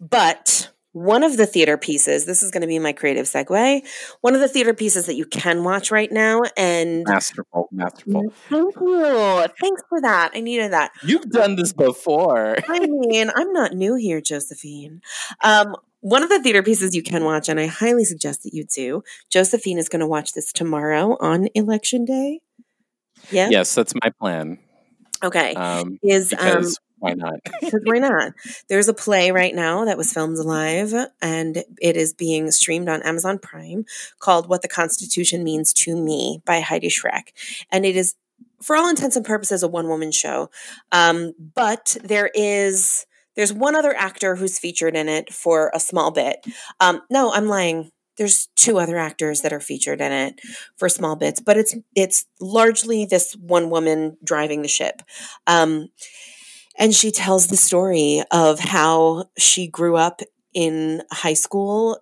But 0.00 0.70
one 0.92 1.22
of 1.22 1.36
the 1.36 1.46
theater 1.46 1.76
pieces, 1.76 2.24
this 2.24 2.42
is 2.42 2.50
going 2.50 2.62
to 2.62 2.66
be 2.66 2.78
my 2.78 2.92
creative 2.92 3.26
segue. 3.26 3.82
One 4.20 4.34
of 4.34 4.40
the 4.40 4.48
theater 4.48 4.74
pieces 4.74 5.06
that 5.06 5.14
you 5.14 5.24
can 5.24 5.62
watch 5.62 5.90
right 5.90 6.10
now, 6.10 6.40
and 6.56 7.04
Masterful, 7.06 7.68
masterful. 7.70 8.32
thank 8.48 8.74
you. 8.80 9.46
Thanks 9.60 9.82
for 9.88 10.00
that. 10.00 10.32
I 10.34 10.40
needed 10.40 10.72
that. 10.72 10.90
You've 11.02 11.30
done 11.30 11.56
this 11.56 11.72
before. 11.72 12.56
I 12.68 12.80
mean, 12.80 13.30
I'm 13.34 13.52
not 13.52 13.72
new 13.74 13.94
here, 13.94 14.20
Josephine. 14.20 15.00
Um, 15.42 15.76
one 16.00 16.22
of 16.22 16.28
the 16.28 16.42
theater 16.42 16.62
pieces 16.62 16.96
you 16.96 17.02
can 17.02 17.24
watch, 17.24 17.48
and 17.48 17.60
I 17.60 17.66
highly 17.66 18.04
suggest 18.04 18.42
that 18.42 18.54
you 18.54 18.64
do. 18.64 19.02
Josephine 19.30 19.78
is 19.78 19.88
going 19.88 20.00
to 20.00 20.06
watch 20.06 20.32
this 20.32 20.52
tomorrow 20.52 21.16
on 21.20 21.48
election 21.54 22.04
day. 22.04 22.40
Yeah. 23.30 23.48
Yes, 23.50 23.74
that's 23.74 23.94
my 24.02 24.10
plan. 24.18 24.58
Okay. 25.22 25.54
Um, 25.54 25.98
is 26.02 26.32
um, 26.32 26.38
because 26.38 26.78
why 27.00 27.14
not? 27.14 27.40
Because 27.60 27.80
why 27.84 27.98
not? 27.98 28.32
There's 28.68 28.88
a 28.88 28.94
play 28.94 29.30
right 29.30 29.54
now 29.54 29.84
that 29.86 29.96
was 29.96 30.12
filmed 30.12 30.36
live 30.36 30.94
and 31.20 31.64
it 31.80 31.96
is 31.96 32.14
being 32.14 32.50
streamed 32.50 32.88
on 32.88 33.02
Amazon 33.02 33.38
Prime 33.38 33.84
called 34.18 34.48
What 34.48 34.62
the 34.62 34.68
Constitution 34.68 35.42
Means 35.42 35.72
to 35.74 35.96
Me 35.96 36.40
by 36.44 36.60
Heidi 36.60 36.88
Schreck. 36.88 37.32
And 37.70 37.84
it 37.84 37.96
is, 37.96 38.14
for 38.62 38.76
all 38.76 38.88
intents 38.88 39.16
and 39.16 39.24
purposes, 39.24 39.62
a 39.62 39.68
one 39.68 39.88
woman 39.88 40.12
show. 40.12 40.50
Um, 40.92 41.32
but 41.54 41.96
there 42.04 42.30
is. 42.34 43.06
There's 43.36 43.52
one 43.52 43.76
other 43.76 43.94
actor 43.96 44.34
who's 44.34 44.58
featured 44.58 44.96
in 44.96 45.08
it 45.08 45.32
for 45.32 45.70
a 45.72 45.80
small 45.80 46.10
bit. 46.10 46.44
Um, 46.80 47.00
no, 47.10 47.32
I'm 47.32 47.46
lying. 47.46 47.90
There's 48.18 48.48
two 48.56 48.78
other 48.78 48.98
actors 48.98 49.40
that 49.42 49.52
are 49.52 49.60
featured 49.60 50.00
in 50.00 50.12
it 50.12 50.40
for 50.76 50.88
small 50.88 51.14
bits, 51.16 51.40
but 51.40 51.56
it's 51.56 51.74
it's 51.94 52.26
largely 52.40 53.06
this 53.06 53.34
one 53.40 53.70
woman 53.70 54.18
driving 54.22 54.62
the 54.62 54.68
ship. 54.68 55.00
Um, 55.46 55.88
and 56.78 56.94
she 56.94 57.10
tells 57.10 57.48
the 57.48 57.56
story 57.56 58.22
of 58.30 58.58
how 58.58 59.24
she 59.36 59.66
grew 59.66 59.96
up 59.96 60.20
in 60.52 61.02
high 61.10 61.34
school 61.34 61.98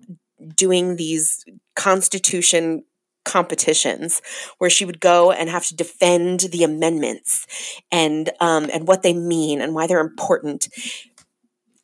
doing 0.57 0.97
these 0.97 1.45
constitution 1.75 2.85
competitions 3.25 4.23
where 4.57 4.71
she 4.71 4.85
would 4.87 5.01
go 5.01 5.31
and 5.31 5.51
have 5.51 5.67
to 5.67 5.77
defend 5.77 6.41
the 6.41 6.65
amendments 6.65 7.47
and 7.93 8.31
um, 8.41 8.71
and 8.73 8.89
what 8.89 9.03
they 9.03 9.13
mean 9.13 9.61
and 9.61 9.75
why 9.75 9.87
they're 9.87 10.01
important. 10.01 10.69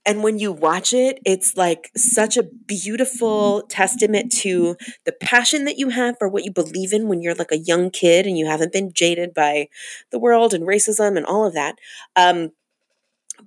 And 0.07 0.23
when 0.23 0.39
you 0.39 0.53
watch 0.53 0.95
it 0.95 1.19
it's 1.25 1.57
like 1.57 1.91
such 1.97 2.37
a 2.37 2.43
beautiful 2.43 3.63
testament 3.69 4.33
to 4.33 4.77
the 5.05 5.13
passion 5.13 5.65
that 5.67 5.79
you 5.79 5.91
have 5.91 6.17
for 6.19 6.29
what 6.29 6.45
you 6.45 6.51
believe 6.53 6.93
in 6.93 7.09
when 7.09 7.21
you're 7.21 7.35
like 7.35 7.53
a 7.53 7.59
young 7.59 7.91
kid 7.91 8.27
and 8.27 8.39
you 8.39 8.47
haven't 8.47 8.73
been 8.73 8.93
jaded 8.93 9.35
by 9.35 9.69
the 10.11 10.19
world 10.19 10.55
and 10.55 10.67
racism 10.67 11.17
and 11.17 11.27
all 11.27 11.45
of 11.45 11.53
that. 11.55 11.77
Um, 12.17 12.53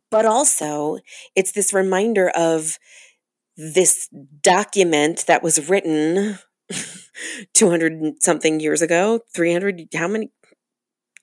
but 0.09 0.25
also 0.25 0.99
it's 1.35 1.51
this 1.51 1.73
reminder 1.73 2.29
of 2.29 2.77
this 3.55 4.09
document 4.41 5.25
that 5.27 5.43
was 5.43 5.69
written 5.69 6.37
200 7.53 8.21
something 8.21 8.59
years 8.59 8.81
ago 8.81 9.21
300 9.33 9.87
how 9.95 10.07
many 10.07 10.31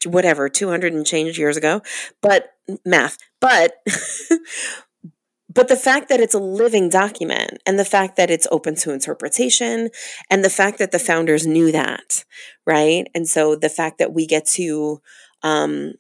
whatever 0.06 0.48
200 0.48 0.92
and 0.92 1.06
change 1.06 1.38
years 1.38 1.56
ago 1.56 1.80
but 2.20 2.54
math 2.84 3.16
but 3.40 3.76
but 5.54 5.68
the 5.68 5.76
fact 5.76 6.08
that 6.08 6.20
it's 6.20 6.34
a 6.34 6.38
living 6.38 6.88
document 6.88 7.58
and 7.64 7.78
the 7.78 7.84
fact 7.84 8.16
that 8.16 8.30
it's 8.30 8.48
open 8.50 8.74
to 8.74 8.92
interpretation 8.92 9.88
and 10.28 10.44
the 10.44 10.50
fact 10.50 10.78
that 10.78 10.90
the 10.90 10.98
founders 10.98 11.46
knew 11.46 11.70
that 11.72 12.24
right? 12.66 13.08
And 13.14 13.28
so 13.28 13.56
the 13.56 13.68
fact 13.68 13.98
that 13.98 14.12
we 14.12 14.26
get 14.26 14.46
to 14.54 15.00
um, 15.42 15.94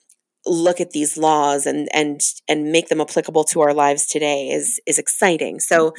look 0.46 0.80
at 0.80 0.90
these 0.90 1.16
laws 1.16 1.66
and 1.66 1.88
and 1.92 2.20
and 2.48 2.70
make 2.70 2.88
them 2.88 3.00
applicable 3.00 3.44
to 3.44 3.60
our 3.60 3.74
lives 3.74 4.06
today 4.06 4.50
is 4.50 4.80
is 4.86 4.98
exciting. 4.98 5.60
So 5.60 5.94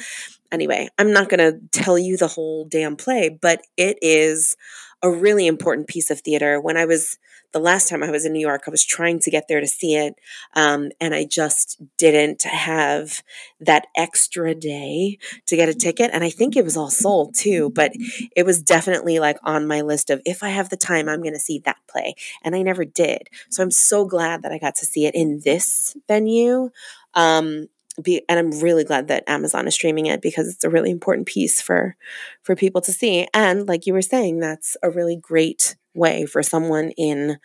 anyway 0.52 0.88
i'm 0.98 1.12
not 1.12 1.28
going 1.28 1.40
to 1.40 1.58
tell 1.72 1.98
you 1.98 2.16
the 2.16 2.28
whole 2.28 2.64
damn 2.66 2.96
play 2.96 3.28
but 3.28 3.62
it 3.76 3.98
is 4.00 4.56
a 5.02 5.10
really 5.10 5.46
important 5.46 5.88
piece 5.88 6.10
of 6.10 6.20
theater. 6.20 6.60
When 6.60 6.76
i 6.76 6.84
was 6.84 7.18
the 7.52 7.60
last 7.60 7.88
time 7.88 8.02
i 8.02 8.10
was 8.10 8.26
in 8.26 8.32
new 8.32 8.40
york 8.40 8.62
i 8.66 8.70
was 8.70 8.84
trying 8.84 9.18
to 9.18 9.30
get 9.30 9.48
there 9.48 9.60
to 9.60 9.66
see 9.66 9.94
it 9.94 10.14
um, 10.54 10.90
and 11.00 11.14
i 11.14 11.24
just 11.24 11.80
didn't 11.96 12.42
have 12.42 13.22
that 13.60 13.86
extra 13.96 14.54
day 14.54 15.18
to 15.46 15.56
get 15.56 15.68
a 15.68 15.74
ticket 15.74 16.10
and 16.12 16.22
i 16.22 16.30
think 16.30 16.56
it 16.56 16.64
was 16.64 16.76
all 16.76 16.90
sold 16.90 17.34
too 17.34 17.70
but 17.70 17.92
it 18.36 18.44
was 18.44 18.62
definitely 18.62 19.18
like 19.18 19.38
on 19.42 19.66
my 19.66 19.80
list 19.80 20.10
of 20.10 20.20
if 20.26 20.42
i 20.42 20.48
have 20.48 20.68
the 20.68 20.76
time 20.76 21.08
i'm 21.08 21.22
going 21.22 21.32
to 21.32 21.38
see 21.40 21.60
that 21.64 21.76
play 21.88 22.14
and 22.42 22.54
i 22.54 22.62
never 22.62 22.84
did. 22.84 23.28
So 23.50 23.62
i'm 23.62 23.70
so 23.70 24.04
glad 24.04 24.42
that 24.42 24.52
i 24.52 24.58
got 24.58 24.74
to 24.76 24.86
see 24.86 25.06
it 25.06 25.14
in 25.14 25.40
this 25.44 25.96
venue 26.08 26.70
um, 27.14 27.68
be, 28.02 28.22
and 28.28 28.38
i'm 28.38 28.60
really 28.60 28.84
glad 28.84 29.08
that 29.08 29.24
amazon 29.26 29.66
is 29.66 29.74
streaming 29.74 30.06
it 30.06 30.20
because 30.20 30.48
it's 30.48 30.64
a 30.64 30.70
really 30.70 30.90
important 30.90 31.26
piece 31.26 31.60
for 31.60 31.96
for 32.42 32.56
people 32.56 32.80
to 32.82 32.92
see. 32.92 33.26
And 33.34 33.66
like 33.68 33.86
you 33.86 33.92
were 33.92 34.02
saying 34.02 34.40
that's 34.40 34.76
a 34.82 34.90
really 34.90 35.16
great 35.16 35.76
way 35.94 36.26
for 36.26 36.42
someone 36.42 36.90
in 36.90 37.38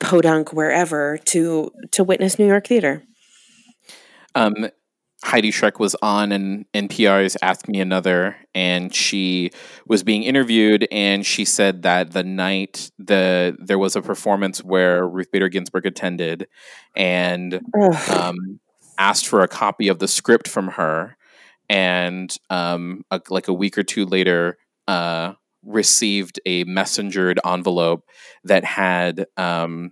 podunk 0.00 0.52
wherever 0.52 1.18
to 1.26 1.70
to 1.92 2.04
witness 2.04 2.38
new 2.38 2.46
york 2.46 2.66
theater. 2.66 3.02
Um, 4.34 4.68
Heidi 5.24 5.50
Schreck 5.50 5.80
was 5.80 5.96
on 6.00 6.30
an 6.30 6.64
NPR's 6.72 7.36
Ask 7.42 7.68
Me 7.68 7.80
Another, 7.80 8.36
and 8.54 8.94
she 8.94 9.50
was 9.86 10.04
being 10.04 10.22
interviewed, 10.22 10.86
and 10.92 11.26
she 11.26 11.44
said 11.44 11.82
that 11.82 12.12
the 12.12 12.22
night 12.22 12.90
the 12.98 13.56
there 13.58 13.78
was 13.78 13.96
a 13.96 14.02
performance 14.02 14.62
where 14.62 15.06
Ruth 15.06 15.30
Bader 15.32 15.48
Ginsburg 15.48 15.86
attended, 15.86 16.46
and 16.94 17.60
um, 18.08 18.60
asked 18.96 19.26
for 19.26 19.40
a 19.40 19.48
copy 19.48 19.88
of 19.88 19.98
the 19.98 20.08
script 20.08 20.46
from 20.46 20.68
her, 20.68 21.16
and 21.68 22.36
um, 22.48 23.02
a, 23.10 23.20
like 23.28 23.48
a 23.48 23.52
week 23.52 23.76
or 23.76 23.82
two 23.82 24.06
later, 24.06 24.56
uh, 24.86 25.32
received 25.64 26.38
a 26.46 26.62
messengered 26.64 27.40
envelope 27.44 28.04
that 28.44 28.64
had 28.64 29.26
um, 29.36 29.90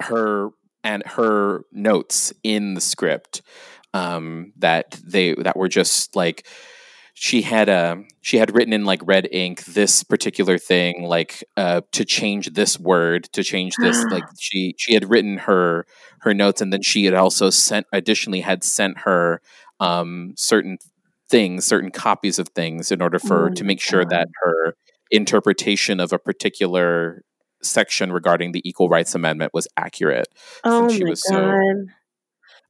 her 0.00 0.50
and 0.84 1.02
her 1.04 1.64
notes 1.72 2.32
in 2.44 2.74
the 2.74 2.80
script 2.80 3.42
um, 3.94 4.52
that 4.58 5.00
they 5.02 5.34
that 5.36 5.56
were 5.56 5.68
just 5.68 6.14
like 6.14 6.46
she 7.14 7.42
had 7.42 7.68
a 7.68 8.02
she 8.20 8.38
had 8.38 8.52
written 8.54 8.72
in 8.72 8.84
like 8.84 9.00
red 9.04 9.28
ink 9.30 9.64
this 9.66 10.02
particular 10.02 10.58
thing 10.58 11.04
like 11.04 11.44
uh, 11.56 11.80
to 11.92 12.04
change 12.04 12.52
this 12.54 12.78
word 12.78 13.24
to 13.32 13.42
change 13.44 13.72
this 13.78 14.04
like 14.10 14.24
she 14.38 14.74
she 14.76 14.92
had 14.94 15.08
written 15.08 15.38
her 15.38 15.86
her 16.20 16.34
notes 16.34 16.60
and 16.60 16.72
then 16.72 16.82
she 16.82 17.04
had 17.04 17.14
also 17.14 17.50
sent 17.50 17.86
additionally 17.92 18.40
had 18.40 18.64
sent 18.64 18.98
her 18.98 19.40
um, 19.78 20.34
certain 20.36 20.76
things 21.30 21.64
certain 21.64 21.92
copies 21.92 22.40
of 22.40 22.48
things 22.48 22.90
in 22.90 23.00
order 23.00 23.20
for 23.20 23.46
Oh 23.46 23.54
to 23.54 23.64
make 23.64 23.80
sure 23.80 24.04
that 24.04 24.28
her 24.42 24.74
interpretation 25.12 26.00
of 26.00 26.12
a 26.12 26.18
particular 26.18 27.22
section 27.62 28.12
regarding 28.12 28.50
the 28.52 28.68
equal 28.68 28.88
rights 28.88 29.14
amendment 29.14 29.52
was 29.54 29.68
accurate 29.76 30.26
oh 30.64 30.88
she 30.88 31.04
my 31.04 31.10
was 31.10 31.22
so- 31.22 31.40
god 31.40 31.94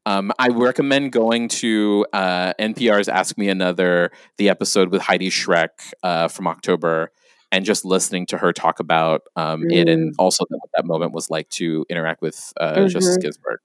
um, 0.07 0.33
I 0.39 0.49
recommend 0.49 1.13
going 1.13 1.49
to 1.49 2.07
uh, 2.13 2.53
NPR's 2.61 3.09
Ask 3.09 3.39
Me 3.39 3.49
Another, 3.49 4.11
the 4.39 4.49
episode 4.49 4.91
with 4.91 5.03
Heidi 5.03 5.31
Schreck 5.31 5.69
uh, 6.03 6.29
from 6.29 6.47
October, 6.47 7.11
and 7.53 7.65
just 7.65 7.85
listening 7.85 8.27
to 8.27 8.39
her 8.39 8.53
talk 8.53 8.81
about 8.81 9.23
um, 9.37 9.65
it 9.71 9.89
and 9.89 10.15
also 10.19 10.45
what 10.49 10.71
that 10.77 10.85
moment 10.87 11.13
was 11.13 11.31
like 11.31 11.49
to 11.51 11.85
interact 11.89 12.21
with 12.23 12.53
uh, 12.61 12.87
Justice 12.89 13.17
Mhm. 13.19 13.23
Ginsburg. 13.23 13.59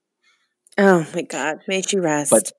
oh 0.78 1.06
my 1.14 1.24
god 1.24 1.58
may 1.68 1.82
she 1.82 1.98
rest 2.00 2.30
But 2.32 2.52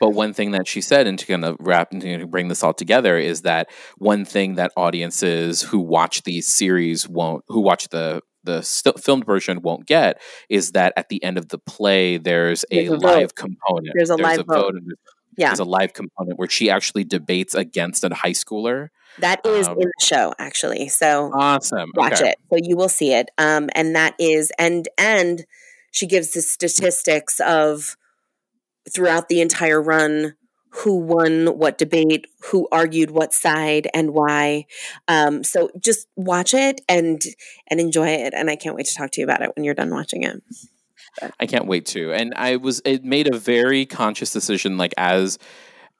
but 0.00 0.10
one 0.10 0.32
thing 0.34 0.50
that 0.50 0.66
she 0.68 0.80
said, 0.80 1.06
and 1.06 1.18
to 1.18 1.24
kind 1.24 1.44
of 1.44 1.56
wrap 1.60 1.92
and 1.92 2.02
to 2.02 2.26
bring 2.26 2.48
this 2.48 2.62
all 2.62 2.74
together, 2.74 3.16
is 3.16 3.42
that 3.42 3.68
one 3.96 4.24
thing 4.24 4.56
that 4.56 4.72
audiences 4.76 5.62
who 5.62 5.78
watch 5.78 6.24
these 6.24 6.52
series 6.52 7.08
won't, 7.08 7.44
who 7.48 7.60
watch 7.60 7.88
the 7.88 8.20
the 8.44 8.62
st- 8.62 9.02
filmed 9.02 9.24
version 9.26 9.62
won't 9.62 9.86
get, 9.86 10.20
is 10.48 10.72
that 10.72 10.92
at 10.96 11.08
the 11.08 11.22
end 11.24 11.38
of 11.38 11.48
the 11.48 11.58
play, 11.58 12.18
there's 12.18 12.64
a, 12.70 12.86
There's 12.86 12.88
a 12.90 12.92
vote. 12.98 13.02
live 13.02 13.34
component. 13.34 13.90
There's 13.94 14.10
a 14.10 14.16
live 14.16 14.44
vote. 14.46 14.74
and 14.74 14.86
there's 14.86 14.98
yeah 15.36 15.48
there's 15.48 15.58
a 15.58 15.64
live 15.64 15.92
component 15.92 16.38
where 16.38 16.48
she 16.48 16.70
actually 16.70 17.02
debates 17.02 17.56
against 17.56 18.04
a 18.04 18.14
high 18.14 18.30
schooler. 18.30 18.90
that 19.18 19.44
is 19.44 19.66
um, 19.66 19.74
in 19.80 19.88
the 19.88 19.92
show 20.00 20.32
actually 20.38 20.88
so 20.88 21.32
Awesome. 21.34 21.90
watch 21.96 22.20
okay. 22.20 22.30
it 22.30 22.38
so 22.52 22.58
you 22.62 22.76
will 22.76 22.88
see 22.88 23.12
it 23.12 23.30
um 23.36 23.68
and 23.74 23.96
that 23.96 24.14
is 24.20 24.52
and 24.60 24.88
and 24.96 25.44
she 25.90 26.06
gives 26.06 26.34
the 26.34 26.40
statistics 26.40 27.40
of 27.40 27.96
throughout 28.88 29.28
the 29.28 29.40
entire 29.40 29.82
run 29.82 30.34
who 30.76 30.98
won 30.98 31.46
what 31.58 31.78
debate 31.78 32.26
who 32.42 32.68
argued 32.72 33.10
what 33.10 33.32
side 33.32 33.88
and 33.94 34.12
why 34.12 34.64
um 35.08 35.44
so 35.44 35.70
just 35.80 36.08
watch 36.16 36.52
it 36.54 36.80
and 36.88 37.22
and 37.68 37.80
enjoy 37.80 38.08
it 38.08 38.34
and 38.34 38.50
i 38.50 38.56
can't 38.56 38.76
wait 38.76 38.86
to 38.86 38.94
talk 38.94 39.10
to 39.10 39.20
you 39.20 39.26
about 39.26 39.42
it 39.42 39.50
when 39.54 39.64
you're 39.64 39.74
done 39.74 39.90
watching 39.90 40.22
it 40.22 40.42
I 41.38 41.46
can't 41.46 41.66
wait 41.66 41.86
to. 41.86 42.12
And 42.12 42.34
I 42.34 42.56
was 42.56 42.82
it 42.84 43.04
made 43.04 43.32
a 43.32 43.38
very 43.38 43.86
conscious 43.86 44.32
decision 44.32 44.76
like 44.76 44.92
as 44.98 45.38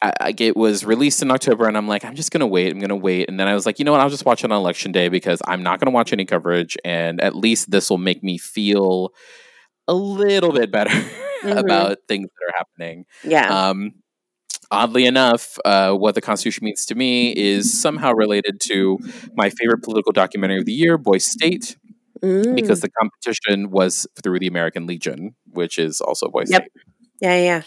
I, 0.02 0.34
it 0.38 0.56
was 0.56 0.84
released 0.84 1.22
in 1.22 1.30
October, 1.30 1.66
and 1.66 1.76
I'm 1.76 1.88
like, 1.88 2.04
I'm 2.04 2.14
just 2.14 2.30
gonna 2.30 2.46
wait. 2.46 2.70
I'm 2.70 2.78
gonna 2.78 2.96
wait, 2.96 3.28
and 3.28 3.40
then 3.40 3.48
I 3.48 3.54
was 3.54 3.64
like, 3.64 3.78
you 3.78 3.84
know 3.84 3.92
what? 3.92 4.00
I'll 4.00 4.10
just 4.10 4.26
watch 4.26 4.44
it 4.44 4.52
on 4.52 4.58
election 4.58 4.92
day 4.92 5.08
because 5.08 5.40
I'm 5.46 5.62
not 5.62 5.80
gonna 5.80 5.92
watch 5.92 6.12
any 6.12 6.26
coverage, 6.26 6.76
and 6.84 7.20
at 7.20 7.34
least 7.34 7.70
this 7.70 7.88
will 7.88 7.98
make 7.98 8.22
me 8.22 8.36
feel 8.36 9.14
a 9.88 9.94
little 9.94 10.52
bit 10.52 10.70
better 10.70 10.90
mm-hmm. 10.90 11.56
about 11.56 11.98
things 12.06 12.28
that 12.28 12.52
are 12.52 12.56
happening. 12.58 13.06
Yeah. 13.22 13.68
Um, 13.68 13.94
oddly 14.74 15.06
enough, 15.06 15.58
uh, 15.64 15.92
what 15.92 16.14
the 16.14 16.20
Constitution 16.20 16.64
means 16.64 16.84
to 16.86 16.94
me 16.94 17.32
is 17.32 17.80
somehow 17.80 18.12
related 18.12 18.60
to 18.64 18.98
my 19.34 19.50
favorite 19.50 19.82
political 19.82 20.12
documentary 20.12 20.58
of 20.58 20.66
the 20.66 20.72
year, 20.72 20.98
Boy 20.98 21.18
State. 21.18 21.76
Mm. 22.22 22.54
Because 22.54 22.80
the 22.80 22.88
competition 22.90 23.70
was 23.70 24.06
through 24.22 24.38
the 24.38 24.46
American 24.46 24.86
Legion, 24.86 25.34
which 25.52 25.78
is 25.78 26.00
also 26.00 26.28
Boy 26.28 26.44
yep. 26.46 26.62
State. 26.62 26.72
Yeah, 27.20 27.38
yeah. 27.38 27.62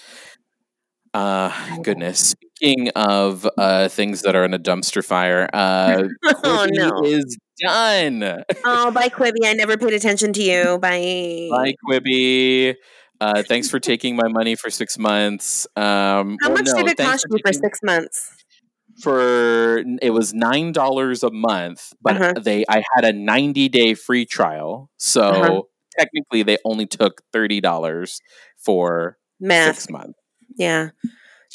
Uh, 1.14 1.78
goodness. 1.82 2.36
Speaking 2.60 2.90
of 2.96 3.48
uh, 3.58 3.88
things 3.88 4.22
that 4.22 4.36
are 4.36 4.44
in 4.44 4.54
a 4.54 4.60
dumpster 4.60 5.04
fire, 5.04 5.50
uh, 5.54 6.04
oh 6.44 6.68
no, 6.70 7.04
is 7.04 7.38
done. 7.60 8.44
oh, 8.66 8.92
bye, 8.92 9.10
Quibi. 9.16 9.46
I 9.46 9.54
never 9.54 9.78
paid 9.78 9.94
attention 9.94 10.34
to 10.34 10.44
you. 10.44 10.78
Bye. 10.80 11.48
Bye, 11.52 11.74
Quibi. 11.88 12.76
Uh, 13.20 13.44
thanks 13.44 13.70
for 13.70 13.80
taking 13.80 14.16
my 14.16 14.28
money 14.28 14.56
for 14.56 14.70
six 14.70 14.98
months. 14.98 15.68
Um, 15.76 16.38
How 16.42 16.50
much 16.50 16.66
no, 16.66 16.84
did 16.84 16.88
it 16.88 16.98
cost 16.98 17.26
you 17.30 17.38
for 17.44 17.54
six 17.54 17.80
months? 17.84 18.34
For 19.02 19.84
it 20.02 20.12
was 20.12 20.34
nine 20.34 20.72
dollars 20.72 21.24
a 21.24 21.32
month, 21.32 21.94
but 22.02 22.16
uh-huh. 22.16 22.34
they 22.42 22.66
I 22.68 22.84
had 22.96 23.06
a 23.06 23.14
ninety 23.14 23.70
day 23.70 23.94
free 23.94 24.26
trial, 24.26 24.90
so 24.98 25.22
uh-huh. 25.22 25.62
technically 25.98 26.44
they 26.44 26.58
only 26.66 26.88
took 26.88 27.22
thirty 27.32 27.62
dollars 27.62 28.22
for 28.58 29.18
Math. 29.40 29.76
six 29.76 29.90
months. 29.90 30.20
Yeah. 30.58 30.90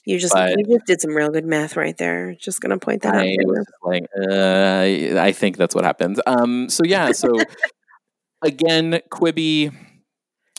You 0.04 0.18
just 0.18 0.34
but 0.34 0.50
you 0.58 0.64
just 0.64 0.86
did 0.86 1.00
some 1.00 1.14
real 1.14 1.30
good 1.30 1.44
math 1.44 1.76
right 1.76 1.96
there. 1.96 2.34
Just 2.34 2.60
gonna 2.60 2.78
point 2.78 3.02
that 3.02 3.14
I 3.14 3.36
out. 3.46 3.66
like, 3.84 4.04
uh, 4.20 5.20
I 5.20 5.32
think 5.32 5.56
that's 5.56 5.74
what 5.74 5.84
happens. 5.84 6.20
Um, 6.26 6.68
so 6.68 6.82
yeah, 6.84 7.12
so 7.12 7.32
again, 8.42 9.00
Quibi. 9.10 9.72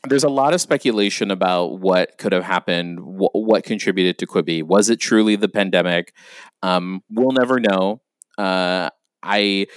There's 0.07 0.25
a 0.25 0.29
lot 0.29 0.53
of 0.53 0.59
speculation 0.59 1.31
about 1.31 1.79
what 1.79 2.17
could 2.17 2.33
have 2.33 2.43
happened, 2.43 2.99
wh- 2.99 3.33
what 3.33 3.63
contributed 3.63 4.17
to 4.17 4.27
Quibi. 4.27 4.61
Was 4.61 4.89
it 4.89 4.97
truly 4.97 5.37
the 5.37 5.47
pandemic? 5.47 6.13
Um, 6.61 7.01
we'll 7.09 7.31
never 7.31 7.59
know. 7.59 8.01
Uh, 8.37 8.89
I 9.21 9.67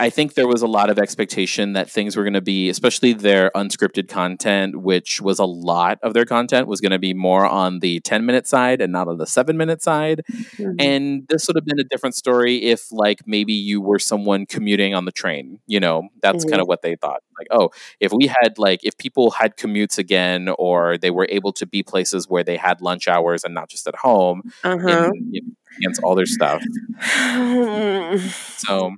I 0.00 0.08
think 0.08 0.32
there 0.32 0.48
was 0.48 0.62
a 0.62 0.66
lot 0.66 0.88
of 0.88 0.98
expectation 0.98 1.74
that 1.74 1.90
things 1.90 2.16
were 2.16 2.24
going 2.24 2.32
to 2.32 2.40
be, 2.40 2.70
especially 2.70 3.12
their 3.12 3.50
unscripted 3.54 4.08
content, 4.08 4.80
which 4.80 5.20
was 5.20 5.38
a 5.38 5.44
lot 5.44 5.98
of 6.02 6.14
their 6.14 6.24
content, 6.24 6.66
was 6.66 6.80
going 6.80 6.92
to 6.92 6.98
be 6.98 7.12
more 7.12 7.44
on 7.44 7.80
the 7.80 8.00
10 8.00 8.24
minute 8.24 8.46
side 8.46 8.80
and 8.80 8.94
not 8.94 9.08
on 9.08 9.18
the 9.18 9.26
seven 9.26 9.58
minute 9.58 9.82
side. 9.82 10.22
Mm-hmm. 10.32 10.72
And 10.78 11.28
this 11.28 11.46
would 11.46 11.56
have 11.56 11.66
been 11.66 11.78
a 11.78 11.84
different 11.84 12.14
story 12.14 12.62
if, 12.62 12.90
like, 12.90 13.20
maybe 13.26 13.52
you 13.52 13.82
were 13.82 13.98
someone 13.98 14.46
commuting 14.46 14.94
on 14.94 15.04
the 15.04 15.12
train. 15.12 15.60
You 15.66 15.80
know, 15.80 16.08
that's 16.22 16.44
mm-hmm. 16.44 16.50
kind 16.50 16.62
of 16.62 16.66
what 16.66 16.80
they 16.80 16.96
thought. 16.96 17.22
Like, 17.38 17.48
oh, 17.50 17.68
if 18.00 18.10
we 18.10 18.26
had, 18.26 18.58
like, 18.58 18.80
if 18.82 18.96
people 18.96 19.30
had 19.30 19.58
commutes 19.58 19.98
again, 19.98 20.48
or 20.58 20.96
they 20.96 21.10
were 21.10 21.26
able 21.28 21.52
to 21.52 21.66
be 21.66 21.82
places 21.82 22.26
where 22.26 22.42
they 22.42 22.56
had 22.56 22.80
lunch 22.80 23.06
hours 23.06 23.44
and 23.44 23.52
not 23.52 23.68
just 23.68 23.86
at 23.86 23.96
home, 23.96 24.44
uh-huh. 24.64 25.10
in, 25.14 25.30
in, 25.34 25.56
against 25.76 26.02
all 26.02 26.14
their 26.14 26.26
stuff. 26.26 26.62
so 28.56 28.96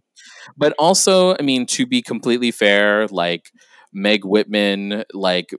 but 0.57 0.75
also, 0.79 1.37
I 1.39 1.43
mean, 1.43 1.67
to 1.67 1.87
be 1.87 2.03
completely 2.03 2.51
fair, 2.51 3.07
like 3.09 3.51
Meg 3.93 4.25
Whitman, 4.25 5.05
like 5.13 5.55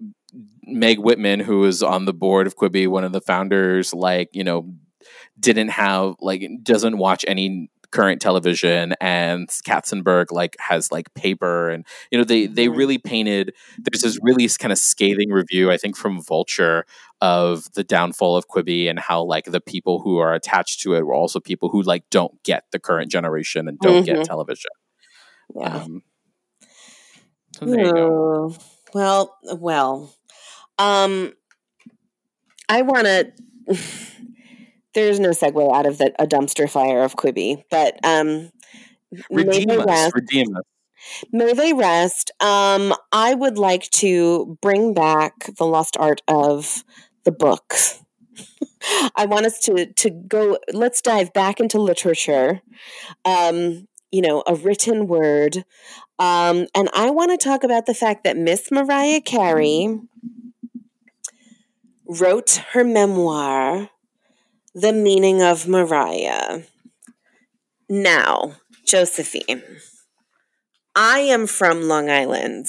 Meg 0.64 1.00
Whitman, 1.00 1.40
who 1.40 1.66
is 1.66 1.84
on 1.84 2.06
the 2.06 2.14
board 2.14 2.48
of 2.48 2.56
Quibi, 2.56 2.88
one 2.88 3.04
of 3.04 3.12
the 3.12 3.22
founders, 3.22 3.94
like, 3.94 4.30
you 4.34 4.44
know, 4.44 4.74
didn't 5.40 5.70
have 5.70 6.16
like 6.22 6.48
doesn't 6.64 6.98
watch 6.98 7.26
any 7.28 7.70
current 7.94 8.20
television 8.20 8.96
and 9.00 9.48
Katzenberg 9.48 10.32
like 10.32 10.58
has 10.60 10.92
like 10.92 11.14
paper 11.14 11.70
and 11.70 11.86
you 12.12 12.18
know 12.18 12.24
they 12.24 12.48
they 12.48 12.68
really 12.68 12.98
painted 12.98 13.54
there's 13.78 14.02
this 14.02 14.18
really 14.24 14.48
kind 14.60 14.72
of 14.72 14.80
scathing 14.80 15.30
review 15.30 15.72
I 15.72 15.78
think 15.78 15.96
from 15.96 16.20
Vulture 16.20 16.86
of 17.22 17.72
the 17.74 17.84
downfall 17.84 18.36
of 18.36 18.48
Quibi 18.48 18.90
and 18.90 18.98
how 18.98 19.22
like 19.22 19.46
the 19.46 19.62
people 19.62 20.00
who 20.00 20.18
are 20.18 20.34
attached 20.34 20.82
to 20.82 20.96
it 20.96 21.06
were 21.06 21.14
also 21.14 21.40
people 21.40 21.70
who 21.70 21.84
like 21.84 22.04
don't 22.10 22.42
get 22.44 22.64
the 22.72 22.80
current 22.80 23.12
generation 23.12 23.68
and 23.68 23.78
don't 23.80 24.04
mm-hmm. 24.04 24.16
get 24.16 24.26
television. 24.26 24.72
Yeah. 25.56 25.78
Um, 25.78 26.04
so 27.60 27.66
there 27.68 27.86
you 27.86 27.94
go. 27.94 28.56
Well, 28.94 29.38
well, 29.56 30.16
um, 30.80 31.34
I 32.68 32.82
want 32.82 33.06
to. 33.06 33.32
there's 34.94 35.20
no 35.20 35.30
segue 35.30 35.76
out 35.76 35.86
of 35.86 35.98
the, 35.98 36.14
a 36.20 36.28
dumpster 36.28 36.70
fire 36.70 37.04
of 37.04 37.16
Quibi, 37.16 37.64
but 37.70 37.98
um, 38.04 38.52
redeem 39.30 39.68
may 39.68 39.78
us, 39.78 39.86
rest. 39.86 40.16
Redeem 40.16 40.56
us. 40.56 40.64
May 41.32 41.54
they 41.54 41.74
rest. 41.74 42.32
Um, 42.40 42.94
I 43.12 43.34
would 43.34 43.58
like 43.58 43.90
to 43.92 44.58
bring 44.62 44.94
back 44.94 45.56
the 45.58 45.66
lost 45.66 45.98
art 46.00 46.22
of 46.28 46.84
the 47.24 47.32
book. 47.32 47.76
I 49.16 49.26
want 49.26 49.46
us 49.46 49.60
to 49.62 49.92
to 49.94 50.10
go. 50.10 50.58
Let's 50.72 51.02
dive 51.02 51.34
back 51.34 51.60
into 51.60 51.82
literature. 51.82 52.62
Um, 53.26 53.88
you 54.12 54.22
know, 54.22 54.44
a 54.46 54.56
written 54.56 55.08
word. 55.08 55.66
Um, 56.20 56.68
and 56.76 56.90
I 56.94 57.10
want 57.10 57.32
to 57.32 57.44
talk 57.44 57.64
about 57.64 57.88
the 57.88 57.96
fact 57.96 58.24
that 58.24 58.38
Miss 58.38 58.72
Mariah 58.72 59.22
Carey 59.22 60.00
wrote 62.06 62.62
her 62.74 62.84
memoir, 62.84 63.90
The 64.76 64.92
Meaning 64.92 65.42
of 65.42 65.68
Mariah. 65.68 66.64
Now, 67.90 68.56
Josephine, 68.88 69.62
I 70.96 71.20
am 71.20 71.46
from 71.46 71.84
Long 71.84 72.10
Island. 72.10 72.68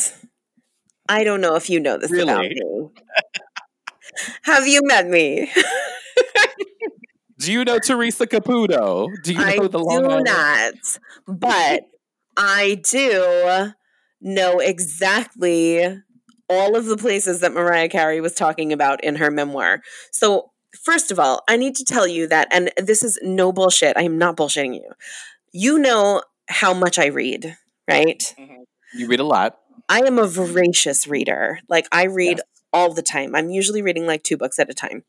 I 1.09 1.25
don't 1.25 1.41
know 1.41 1.55
if 1.55 1.71
you 1.71 1.81
know 1.81 1.97
this 1.97 2.11
really? 2.11 2.25
about 2.25 2.43
me. 2.43 2.89
Have 4.43 4.67
you 4.67 4.81
met 4.85 5.07
me? 5.09 5.51
Do 7.39 7.53
you 7.53 7.65
know 7.65 7.79
Teresa 7.79 8.27
Caputo? 8.27 9.09
Do 9.23 9.33
you 9.33 9.39
know 9.39 9.65
I 9.65 9.69
the 9.69 9.79
Long 9.79 10.03
do 10.03 10.11
Island? 10.11 10.27
not, 10.27 10.75
but 11.27 11.83
I 12.37 12.81
do 12.91 13.73
know 14.21 14.59
exactly 14.61 16.01
all 16.49 16.77
of 16.77 16.87
the 16.87 16.97
places 16.97 17.41
that 17.41 17.53
Mariah 17.53 17.89
Carey 17.89 18.21
was 18.21 18.35
talking 18.35 18.73
about 18.73 19.03
in 19.03 19.17
her 19.17 19.31
memoir. 19.31 19.81
So, 20.13 20.51
first 20.83 21.11
of 21.11 21.18
all, 21.18 21.43
I 21.49 21.57
need 21.57 21.75
to 21.77 21.85
tell 21.85 22.07
you 22.07 22.27
that, 22.29 22.49
and 22.51 22.70
this 22.77 23.03
is 23.03 23.18
no 23.22 23.53
bullshit. 23.53 23.97
I 23.97 24.03
am 24.03 24.18
not 24.18 24.37
bullshitting 24.37 24.75
you. 24.75 24.91
You 25.53 25.79
know 25.79 26.22
how 26.49 26.75
much 26.75 26.99
I 26.99 27.07
read, 27.07 27.57
right? 27.89 28.35
Mm-hmm. 28.39 28.62
You 28.97 29.09
read 29.09 29.20
a 29.20 29.25
lot. 29.25 29.59
I 29.89 30.01
am 30.01 30.18
a 30.18 30.27
voracious 30.27 31.07
reader. 31.07 31.61
Like, 31.68 31.87
I 31.93 32.05
read 32.05 32.39
yes. 32.39 32.47
all 32.72 32.93
the 32.93 33.03
time. 33.03 33.35
I'm 33.35 33.51
usually 33.51 33.83
reading 33.83 34.07
like 34.07 34.22
two 34.22 34.37
books 34.37 34.59
at 34.59 34.70
a 34.70 34.75
time. 34.75 35.05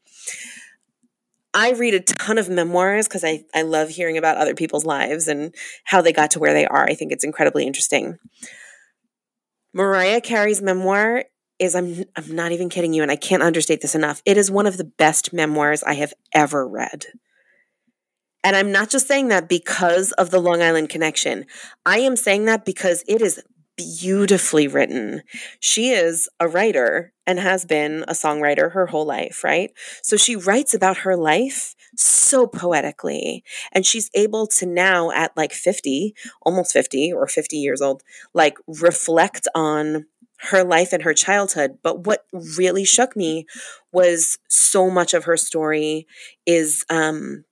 I 1.53 1.71
read 1.71 1.93
a 1.93 2.01
ton 2.01 2.37
of 2.37 2.49
memoirs 2.49 3.07
because 3.07 3.23
I, 3.23 3.45
I 3.53 3.61
love 3.61 3.89
hearing 3.89 4.17
about 4.17 4.35
other 4.35 4.53
people's 4.53 4.85
lives 4.85 5.29
and 5.29 5.55
how 5.85 6.01
they 6.01 6.11
got 6.11 6.31
to 6.31 6.39
where 6.39 6.53
they 6.53 6.65
are. 6.65 6.83
I 6.83 6.95
think 6.95 7.13
it's 7.13 7.23
incredibly 7.23 7.65
interesting. 7.65 8.17
Mariah 9.73 10.19
Carey's 10.19 10.61
memoir 10.61 11.23
is 11.59 11.75
I'm 11.75 12.03
I'm 12.15 12.35
not 12.35 12.51
even 12.51 12.69
kidding 12.69 12.93
you 12.93 13.01
and 13.01 13.11
I 13.11 13.15
can't 13.15 13.43
understate 13.43 13.81
this 13.81 13.95
enough. 13.95 14.21
It 14.25 14.37
is 14.37 14.51
one 14.51 14.67
of 14.67 14.77
the 14.77 14.83
best 14.83 15.33
memoirs 15.33 15.83
I 15.83 15.93
have 15.93 16.13
ever 16.33 16.67
read. 16.67 17.05
And 18.43 18.55
I'm 18.55 18.71
not 18.71 18.89
just 18.89 19.07
saying 19.07 19.29
that 19.29 19.49
because 19.49 20.11
of 20.13 20.29
the 20.29 20.39
Long 20.39 20.61
Island 20.61 20.89
connection. 20.89 21.45
I 21.85 21.99
am 21.99 22.15
saying 22.15 22.45
that 22.45 22.63
because 22.63 23.03
it 23.07 23.21
is 23.21 23.41
beautifully 23.75 24.67
written. 24.67 25.21
She 25.59 25.89
is 25.89 26.29
a 26.39 26.47
writer 26.47 27.13
and 27.27 27.39
has 27.39 27.65
been 27.65 28.05
a 28.07 28.13
songwriter 28.13 28.71
her 28.71 28.87
whole 28.87 29.05
life, 29.05 29.43
right? 29.43 29.71
So 30.01 30.15
she 30.15 30.35
writes 30.35 30.73
about 30.73 30.97
her 30.97 31.17
life 31.17 31.75
so 31.97 32.47
poetically. 32.47 33.43
And 33.71 33.85
she's 33.85 34.09
able 34.13 34.47
to 34.47 34.65
now, 34.65 35.11
at 35.11 35.35
like 35.35 35.51
50, 35.51 36.13
almost 36.41 36.71
50 36.71 37.13
or 37.13 37.27
50 37.27 37.57
years 37.57 37.81
old, 37.81 38.03
like 38.33 38.57
reflect 38.67 39.47
on 39.55 40.05
her 40.37 40.63
life 40.63 40.93
and 40.93 41.03
her 41.03 41.13
childhood. 41.13 41.79
But 41.83 42.05
what 42.05 42.25
really 42.57 42.85
shook 42.85 43.15
me 43.15 43.45
was 43.91 44.37
so 44.49 44.89
much 44.89 45.13
of 45.13 45.25
her 45.25 45.37
story 45.37 46.07
is 46.45 46.85
um, 46.89 47.45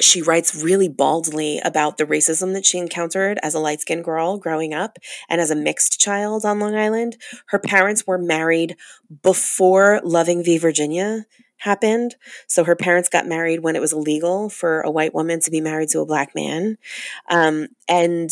she 0.00 0.20
writes 0.20 0.62
really 0.62 0.88
baldly 0.88 1.60
about 1.64 1.96
the 1.96 2.04
racism 2.04 2.52
that 2.52 2.66
she 2.66 2.78
encountered 2.78 3.38
as 3.42 3.54
a 3.54 3.58
light 3.58 3.80
skinned 3.80 4.04
girl 4.04 4.36
growing 4.36 4.74
up 4.74 4.98
and 5.28 5.40
as 5.40 5.50
a 5.50 5.56
mixed 5.56 5.98
child 6.00 6.44
on 6.44 6.58
Long 6.58 6.74
Island. 6.74 7.16
Her 7.48 7.58
parents 7.58 8.06
were 8.06 8.18
married 8.18 8.76
before 9.22 10.00
Loving 10.04 10.42
v. 10.44 10.58
Virginia 10.58 11.24
happened. 11.58 12.16
So 12.46 12.64
her 12.64 12.76
parents 12.76 13.08
got 13.08 13.26
married 13.26 13.60
when 13.60 13.76
it 13.76 13.80
was 13.80 13.92
illegal 13.92 14.50
for 14.50 14.82
a 14.82 14.90
white 14.90 15.14
woman 15.14 15.40
to 15.40 15.50
be 15.50 15.60
married 15.60 15.88
to 15.90 16.00
a 16.00 16.06
black 16.06 16.34
man. 16.34 16.76
Um, 17.30 17.68
and 17.88 18.30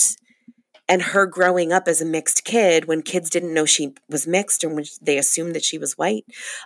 and 0.88 1.02
her 1.02 1.26
growing 1.26 1.72
up 1.72 1.88
as 1.88 2.00
a 2.00 2.06
mixed 2.06 2.44
kid 2.44 2.86
when 2.86 3.02
kids 3.02 3.30
didn't 3.30 3.54
know 3.54 3.64
she 3.64 3.94
was 4.08 4.26
mixed 4.26 4.64
and 4.64 4.74
when 4.74 4.84
they 5.00 5.18
assumed 5.18 5.54
that 5.54 5.64
she 5.64 5.78
was 5.78 5.96
white 5.96 6.24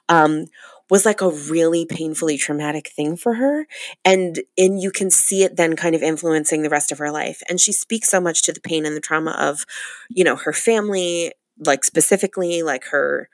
um, 0.09 0.47
was 0.91 1.05
like 1.05 1.21
a 1.21 1.31
really 1.31 1.85
painfully 1.87 2.37
traumatic 2.37 2.91
thing 2.91 3.17
for 3.17 3.35
her. 3.35 3.67
And 4.05 4.41
and 4.57 4.81
you 4.81 4.91
can 4.91 5.11
see 5.11 5.43
it 5.43 5.57
then 5.57 5.77
kind 5.77 5.95
of 5.95 6.03
influencing 6.03 6.63
the 6.63 6.71
rest 6.71 6.93
of 6.93 6.99
her 6.99 7.11
life. 7.11 7.43
And 7.49 7.61
she 7.61 7.73
speaks 7.73 8.09
so 8.09 8.21
much 8.21 8.43
to 8.43 8.53
the 8.53 8.61
pain 8.61 8.87
and 8.87 8.97
the 8.97 9.01
trauma 9.01 9.33
of 9.39 9.65
you 10.09 10.25
know 10.25 10.37
her 10.37 10.53
family 10.53 11.33
like 11.65 11.85
specifically 11.85 12.63
like 12.63 12.85
her 12.87 13.29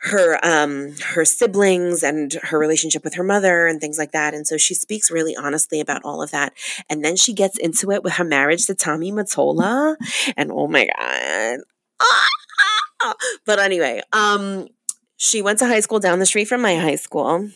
her 0.00 0.38
um 0.44 0.94
her 1.02 1.24
siblings 1.24 2.02
and 2.02 2.34
her 2.42 2.58
relationship 2.58 3.02
with 3.02 3.14
her 3.14 3.24
mother 3.24 3.66
and 3.66 3.80
things 3.80 3.98
like 3.98 4.12
that. 4.12 4.34
And 4.34 4.46
so 4.46 4.56
she 4.56 4.74
speaks 4.74 5.10
really 5.10 5.34
honestly 5.34 5.80
about 5.80 6.04
all 6.04 6.22
of 6.22 6.30
that. 6.32 6.52
And 6.90 7.04
then 7.04 7.16
she 7.16 7.32
gets 7.32 7.58
into 7.58 7.90
it 7.90 8.02
with 8.02 8.14
her 8.14 8.24
marriage 8.24 8.66
to 8.66 8.74
Tommy 8.74 9.10
Mottola 9.10 9.96
and 10.36 10.52
oh 10.52 10.68
my 10.68 10.88
god. 10.98 11.60
But 13.46 13.58
anyway 13.58 14.02
um 14.12 14.68
she 15.16 15.40
went 15.40 15.58
to 15.60 15.66
high 15.66 15.80
school 15.80 15.98
down 15.98 16.18
the 16.18 16.26
street 16.26 16.46
from 16.46 16.60
my 16.60 16.76
high 16.76 16.96
school. 16.96 17.48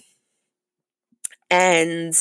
And 1.50 2.14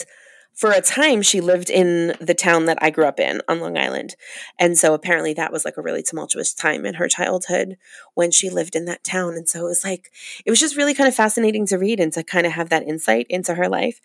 for 0.60 0.72
a 0.72 0.82
time 0.82 1.22
she 1.22 1.40
lived 1.40 1.70
in 1.70 2.14
the 2.20 2.34
town 2.34 2.66
that 2.66 2.78
I 2.82 2.90
grew 2.90 3.06
up 3.06 3.18
in 3.18 3.42
on 3.48 3.62
Long 3.62 3.78
Island. 3.78 4.18
And 4.60 4.78
so 4.78 4.94
apparently 4.94 5.34
that 5.36 5.54
was 5.54 5.64
like 5.64 5.78
a 5.78 5.82
really 5.82 6.04
tumultuous 6.04 6.54
time 6.54 6.86
in 6.86 6.96
her 6.96 7.08
childhood 7.08 7.78
when 8.14 8.30
she 8.30 8.50
lived 8.50 8.76
in 8.76 8.84
that 8.84 9.02
town. 9.06 9.36
And 9.36 9.48
so 9.48 9.62
it 9.62 9.70
was 9.70 9.86
like 9.86 10.12
it 10.46 10.50
was 10.50 10.60
just 10.60 10.76
really 10.76 10.94
kind 10.94 11.08
of 11.08 11.16
fascinating 11.16 11.66
to 11.68 11.78
read 11.78 12.02
and 12.02 12.12
to 12.12 12.24
kind 12.24 12.46
of 12.46 12.52
have 12.52 12.68
that 12.70 12.86
insight 12.86 13.26
into 13.30 13.56
her 13.56 13.70
life. 13.70 14.02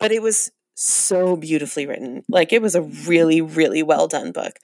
But 0.00 0.10
it 0.10 0.22
was 0.22 0.50
so 0.74 1.36
beautifully 1.36 1.86
written. 1.86 2.24
Like 2.28 2.52
it 2.52 2.60
was 2.60 2.74
a 2.74 2.82
really 2.82 3.40
really 3.40 3.84
well 3.84 4.08
done 4.08 4.32
book. 4.32 4.58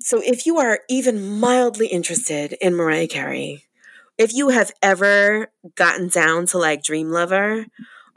So 0.00 0.20
if 0.22 0.44
you 0.44 0.58
are 0.58 0.80
even 0.90 1.40
mildly 1.40 1.86
interested 1.86 2.54
in 2.60 2.74
Mariah 2.74 3.08
Carey, 3.08 3.64
if 4.18 4.34
you 4.34 4.50
have 4.50 4.72
ever 4.82 5.50
gotten 5.74 6.08
down 6.08 6.44
to 6.48 6.58
like 6.58 6.82
Dream 6.82 7.08
Lover 7.08 7.64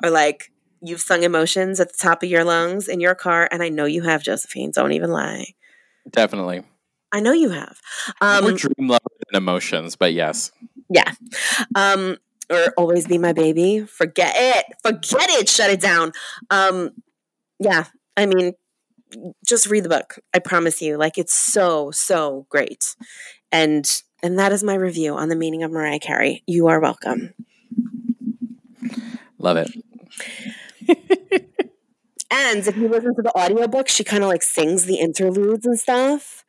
or 0.03 0.09
like 0.09 0.51
you've 0.81 1.01
sung 1.01 1.23
emotions 1.23 1.79
at 1.79 1.91
the 1.91 1.97
top 1.97 2.23
of 2.23 2.29
your 2.29 2.43
lungs 2.43 2.87
in 2.87 2.99
your 2.99 3.15
car, 3.15 3.47
and 3.51 3.61
I 3.63 3.69
know 3.69 3.85
you 3.85 4.03
have, 4.03 4.23
Josephine. 4.23 4.71
Don't 4.71 4.93
even 4.93 5.11
lie. 5.11 5.53
Definitely. 6.09 6.63
I 7.11 7.19
know 7.19 7.33
you 7.33 7.49
have. 7.49 7.79
Um, 8.21 8.43
More 8.43 8.53
dream 8.53 8.87
love 8.87 8.99
than 9.31 9.41
emotions, 9.41 9.95
but 9.95 10.13
yes. 10.13 10.51
Yeah. 10.89 11.11
Um, 11.75 12.17
or 12.49 12.73
always 12.77 13.07
be 13.07 13.17
my 13.17 13.33
baby. 13.33 13.81
Forget 13.81 14.33
it. 14.37 14.65
Forget 14.81 15.29
it. 15.29 15.49
Shut 15.49 15.69
it 15.69 15.81
down. 15.81 16.11
Um, 16.49 16.91
yeah. 17.59 17.85
I 18.17 18.25
mean, 18.25 18.53
just 19.45 19.67
read 19.67 19.83
the 19.83 19.89
book. 19.89 20.19
I 20.33 20.39
promise 20.39 20.81
you. 20.81 20.97
Like 20.97 21.17
it's 21.17 21.33
so 21.33 21.91
so 21.91 22.45
great, 22.49 22.95
and 23.51 23.85
and 24.21 24.37
that 24.37 24.51
is 24.51 24.63
my 24.63 24.75
review 24.75 25.15
on 25.15 25.29
the 25.29 25.35
meaning 25.35 25.63
of 25.63 25.71
Mariah 25.71 25.99
Carey. 25.99 26.43
You 26.45 26.67
are 26.67 26.79
welcome. 26.79 27.33
Love 29.37 29.57
it. 29.57 29.71
And 32.31 32.67
if 32.67 32.77
you 32.77 32.87
listen 32.87 33.15
to 33.15 33.21
the 33.21 33.31
audiobook, 33.35 33.87
she 33.87 34.03
kind 34.03 34.23
of 34.23 34.29
like 34.29 34.43
sings 34.43 34.85
the 34.85 34.99
interludes 34.99 35.65
and 35.65 35.79
stuff. 35.79 36.43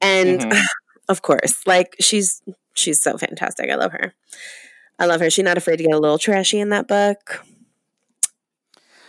And 0.00 0.40
mm-hmm. 0.40 0.58
of 1.08 1.22
course, 1.22 1.66
like 1.66 1.96
she's 2.00 2.42
she's 2.74 3.02
so 3.02 3.16
fantastic. 3.18 3.70
I 3.70 3.74
love 3.76 3.92
her. 3.92 4.14
I 4.98 5.06
love 5.06 5.20
her. 5.20 5.30
She's 5.30 5.44
not 5.44 5.58
afraid 5.58 5.76
to 5.76 5.84
get 5.84 5.94
a 5.94 5.98
little 5.98 6.18
trashy 6.18 6.58
in 6.58 6.70
that 6.70 6.88
book. 6.88 7.44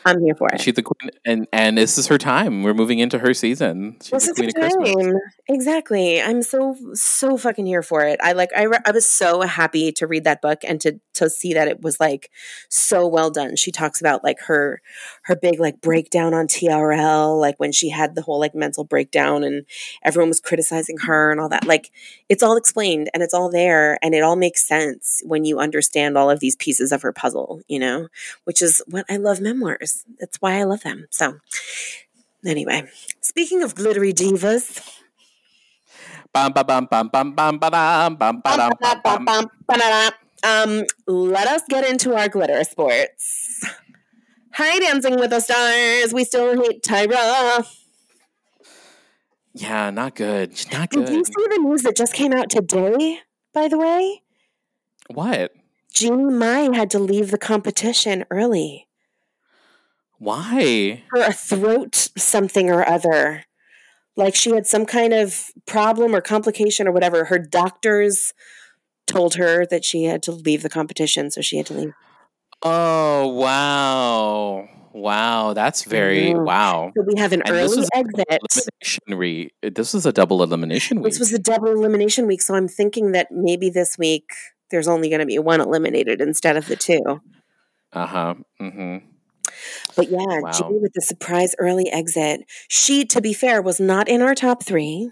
I'm 0.07 0.21
here 0.21 0.35
for 0.35 0.47
it. 0.53 0.61
She's 0.61 0.73
the 0.73 0.83
queen, 0.83 1.11
and 1.25 1.47
and 1.51 1.77
this 1.77 1.97
is 1.97 2.07
her 2.07 2.17
time. 2.17 2.63
We're 2.63 2.73
moving 2.73 2.99
into 2.99 3.19
her 3.19 3.33
season. 3.33 3.97
She's 4.01 4.11
this 4.11 4.27
the 4.27 4.33
queen 4.33 4.49
of 4.49 4.55
Christmas. 4.55 5.21
Exactly. 5.49 6.21
I'm 6.21 6.41
so 6.41 6.77
so 6.93 7.35
fucking 7.35 7.65
here 7.65 7.83
for 7.83 8.03
it. 8.03 8.17
I 8.23 8.31
like. 8.31 8.49
I 8.55 8.63
re- 8.63 8.79
I 8.85 8.91
was 8.91 9.05
so 9.05 9.41
happy 9.41 9.91
to 9.93 10.07
read 10.07 10.23
that 10.23 10.41
book 10.41 10.59
and 10.63 10.79
to 10.81 10.99
to 11.15 11.29
see 11.29 11.53
that 11.53 11.67
it 11.67 11.81
was 11.81 11.99
like 11.99 12.31
so 12.69 13.05
well 13.05 13.29
done. 13.29 13.57
She 13.57 13.71
talks 13.71 13.99
about 13.99 14.23
like 14.23 14.39
her 14.41 14.81
her 15.23 15.35
big 15.35 15.59
like 15.59 15.81
breakdown 15.81 16.33
on 16.33 16.47
TRL, 16.47 17.37
like 17.39 17.59
when 17.59 17.73
she 17.73 17.89
had 17.89 18.15
the 18.15 18.21
whole 18.21 18.39
like 18.39 18.55
mental 18.55 18.85
breakdown 18.85 19.43
and 19.43 19.65
everyone 20.03 20.29
was 20.29 20.39
criticizing 20.39 20.99
her 20.99 21.31
and 21.31 21.41
all 21.41 21.49
that. 21.49 21.65
Like 21.65 21.91
it's 22.29 22.43
all 22.43 22.55
explained 22.55 23.09
and 23.13 23.21
it's 23.21 23.33
all 23.33 23.51
there 23.51 23.99
and 24.01 24.15
it 24.15 24.23
all 24.23 24.37
makes 24.37 24.65
sense 24.65 25.21
when 25.25 25.43
you 25.43 25.59
understand 25.59 26.17
all 26.17 26.29
of 26.29 26.39
these 26.39 26.55
pieces 26.55 26.93
of 26.93 27.01
her 27.01 27.11
puzzle. 27.11 27.61
You 27.67 27.79
know, 27.79 28.07
which 28.45 28.61
is 28.61 28.81
what 28.87 29.05
I 29.09 29.17
love 29.17 29.41
memoirs 29.41 29.96
that's 30.19 30.37
why 30.37 30.59
I 30.59 30.63
love 30.63 30.81
them. 30.81 31.07
So, 31.11 31.39
anyway, 32.45 32.83
speaking 33.21 33.63
of 33.63 33.75
glittery 33.75 34.13
divas. 34.13 34.81
Um, 40.43 40.83
let 41.07 41.47
us 41.47 41.63
get 41.67 41.89
into 41.89 42.15
our 42.15 42.29
glitter 42.29 42.63
sports. 42.63 43.65
Hi, 44.53 44.79
Dancing 44.79 45.19
with 45.19 45.31
the 45.31 45.39
Stars. 45.39 46.13
We 46.13 46.23
still 46.23 46.61
hate 46.61 46.83
Tyra. 46.83 47.65
Yeah, 49.53 49.89
not 49.89 50.15
good. 50.15 50.53
Not 50.71 50.89
good. 50.91 51.05
Did 51.05 51.15
you 51.15 51.23
see 51.25 51.47
the 51.49 51.59
news 51.63 51.81
that 51.83 51.95
just 51.95 52.13
came 52.13 52.33
out 52.33 52.49
today, 52.49 53.21
by 53.53 53.67
the 53.67 53.77
way? 53.77 54.21
What? 55.09 55.53
Jeannie 55.93 56.33
Mai 56.33 56.75
had 56.75 56.91
to 56.91 56.99
leave 56.99 57.31
the 57.31 57.37
competition 57.37 58.25
early. 58.29 58.86
Why? 60.19 61.03
For 61.09 61.21
a 61.21 61.33
throat 61.33 62.09
something 62.17 62.69
or 62.69 62.87
other. 62.87 63.43
Like 64.15 64.35
she 64.35 64.51
had 64.51 64.65
some 64.65 64.85
kind 64.85 65.13
of 65.13 65.51
problem 65.65 66.15
or 66.15 66.21
complication 66.21 66.87
or 66.87 66.91
whatever. 66.91 67.25
Her 67.25 67.37
doctors 67.37 68.33
told 69.05 69.35
her 69.35 69.65
that 69.67 69.85
she 69.85 70.03
had 70.05 70.23
to 70.23 70.31
leave 70.31 70.63
the 70.63 70.69
competition, 70.69 71.31
so 71.31 71.41
she 71.41 71.57
had 71.57 71.65
to 71.67 71.73
leave. 71.73 71.93
Oh, 72.63 73.27
wow. 73.27 74.67
Wow, 74.93 75.53
that's 75.53 75.83
very 75.83 76.29
mm-hmm. 76.29 76.43
wow. 76.43 76.91
So 76.97 77.03
we 77.03 77.19
have 77.19 77.31
an 77.31 77.43
and 77.43 77.51
early 77.51 77.85
exit. 77.93 78.25
Elimination 78.29 79.03
Re- 79.09 79.51
this 79.61 79.93
was 79.93 80.07
a 80.07 80.11
double 80.11 80.41
elimination 80.41 81.01
week. 81.01 81.11
This 81.11 81.19
was 81.19 81.31
a 81.33 81.39
double 81.39 81.67
elimination 81.67 82.25
week, 82.25 82.41
so 82.41 82.55
I'm 82.55 82.67
thinking 82.67 83.11
that 83.11 83.27
maybe 83.31 83.69
this 83.69 83.97
week 83.99 84.31
there's 84.71 84.87
only 84.87 85.09
going 85.09 85.19
to 85.19 85.27
be 85.27 85.37
one 85.37 85.61
eliminated 85.61 86.19
instead 86.19 86.57
of 86.57 86.65
the 86.65 86.75
two. 86.75 87.21
Uh 87.93 88.05
huh. 88.07 88.35
Mm-hmm. 88.59 88.97
But 89.97 90.09
yeah, 90.09 90.19
wow. 90.19 90.51
Jeannie 90.51 90.79
with 90.79 90.93
the 90.93 91.01
surprise 91.01 91.55
early 91.57 91.89
exit. 91.91 92.45
She, 92.69 93.03
to 93.05 93.19
be 93.19 93.33
fair, 93.33 93.61
was 93.61 93.79
not 93.79 94.07
in 94.07 94.21
our 94.21 94.35
top 94.35 94.63
three. 94.63 95.11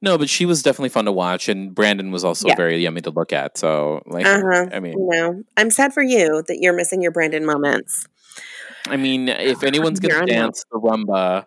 No, 0.00 0.18
but 0.18 0.28
she 0.28 0.46
was 0.46 0.62
definitely 0.62 0.88
fun 0.88 1.04
to 1.04 1.12
watch, 1.12 1.48
and 1.48 1.74
Brandon 1.74 2.10
was 2.10 2.24
also 2.24 2.48
yeah. 2.48 2.56
very 2.56 2.82
yummy 2.82 3.02
to 3.02 3.10
look 3.10 3.32
at. 3.32 3.58
So, 3.58 4.02
like, 4.06 4.26
uh-huh. 4.26 4.70
I 4.72 4.80
mean, 4.80 4.98
you 4.98 5.08
know, 5.10 5.42
I'm 5.56 5.70
sad 5.70 5.92
for 5.92 6.02
you 6.02 6.42
that 6.48 6.58
you're 6.60 6.72
missing 6.72 7.02
your 7.02 7.12
Brandon 7.12 7.44
moments. 7.46 8.06
I 8.88 8.96
mean, 8.96 9.28
if 9.28 9.62
anyone's 9.62 10.00
going 10.00 10.18
to 10.18 10.26
dance 10.26 10.64
the 10.72 10.80
rumba, 10.80 11.46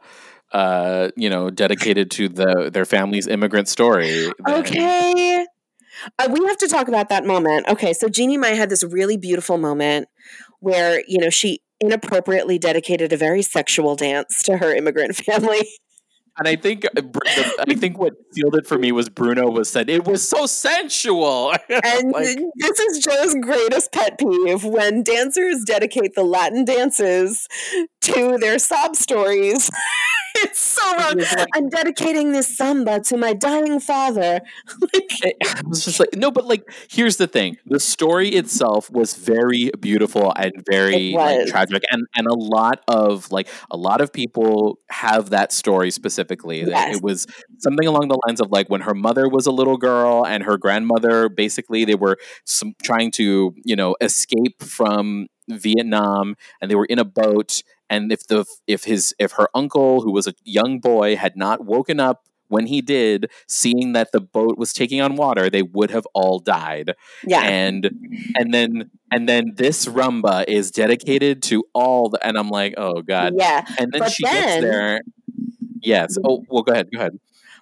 uh, 0.52 1.10
you 1.18 1.30
know, 1.30 1.50
dedicated 1.50 2.12
to 2.12 2.30
the 2.30 2.70
their 2.72 2.86
family's 2.86 3.28
immigrant 3.28 3.68
story. 3.68 4.32
Then... 4.46 4.60
Okay. 4.60 5.46
Uh, 6.20 6.28
we 6.32 6.46
have 6.46 6.58
to 6.58 6.68
talk 6.68 6.88
about 6.88 7.10
that 7.10 7.26
moment. 7.26 7.68
Okay, 7.68 7.93
so 7.93 8.08
Jeannie 8.08 8.38
Mai 8.38 8.50
had 8.50 8.70
this 8.70 8.84
really 8.84 9.18
beautiful 9.18 9.58
moment 9.58 10.08
where, 10.60 11.04
you 11.08 11.18
know, 11.18 11.30
she 11.30 11.62
inappropriately 11.80 12.57
dedicated 12.57 13.11
a 13.13 13.17
very 13.17 13.41
sexual 13.41 13.95
dance 13.95 14.43
to 14.43 14.57
her 14.57 14.73
immigrant 14.73 15.15
family. 15.15 15.67
And 16.38 16.47
I 16.47 16.55
think 16.55 16.86
uh, 16.86 17.01
I 17.59 17.75
think 17.75 17.97
what 17.97 18.13
sealed 18.31 18.55
it 18.55 18.67
for 18.67 18.77
me 18.77 18.91
was 18.91 19.09
Bruno 19.09 19.49
was 19.49 19.69
said 19.69 19.89
it 19.89 20.05
was 20.05 20.27
so 20.27 20.45
sensual. 20.45 21.53
and 21.69 22.11
like, 22.11 22.38
this 22.55 22.79
is 22.79 23.03
Joe's 23.03 23.36
greatest 23.36 23.91
pet 23.93 24.19
peeve 24.19 24.63
when 24.63 25.03
dancers 25.03 25.63
dedicate 25.65 26.13
the 26.15 26.23
Latin 26.23 26.65
dances 26.65 27.47
to 28.01 28.38
their 28.39 28.59
sob 28.59 28.95
stories. 28.95 29.69
it's 30.36 30.59
so 30.59 30.97
wrong. 30.97 31.17
Like, 31.17 31.47
I'm 31.55 31.69
dedicating 31.69 32.31
this 32.31 32.55
samba 32.55 32.99
to 33.01 33.17
my 33.17 33.33
dying 33.33 33.79
father. 33.79 34.41
like, 35.23 35.38
I 35.43 35.61
was 35.65 35.86
just 35.86 35.99
like, 35.99 36.15
no, 36.15 36.31
but 36.31 36.45
like, 36.45 36.63
here's 36.89 37.17
the 37.17 37.27
thing: 37.27 37.57
the 37.65 37.79
story 37.79 38.29
itself 38.29 38.89
was 38.91 39.15
very 39.15 39.71
beautiful 39.79 40.33
and 40.36 40.53
very 40.69 41.13
like, 41.13 41.47
tragic, 41.47 41.83
and 41.91 42.05
and 42.15 42.27
a 42.27 42.33
lot 42.33 42.83
of 42.88 43.31
like 43.31 43.47
a 43.71 43.77
lot 43.77 44.01
of 44.01 44.11
people 44.11 44.79
have 44.89 45.29
that 45.29 45.51
story 45.51 45.91
specifically. 46.26 46.63
Yes. 46.65 46.97
It 46.97 47.03
was 47.03 47.28
something 47.59 47.88
along 47.88 48.07
the 48.07 48.19
lines 48.28 48.41
of 48.41 48.51
like 48.51 48.69
when 48.69 48.82
her 48.82 48.93
mother 48.93 49.28
was 49.30 49.45
a 49.45 49.51
little 49.51 49.78
girl 49.78 50.26
and 50.26 50.43
her 50.43 50.57
grandmother 50.57 51.30
basically 51.30 51.86
they 51.86 51.95
were 51.95 52.17
some, 52.45 52.76
trying 52.84 53.11
to 53.11 53.53
you 53.63 53.76
know 53.76 53.95
escape 54.01 54.61
from 54.61 55.28
Vietnam 55.49 56.36
and 56.61 56.69
they 56.69 56.76
were 56.76 56.86
in 56.86 56.99
a 56.99 57.05
boat 57.05 57.61
and 57.89 58.11
if 58.11 58.28
the 58.28 58.45
if 58.67 58.86
his 58.86 59.13
if 59.19 59.34
her 59.34 59.47
uncle 59.53 60.01
who 60.01 60.11
was 60.11 60.28
a 60.28 60.34
young 60.43 60.80
boy 60.80 61.15
had 61.15 61.36
not 61.36 61.63
woken 61.65 61.99
up 61.99 62.23
when 62.47 62.67
he 62.67 62.82
did 62.82 63.30
seeing 63.47 63.93
that 63.93 64.11
the 64.11 64.21
boat 64.21 64.57
was 64.57 64.71
taking 64.71 65.01
on 65.01 65.15
water 65.15 65.49
they 65.49 65.63
would 65.63 65.91
have 65.91 66.05
all 66.13 66.39
died 66.39 66.93
yeah 67.26 67.41
and 67.41 67.89
and 68.36 68.53
then 68.53 68.89
and 69.11 69.28
then 69.28 69.53
this 69.55 69.86
rumba 69.88 70.45
is 70.47 70.69
dedicated 70.71 71.41
to 71.41 71.63
all 71.73 72.09
the 72.09 72.26
and 72.26 72.38
i'm 72.38 72.49
like 72.49 72.73
oh 72.78 73.01
god 73.01 73.34
yeah 73.36 73.65
and 73.80 73.91
then 73.91 73.99
but 73.99 74.11
she 74.11 74.23
then, 74.23 74.61
gets 74.61 74.61
there 74.61 75.01
yes 75.86 76.17
mm-hmm. 76.17 76.27
oh 76.27 76.45
well 76.49 76.63
go 76.63 76.73
ahead 76.73 76.89
go 76.91 76.99
ahead 76.99 77.19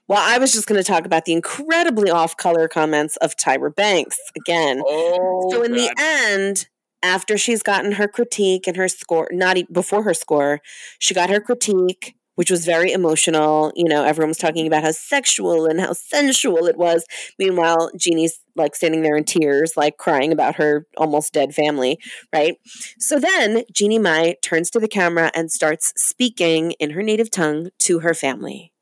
Well, 0.07 0.21
I 0.21 0.38
was 0.38 0.51
just 0.51 0.67
going 0.67 0.82
to 0.82 0.88
talk 0.88 1.05
about 1.05 1.24
the 1.24 1.32
incredibly 1.32 2.11
off 2.11 2.36
color 2.36 2.67
comments 2.67 3.15
of 3.17 3.38
Tyra 3.38 3.74
Banks 3.74 4.19
again. 4.36 4.82
Oh, 4.86 5.49
so 5.49 5.63
in 5.63 5.71
God. 5.71 5.80
the 5.80 5.95
end, 5.97 6.67
after 7.01 7.38
she's 7.38 7.63
gotten 7.63 7.93
her 7.93 8.07
critique 8.07 8.67
and 8.67 8.76
her 8.76 8.89
score, 8.89 9.30
not 9.32 9.57
e- 9.57 9.67
before 9.71 10.03
her 10.03 10.13
score, 10.13 10.59
she 10.99 11.13
got 11.13 11.30
her 11.30 11.39
critique, 11.39 12.15
which 12.36 12.52
was 12.52 12.66
very 12.66 12.92
emotional. 12.92 13.72
You 13.76 13.88
know, 13.88 14.04
everyone 14.04 14.30
was 14.30 14.38
talking 14.38 14.68
about 14.68 14.84
how 14.84 14.92
sexual 14.92 15.66
and 15.66 15.80
how 15.80 15.94
sensual 15.94 16.66
it 16.68 16.78
was. 16.78 17.06
Meanwhile, 17.38 17.92
Jeannie's 17.98 18.40
like 18.56 18.76
standing 18.76 19.02
there 19.02 19.16
in 19.16 19.24
tears, 19.24 19.74
like 19.76 19.98
crying 19.98 20.32
about 20.32 20.56
her 20.56 20.86
almost 20.98 21.34
dead 21.34 21.54
family, 21.54 22.00
right? 22.34 22.56
So 23.00 23.20
then 23.20 23.64
Jeannie 23.72 24.00
Mai 24.00 24.36
turns 24.42 24.70
to 24.72 24.80
the 24.80 24.88
camera 24.88 25.32
and 25.34 25.52
starts 25.52 25.94
speaking 25.96 26.72
in 26.74 26.92
her 26.92 27.04
native 27.04 27.32
tongue 27.32 27.70
to 27.80 28.00
her 28.00 28.14
family. 28.14 28.74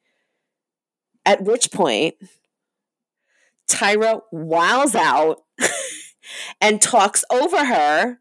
At 1.26 1.44
which 1.44 1.72
point, 1.72 2.16
Tyra 3.70 4.22
wows 4.32 4.96
out 4.96 5.44
and 6.62 6.82
talks 6.82 7.24
over 7.32 7.66
her 7.66 8.18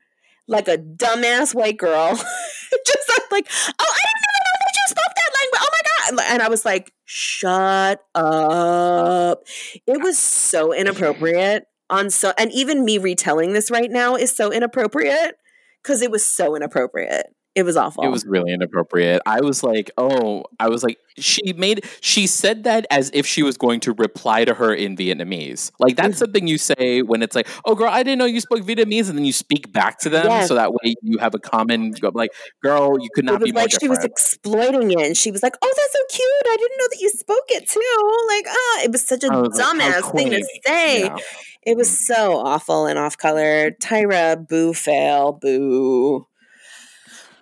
like 0.47 0.68
a 0.68 0.76
dumbass 0.76 1.55
white 1.55 1.78
girl. 1.78 2.14
Just 2.87 3.11
like, 3.31 3.47
oh, 3.78 3.93
I 3.93 4.03
didn't 4.07 4.26
even 4.26 4.43
know 4.47 4.57
that 4.61 4.74
you 4.74 4.87
spoke 4.89 5.14
that 5.16 5.31
language. 5.39 5.61
Oh 5.62 5.70
my 5.72 5.83
God. 5.91 5.99
And 6.18 6.42
I 6.42 6.48
was 6.48 6.64
like, 6.64 6.92
shut 7.04 8.00
up. 8.14 9.42
It 9.86 10.02
was 10.02 10.18
so 10.18 10.72
inappropriate 10.72 11.64
on 11.88 12.08
so 12.08 12.32
and 12.38 12.52
even 12.52 12.84
me 12.84 12.98
retelling 12.98 13.52
this 13.52 13.70
right 13.70 13.90
now 13.90 14.14
is 14.14 14.34
so 14.34 14.52
inappropriate 14.52 15.36
because 15.82 16.02
it 16.02 16.11
was 16.11 16.24
so 16.24 16.54
inappropriate. 16.54 17.26
It 17.57 17.64
was 17.64 17.76
awful. 17.76 18.05
It 18.05 18.09
was 18.09 18.24
really 18.24 18.53
inappropriate. 18.53 19.22
I 19.26 19.40
was 19.40 19.64
like, 19.64 19.90
oh, 19.98 20.44
I 20.61 20.68
was 20.68 20.84
like, 20.84 20.98
she 21.18 21.53
made, 21.55 21.84
she 22.01 22.28
said 22.28 22.62
that 22.62 22.86
as 22.90 23.11
if 23.12 23.26
she 23.26 23.42
was 23.42 23.57
going 23.57 23.80
to 23.80 23.92
reply 23.94 24.44
to 24.44 24.55
her 24.55 24.72
in 24.72 24.96
Vietnamese. 24.96 25.72
Like, 25.80 25.96
that's 25.96 26.18
something 26.18 26.46
you 26.46 26.59
say 26.59 27.03
when 27.03 27.22
it's 27.22 27.34
like, 27.34 27.48
oh, 27.64 27.74
girl, 27.74 27.88
I 27.90 28.05
didn't 28.05 28.20
know 28.20 28.24
you 28.24 28.40
spoke 28.40 28.61
Vietnamese. 28.61 29.09
And 29.09 29.18
then 29.18 29.24
you 29.24 29.32
speak 29.32 29.72
back 29.72 29.98
to 30.01 30.09
them. 30.09 30.26
Yes. 30.26 30.46
So 30.46 30.55
that 30.55 30.72
way 30.72 30.94
you 31.03 31.18
have 31.18 31.34
a 31.34 31.40
common, 31.40 31.92
like, 32.14 32.30
girl, 32.62 32.96
you 33.01 33.09
could 33.14 33.24
not 33.24 33.42
be 33.42 33.51
more 33.51 33.62
like 33.62 33.80
she 33.80 33.88
was 33.88 34.05
exploiting 34.05 34.92
it 34.92 35.01
and 35.01 35.16
she 35.16 35.32
was 35.32 35.42
like, 35.42 35.55
Oh, 35.61 35.74
that's 35.76 35.92
so 35.92 36.16
cute. 36.16 36.53
I 36.53 36.57
didn't 36.57 36.78
know 36.78 36.88
that 36.90 37.01
you 37.01 37.11
spoke 37.11 37.44
it 37.48 37.68
too. 37.68 38.26
Like, 38.28 38.46
ah, 38.48 38.84
it 38.84 38.92
was 38.92 39.05
such 39.05 39.24
a 39.24 39.28
was 39.28 39.59
like, 39.59 39.76
dumbass 39.76 40.12
thing 40.14 40.30
to 40.30 40.44
say. 40.64 41.03
Yeah. 41.03 41.16
It 41.62 41.76
was 41.76 42.07
so 42.07 42.38
awful 42.38 42.86
and 42.86 42.98
off 42.98 43.18
color. 43.18 43.72
Tyra, 43.72 44.48
boo 44.48 44.72
fail, 44.72 45.32
boo. 45.32 46.26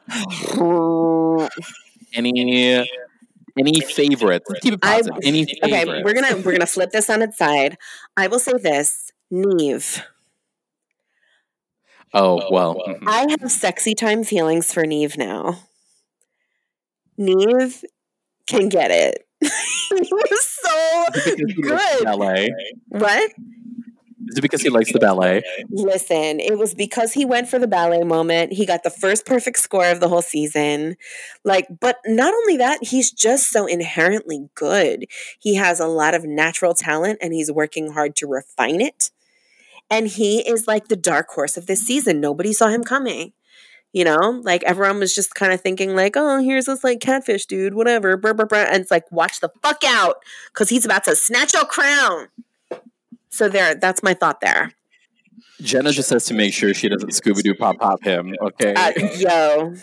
Any, 2.15 2.87
any 3.59 3.81
favorites? 3.81 4.47
Let's 4.49 4.61
keep 4.61 4.75
it 4.75 4.81
I- 4.83 4.97
positive. 4.97 5.19
Any 5.25 5.43
okay, 5.43 5.71
favorites? 5.71 6.03
we're 6.05 6.15
gonna 6.15 6.37
we're 6.45 6.53
gonna 6.53 6.67
flip 6.67 6.91
this 6.91 7.11
on 7.11 7.23
its 7.23 7.37
side. 7.37 7.77
I 8.17 8.27
will 8.29 8.39
say 8.39 8.53
this, 8.55 9.13
Nev. 9.31 10.03
oh, 12.15 12.49
well. 12.51 12.77
mhm. 12.87 13.03
I 13.07 13.27
have 13.39 13.51
sexy 13.51 13.95
time 13.95 14.25
feelings 14.25 14.73
for 14.73 14.87
Nev 14.87 15.17
now. 15.19 15.59
Nev 17.19 17.85
can 18.47 18.69
get 18.69 18.91
it. 18.91 19.27
he 19.41 19.49
was 20.13 20.47
so 20.47 21.05
Is 21.15 21.27
it 21.27 21.37
because 21.47 21.55
he 21.57 21.71
likes 21.71 21.97
good. 21.97 22.05
ballet? 22.05 22.51
What? 22.89 23.33
Is 24.29 24.39
it 24.39 24.43
because 24.43 24.63
he 24.63 24.69
likes 24.69 24.93
the 24.93 24.99
ballet? 24.99 25.43
Listen, 25.71 26.41
it 26.41 26.59
was 26.59 26.75
because 26.75 27.13
he 27.13 27.25
went 27.25 27.49
for 27.49 27.59
the 27.59 27.67
ballet 27.67 28.03
moment. 28.03 28.53
He 28.53 28.67
got 28.67 28.83
the 28.83 28.91
first 28.91 29.25
perfect 29.25 29.59
score 29.59 29.87
of 29.87 30.01
the 30.01 30.09
whole 30.09 30.23
season. 30.23 30.97
Like, 31.45 31.67
but 31.81 31.99
not 32.07 32.35
only 32.35 32.57
that, 32.59 32.85
he's 32.85 33.11
just 33.11 33.51
so 33.51 33.67
inherently 33.67 34.49
good. 34.55 35.07
He 35.39 35.55
has 35.55 35.81
a 35.81 35.87
lot 35.87 36.15
of 36.15 36.25
natural 36.25 36.75
talent 36.75 37.19
and 37.23 37.33
he's 37.33 37.51
working 37.51 37.93
hard 37.93 38.17
to 38.17 38.27
refine 38.27 38.81
it. 38.81 39.11
And 39.91 40.07
he 40.09 40.41
is 40.41 40.67
like 40.67 40.89
the 40.89 40.97
dark 40.97 41.29
horse 41.31 41.57
of 41.57 41.67
this 41.67 41.87
season. 41.87 42.21
Nobody 42.21 42.53
saw 42.53 42.69
him 42.69 42.85
coming. 42.85 43.33
You 43.95 44.05
know, 44.05 44.43
like 44.45 44.63
everyone 44.65 44.99
was 44.99 45.15
just 45.15 45.35
kind 45.35 45.51
of 45.51 45.63
thinking, 45.63 45.97
like, 45.97 46.15
oh, 46.15 46.43
here's 46.43 46.67
this 46.67 46.85
like 46.85 47.01
catfish 47.01 47.47
dude, 47.47 47.73
whatever. 47.73 48.19
Brr, 48.19 48.35
brr, 48.35 48.45
brr. 48.45 48.67
And 48.67 48.83
it's 48.83 48.91
like, 48.91 49.11
watch 49.11 49.41
the 49.41 49.51
fuck 49.63 49.83
out 49.83 50.17
because 50.53 50.69
he's 50.69 50.85
about 50.85 51.05
to 51.05 51.17
snatch 51.17 51.55
your 51.55 51.65
crown. 51.65 52.29
So 53.31 53.49
there, 53.49 53.75
that's 53.75 54.03
my 54.03 54.15
thought 54.15 54.41
there. 54.41 54.73
Jenna 55.61 55.91
just 55.93 56.11
has 56.11 56.25
to 56.27 56.35
make 56.35 56.53
sure 56.55 56.73
she 56.75 56.89
doesn't 56.89 57.11
Scooby 57.11 57.43
Doo 57.43 57.55
pop 57.55 57.79
pop 57.79 58.03
him. 58.03 58.35
Okay. 58.41 58.75
Uh, 58.75 58.93
yo. 59.17 59.75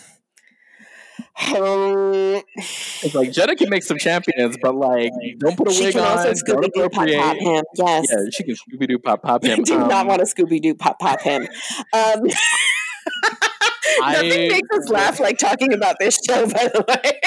Um, 1.54 2.42
It's 3.02 3.14
like 3.14 3.30
Jenna 3.30 3.54
can 3.56 3.68
make 3.68 3.82
some 3.82 3.98
champions, 3.98 4.56
but 4.60 4.74
like 4.74 5.12
don't 5.38 5.56
put 5.56 5.68
a 5.68 5.72
she 5.72 5.84
wig 5.84 5.96
on. 5.96 6.04
also 6.06 6.32
don't 6.32 6.36
Scooby 6.36 6.70
Doo 6.74 6.88
pop 6.88 7.06
pop 7.08 7.36
him. 7.36 7.64
Yes. 7.76 8.06
Yeah, 8.10 8.16
she 8.32 8.44
can 8.44 8.54
Scooby 8.54 8.88
Doo 8.88 8.98
pop 8.98 9.22
pop 9.22 9.44
him. 9.44 9.60
I 9.60 9.62
do 9.64 9.78
not 9.78 9.92
Um, 9.92 10.06
want 10.08 10.26
to 10.26 10.34
Scooby 10.34 10.60
Doo 10.62 10.74
pop 10.74 10.98
pop 10.98 11.20
him. 11.20 11.42
Um, 11.42 12.22
nothing 14.00 14.32
I- 14.32 14.48
makes 14.50 14.68
us 14.78 14.88
laugh 14.88 15.20
like 15.20 15.38
talking 15.38 15.72
about 15.74 15.96
this 16.00 16.18
show, 16.26 16.46
by 16.46 16.68
the 16.72 16.84
way. 16.88 17.20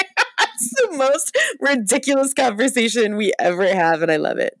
it's 0.54 0.74
the 0.82 0.96
most 0.96 1.36
ridiculous 1.60 2.34
conversation 2.34 3.16
we 3.16 3.32
ever 3.38 3.66
have, 3.72 4.02
and 4.02 4.10
I 4.10 4.16
love 4.16 4.38
it. 4.38 4.54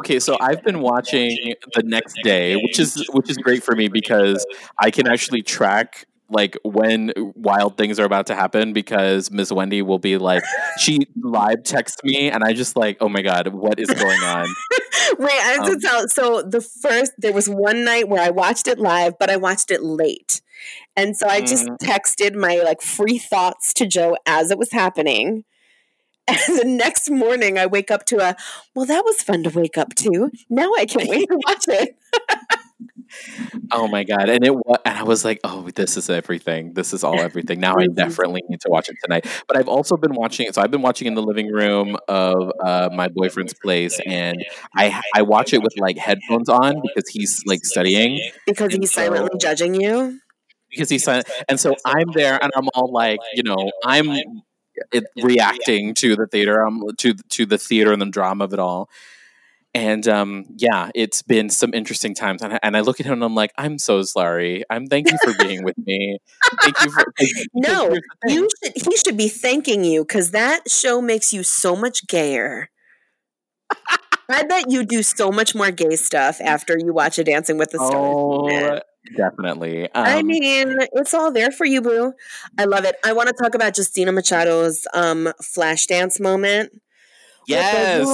Okay, 0.00 0.20
so 0.20 0.36
I've 0.40 0.62
been 0.62 0.80
watching 0.80 1.36
the 1.74 1.82
next 1.84 2.18
day, 2.22 2.56
which 2.56 2.78
is 2.78 3.04
which 3.12 3.28
is 3.28 3.36
great 3.36 3.62
for 3.62 3.74
me 3.74 3.88
because 3.88 4.44
I 4.78 4.90
can 4.90 5.06
actually 5.08 5.42
track 5.42 6.04
like 6.30 6.56
when 6.62 7.12
wild 7.34 7.76
things 7.78 7.98
are 7.98 8.04
about 8.04 8.26
to 8.26 8.34
happen 8.34 8.72
because 8.72 9.30
Ms. 9.30 9.50
Wendy 9.52 9.80
will 9.82 9.98
be 9.98 10.18
like 10.18 10.42
she 10.78 10.98
live 11.22 11.62
texts 11.64 12.04
me 12.04 12.30
and 12.30 12.44
I 12.44 12.52
just 12.52 12.76
like, 12.76 12.98
oh 13.00 13.08
my 13.08 13.22
god, 13.22 13.48
what 13.48 13.80
is 13.80 13.88
going 13.88 14.22
on? 14.22 14.46
Wait, 15.18 15.30
I 15.32 15.52
have 15.56 15.66
Um, 15.66 15.74
to 15.74 15.80
tell. 15.80 16.08
So 16.08 16.42
the 16.42 16.60
first, 16.60 17.12
there 17.18 17.32
was 17.32 17.48
one 17.48 17.84
night 17.84 18.08
where 18.08 18.22
I 18.22 18.30
watched 18.30 18.68
it 18.68 18.78
live, 18.78 19.14
but 19.18 19.30
I 19.30 19.36
watched 19.36 19.70
it 19.70 19.82
late, 19.82 20.42
and 20.96 21.16
so 21.16 21.26
I 21.28 21.40
just 21.40 21.64
Mhm. 21.64 21.78
texted 21.78 22.34
my 22.34 22.56
like 22.56 22.82
free 22.82 23.18
thoughts 23.18 23.72
to 23.74 23.86
Joe 23.86 24.16
as 24.26 24.50
it 24.50 24.58
was 24.58 24.70
happening. 24.72 25.44
And 26.28 26.38
the 26.60 26.64
next 26.66 27.10
morning, 27.10 27.58
I 27.58 27.66
wake 27.66 27.90
up 27.90 28.04
to 28.06 28.16
a, 28.18 28.36
well, 28.74 28.86
that 28.86 29.04
was 29.04 29.22
fun 29.22 29.42
to 29.44 29.50
wake 29.50 29.78
up 29.78 29.94
to. 29.96 30.30
Now 30.50 30.70
I 30.78 30.84
can't 30.86 31.08
wait 31.08 31.28
to 31.30 31.40
watch 31.46 31.64
it. 31.68 31.96
Oh 33.72 33.88
my 33.88 34.04
god! 34.04 34.28
And 34.28 34.44
it 34.44 34.54
was, 34.54 34.78
and 34.84 34.98
I 34.98 35.02
was 35.02 35.24
like, 35.24 35.40
"Oh, 35.42 35.68
this 35.74 35.96
is 35.96 36.10
everything. 36.10 36.74
This 36.74 36.92
is 36.92 37.02
all 37.02 37.18
everything." 37.28 37.58
Now 37.58 37.72
I 37.78 37.86
Mhm. 37.86 37.94
definitely 37.94 38.42
need 38.48 38.60
to 38.60 38.68
watch 38.70 38.88
it 38.90 38.96
tonight. 39.02 39.26
But 39.46 39.56
I've 39.56 39.68
also 39.68 39.96
been 39.96 40.14
watching 40.14 40.46
it. 40.46 40.54
So 40.54 40.60
I've 40.62 40.70
been 40.70 40.82
watching 40.82 41.06
in 41.06 41.14
the 41.14 41.22
living 41.22 41.50
room 41.50 41.96
of 42.08 42.52
uh, 42.62 42.90
my 42.92 43.08
boyfriend's 43.08 43.54
place, 43.54 43.98
and 44.06 44.44
I 44.76 45.00
I 45.16 45.22
watch 45.22 45.52
it 45.54 45.62
with 45.62 45.72
like 45.78 45.96
headphones 45.96 46.48
on 46.50 46.82
because 46.82 47.08
he's 47.08 47.42
like 47.46 47.64
studying 47.64 48.20
Because 48.46 48.74
he's 48.74 48.92
silently 48.92 49.30
so- 49.32 49.38
judging 49.38 49.74
you. 49.74 50.20
because 50.70 50.90
he's 50.90 51.04
silent. 51.04 51.26
And 51.48 51.58
so 51.58 51.74
I'm 51.86 52.08
there, 52.12 52.38
and 52.42 52.52
I'm 52.54 52.68
all 52.74 52.92
like, 52.92 53.20
you 53.34 53.42
know, 53.42 53.70
I'm 53.84 54.10
it, 54.92 55.04
reacting 55.22 55.94
to 55.94 56.16
the 56.16 56.26
theater, 56.26 56.64
um, 56.64 56.84
to 56.98 57.14
to 57.14 57.46
the 57.46 57.58
theater 57.58 57.92
and 57.92 58.00
the 58.02 58.06
drama 58.06 58.44
of 58.44 58.52
it 58.52 58.58
all. 58.58 58.88
And 59.74 60.08
um, 60.08 60.46
yeah, 60.56 60.90
it's 60.94 61.22
been 61.22 61.50
some 61.50 61.74
interesting 61.74 62.14
times, 62.14 62.42
and 62.42 62.54
I, 62.54 62.58
and 62.62 62.76
I 62.76 62.80
look 62.80 63.00
at 63.00 63.06
him 63.06 63.12
and 63.12 63.24
I'm 63.24 63.34
like, 63.34 63.52
I'm 63.58 63.78
so 63.78 64.02
sorry. 64.02 64.64
I'm 64.70 64.86
thank 64.86 65.10
you 65.10 65.18
for 65.22 65.32
being 65.44 65.62
with 65.62 65.76
me. 65.78 66.18
Thank 66.62 66.82
you 66.82 66.90
for 66.90 67.04
No, 67.54 67.90
here's 67.90 68.00
the 68.00 68.16
thing. 68.26 68.36
You 68.36 68.48
should, 68.64 68.86
he 68.86 68.96
should 68.96 69.16
be 69.16 69.28
thanking 69.28 69.84
you 69.84 70.04
because 70.04 70.30
that 70.30 70.70
show 70.70 71.00
makes 71.02 71.32
you 71.32 71.42
so 71.42 71.76
much 71.76 72.06
gayer. 72.06 72.70
I 74.30 74.42
bet 74.44 74.70
you 74.70 74.84
do 74.84 75.02
so 75.02 75.30
much 75.30 75.54
more 75.54 75.70
gay 75.70 75.96
stuff 75.96 76.40
after 76.40 76.76
you 76.78 76.92
watch 76.92 77.18
a 77.18 77.24
Dancing 77.24 77.56
with 77.56 77.70
the 77.70 77.78
Stars. 77.78 78.16
Oh, 78.18 78.80
definitely. 79.16 79.84
Um, 79.84 80.04
I 80.04 80.22
mean, 80.22 80.76
it's 80.92 81.14
all 81.14 81.32
there 81.32 81.50
for 81.50 81.64
you, 81.64 81.80
boo. 81.80 82.12
I 82.58 82.64
love 82.64 82.84
it. 82.84 82.96
I 83.04 83.12
want 83.12 83.28
to 83.28 83.34
talk 83.34 83.54
about 83.54 83.76
Justina 83.76 84.12
Machado's 84.12 84.86
um, 84.94 85.32
flash 85.42 85.86
dance 85.86 86.20
moment. 86.20 86.72
Yes, 87.46 88.06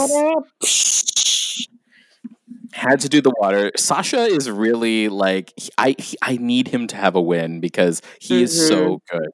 had 2.75 3.01
to 3.01 3.09
do 3.09 3.21
the 3.21 3.33
water. 3.39 3.71
Sasha 3.77 4.25
is 4.25 4.51
really 4.51 5.09
like 5.09 5.53
I. 5.79 5.95
He, 5.99 6.17
I 6.23 6.37
need 6.37 6.69
him 6.69 6.87
to 6.89 6.97
have 6.97 7.15
a 7.15 7.21
win 7.21 7.61
because 7.61 8.03
he 8.21 8.43
is 8.43 8.69
so 8.69 9.01
good. 9.11 9.29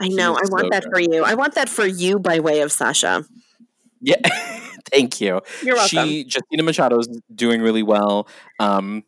I 0.00 0.08
know. 0.08 0.34
I 0.34 0.42
want 0.48 0.62
so 0.62 0.68
that 0.70 0.84
good. 0.84 0.92
for 0.92 1.00
you. 1.00 1.24
I 1.24 1.34
want 1.34 1.54
that 1.54 1.68
for 1.68 1.86
you 1.86 2.18
by 2.18 2.40
way 2.40 2.60
of 2.60 2.70
Sasha. 2.72 3.24
Yeah, 4.00 4.16
thank 4.92 5.20
you. 5.20 5.40
You're 5.62 5.76
welcome. 5.76 6.08
She 6.08 6.24
Justina 6.24 6.62
Machado's 6.62 7.08
doing 7.34 7.60
really 7.60 7.82
well. 7.82 8.28
Um, 8.60 9.02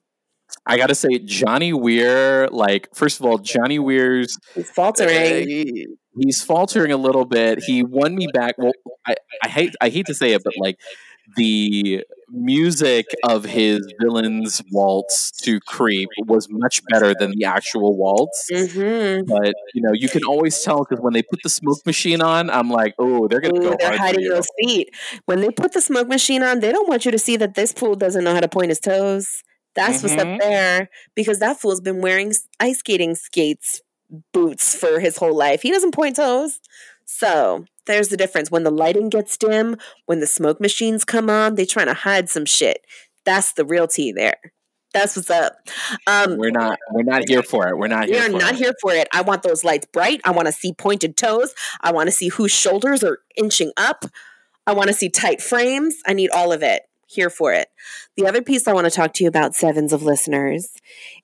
I 0.66 0.76
gotta 0.76 0.94
say, 0.94 1.18
Johnny 1.18 1.72
Weir. 1.72 2.48
Like, 2.48 2.88
first 2.94 3.20
of 3.20 3.26
all, 3.26 3.38
Johnny 3.38 3.78
Weir's 3.78 4.38
He's 4.54 4.70
faltering. 4.70 5.96
he's 6.20 6.42
faltering 6.42 6.92
a 6.92 6.96
little 6.96 7.24
bit. 7.24 7.62
He 7.64 7.82
won 7.82 8.14
me 8.14 8.28
back. 8.32 8.56
Well, 8.58 8.72
I, 9.06 9.14
I 9.42 9.48
hate 9.48 9.74
I 9.80 9.88
hate 9.88 10.06
to 10.06 10.14
say 10.14 10.32
it, 10.32 10.42
but 10.44 10.54
like 10.58 10.78
the 11.36 12.04
music 12.30 13.06
of 13.24 13.44
his 13.44 13.80
villain's 14.00 14.62
waltz 14.72 15.30
to 15.42 15.60
creep 15.60 16.08
was 16.26 16.46
much 16.50 16.80
better 16.90 17.14
than 17.18 17.32
the 17.36 17.44
actual 17.44 17.96
waltz 17.96 18.48
Mm-hmm. 18.50 19.24
but 19.26 19.52
you 19.74 19.82
know 19.82 19.92
you 19.92 20.08
can 20.08 20.24
always 20.24 20.60
tell 20.62 20.84
because 20.84 21.02
when 21.02 21.12
they 21.14 21.22
put 21.22 21.40
the 21.42 21.48
smoke 21.50 21.84
machine 21.86 22.20
on 22.22 22.48
i'm 22.50 22.70
like 22.70 22.94
oh 22.98 23.28
they're 23.28 23.40
gonna 23.40 23.58
Ooh, 23.58 23.70
go 23.70 23.76
they're 23.78 23.96
hiding 23.96 24.20
you. 24.22 24.30
those 24.34 24.46
feet. 24.60 24.88
When 25.26 25.40
they 25.40 25.50
put 25.50 25.72
the 25.72 25.80
smoke 25.82 26.08
machine 26.08 26.42
on, 26.42 26.60
they 26.60 26.72
don't 26.72 26.88
want 26.88 27.04
you 27.04 27.10
to 27.10 27.18
see 27.18 27.36
that 27.36 27.54
this 27.54 27.72
fool 27.72 27.94
doesn't 27.94 28.24
know 28.24 28.32
how 28.34 28.40
to 28.40 28.48
point 28.48 28.68
his 28.70 28.80
toes. 28.80 29.42
That's 29.78 30.02
what's 30.02 30.14
Mhm. 30.16 30.34
up 30.34 30.40
there 30.40 30.90
because 31.14 31.38
that 31.38 31.60
fool's 31.60 31.80
been 31.80 32.00
wearing 32.02 32.34
ice 32.60 32.78
skating 32.78 33.14
skates 33.14 33.80
boots 34.32 34.74
for 34.74 35.00
his 35.00 35.16
whole 35.18 35.34
life. 35.36 35.62
He 35.62 35.70
doesn't 35.70 35.92
point 35.94 36.16
toes. 36.16 36.60
So 37.04 37.64
there's 37.86 38.08
the 38.08 38.16
difference. 38.16 38.50
When 38.50 38.64
the 38.64 38.70
lighting 38.70 39.08
gets 39.08 39.36
dim, 39.36 39.76
when 40.06 40.20
the 40.20 40.26
smoke 40.26 40.60
machines 40.60 41.04
come 41.04 41.30
on, 41.30 41.54
they 41.54 41.64
trying 41.64 41.86
to 41.86 41.94
hide 41.94 42.28
some 42.28 42.44
shit. 42.44 42.84
That's 43.24 43.52
the 43.52 43.64
real 43.64 43.86
tea 43.86 44.12
there. 44.12 44.36
That's 44.94 45.14
what's 45.16 45.30
up. 45.30 45.54
Um, 46.06 46.38
we're 46.38 46.50
not 46.50 46.78
we're 46.92 47.02
not 47.02 47.28
here 47.28 47.42
for 47.42 47.68
it 47.68 47.76
we're 47.76 47.88
not 47.88 48.06
here 48.06 48.22
for 48.22 48.38
not 48.38 48.54
it. 48.54 48.56
here 48.58 48.72
for 48.80 48.92
it. 48.94 49.06
I 49.12 49.20
want 49.20 49.42
those 49.42 49.62
lights 49.62 49.86
bright. 49.92 50.20
I 50.24 50.30
want 50.30 50.46
to 50.46 50.52
see 50.52 50.72
pointed 50.72 51.16
toes. 51.16 51.54
I 51.82 51.92
want 51.92 52.08
to 52.08 52.12
see 52.12 52.28
whose 52.28 52.52
shoulders 52.52 53.04
are 53.04 53.18
inching 53.36 53.70
up. 53.76 54.06
I 54.66 54.72
want 54.72 54.88
to 54.88 54.94
see 54.94 55.10
tight 55.10 55.42
frames. 55.42 55.96
I 56.06 56.14
need 56.14 56.30
all 56.30 56.52
of 56.52 56.62
it. 56.62 56.82
Here 57.10 57.30
for 57.30 57.54
it. 57.54 57.68
The 58.16 58.26
other 58.26 58.42
piece 58.42 58.68
I 58.68 58.74
want 58.74 58.84
to 58.84 58.90
talk 58.90 59.14
to 59.14 59.24
you 59.24 59.28
about, 59.28 59.54
sevens 59.54 59.94
of 59.94 60.02
listeners, 60.02 60.74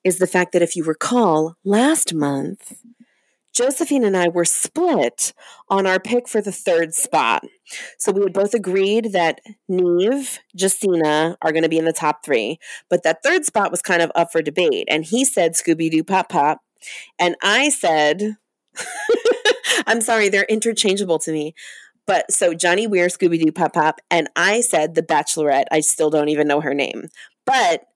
is 0.02 0.18
the 0.18 0.26
fact 0.26 0.52
that 0.52 0.62
if 0.62 0.76
you 0.76 0.82
recall, 0.82 1.56
last 1.62 2.14
month, 2.14 2.72
Josephine 3.52 4.02
and 4.02 4.16
I 4.16 4.28
were 4.28 4.46
split 4.46 5.34
on 5.68 5.86
our 5.86 6.00
pick 6.00 6.26
for 6.26 6.40
the 6.40 6.50
third 6.50 6.94
spot. 6.94 7.44
So 7.98 8.12
we 8.12 8.22
had 8.22 8.32
both 8.32 8.54
agreed 8.54 9.12
that 9.12 9.40
Nev, 9.68 10.40
Justina 10.52 11.36
are 11.42 11.52
going 11.52 11.62
to 11.62 11.68
be 11.68 11.78
in 11.78 11.84
the 11.84 11.92
top 11.92 12.24
three, 12.24 12.58
but 12.88 13.02
that 13.04 13.22
third 13.22 13.44
spot 13.44 13.70
was 13.70 13.82
kind 13.82 14.02
of 14.02 14.10
up 14.14 14.32
for 14.32 14.42
debate. 14.42 14.88
And 14.90 15.04
he 15.04 15.24
said 15.24 15.52
Scooby 15.52 15.90
Doo 15.90 16.02
Pop 16.02 16.30
Pop, 16.30 16.62
and 17.18 17.36
I 17.42 17.68
said, 17.68 18.36
I'm 19.86 20.00
sorry, 20.00 20.28
they're 20.28 20.44
interchangeable 20.44 21.18
to 21.20 21.30
me. 21.32 21.54
But 22.06 22.30
so 22.30 22.54
Johnny 22.54 22.86
Weir, 22.86 23.08
Scooby 23.08 23.42
Doo 23.42 23.52
Pop 23.52 23.72
Pop, 23.74 24.00
and 24.10 24.28
I 24.36 24.60
said 24.60 24.94
The 24.94 25.02
Bachelorette. 25.02 25.64
I 25.70 25.80
still 25.80 26.10
don't 26.10 26.28
even 26.28 26.46
know 26.46 26.60
her 26.60 26.74
name. 26.74 27.08
But 27.46 27.86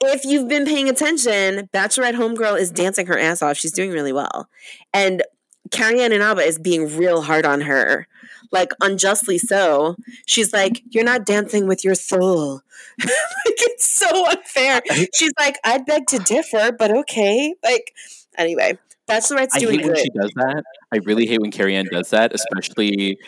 if 0.00 0.24
you've 0.24 0.48
been 0.48 0.64
paying 0.64 0.88
attention, 0.88 1.68
Bachelorette 1.72 2.14
Homegirl 2.14 2.58
is 2.58 2.70
dancing 2.70 3.06
her 3.06 3.18
ass 3.18 3.42
off. 3.42 3.56
She's 3.56 3.72
doing 3.72 3.90
really 3.90 4.12
well. 4.12 4.48
And 4.94 5.22
Carrie 5.70 6.00
Ann 6.00 6.12
Inaba 6.12 6.42
is 6.42 6.58
being 6.58 6.96
real 6.96 7.22
hard 7.22 7.44
on 7.44 7.62
her. 7.62 8.06
Like 8.50 8.72
unjustly 8.80 9.38
so. 9.38 9.96
She's 10.26 10.52
like, 10.52 10.82
You're 10.90 11.04
not 11.04 11.26
dancing 11.26 11.66
with 11.66 11.84
your 11.84 11.94
soul. 11.94 12.62
like 12.98 13.10
it's 13.46 13.88
so 13.88 14.28
unfair. 14.30 14.80
She's 15.14 15.32
like, 15.38 15.56
I 15.64 15.78
beg 15.78 16.06
to 16.06 16.18
differ, 16.18 16.72
but 16.72 16.90
okay. 16.90 17.54
Like, 17.62 17.92
anyway, 18.36 18.78
Bachelorette's 19.08 19.54
I 19.54 19.58
doing 19.60 19.78
hate 19.80 19.84
when 19.86 19.94
good. 19.94 20.02
she 20.02 20.10
does 20.10 20.30
that. 20.36 20.62
I 20.92 20.98
really 21.04 21.26
hate 21.26 21.40
when 21.40 21.50
Carrie 21.50 21.76
Ann 21.76 21.86
does 21.90 22.10
that, 22.10 22.32
especially 22.34 23.18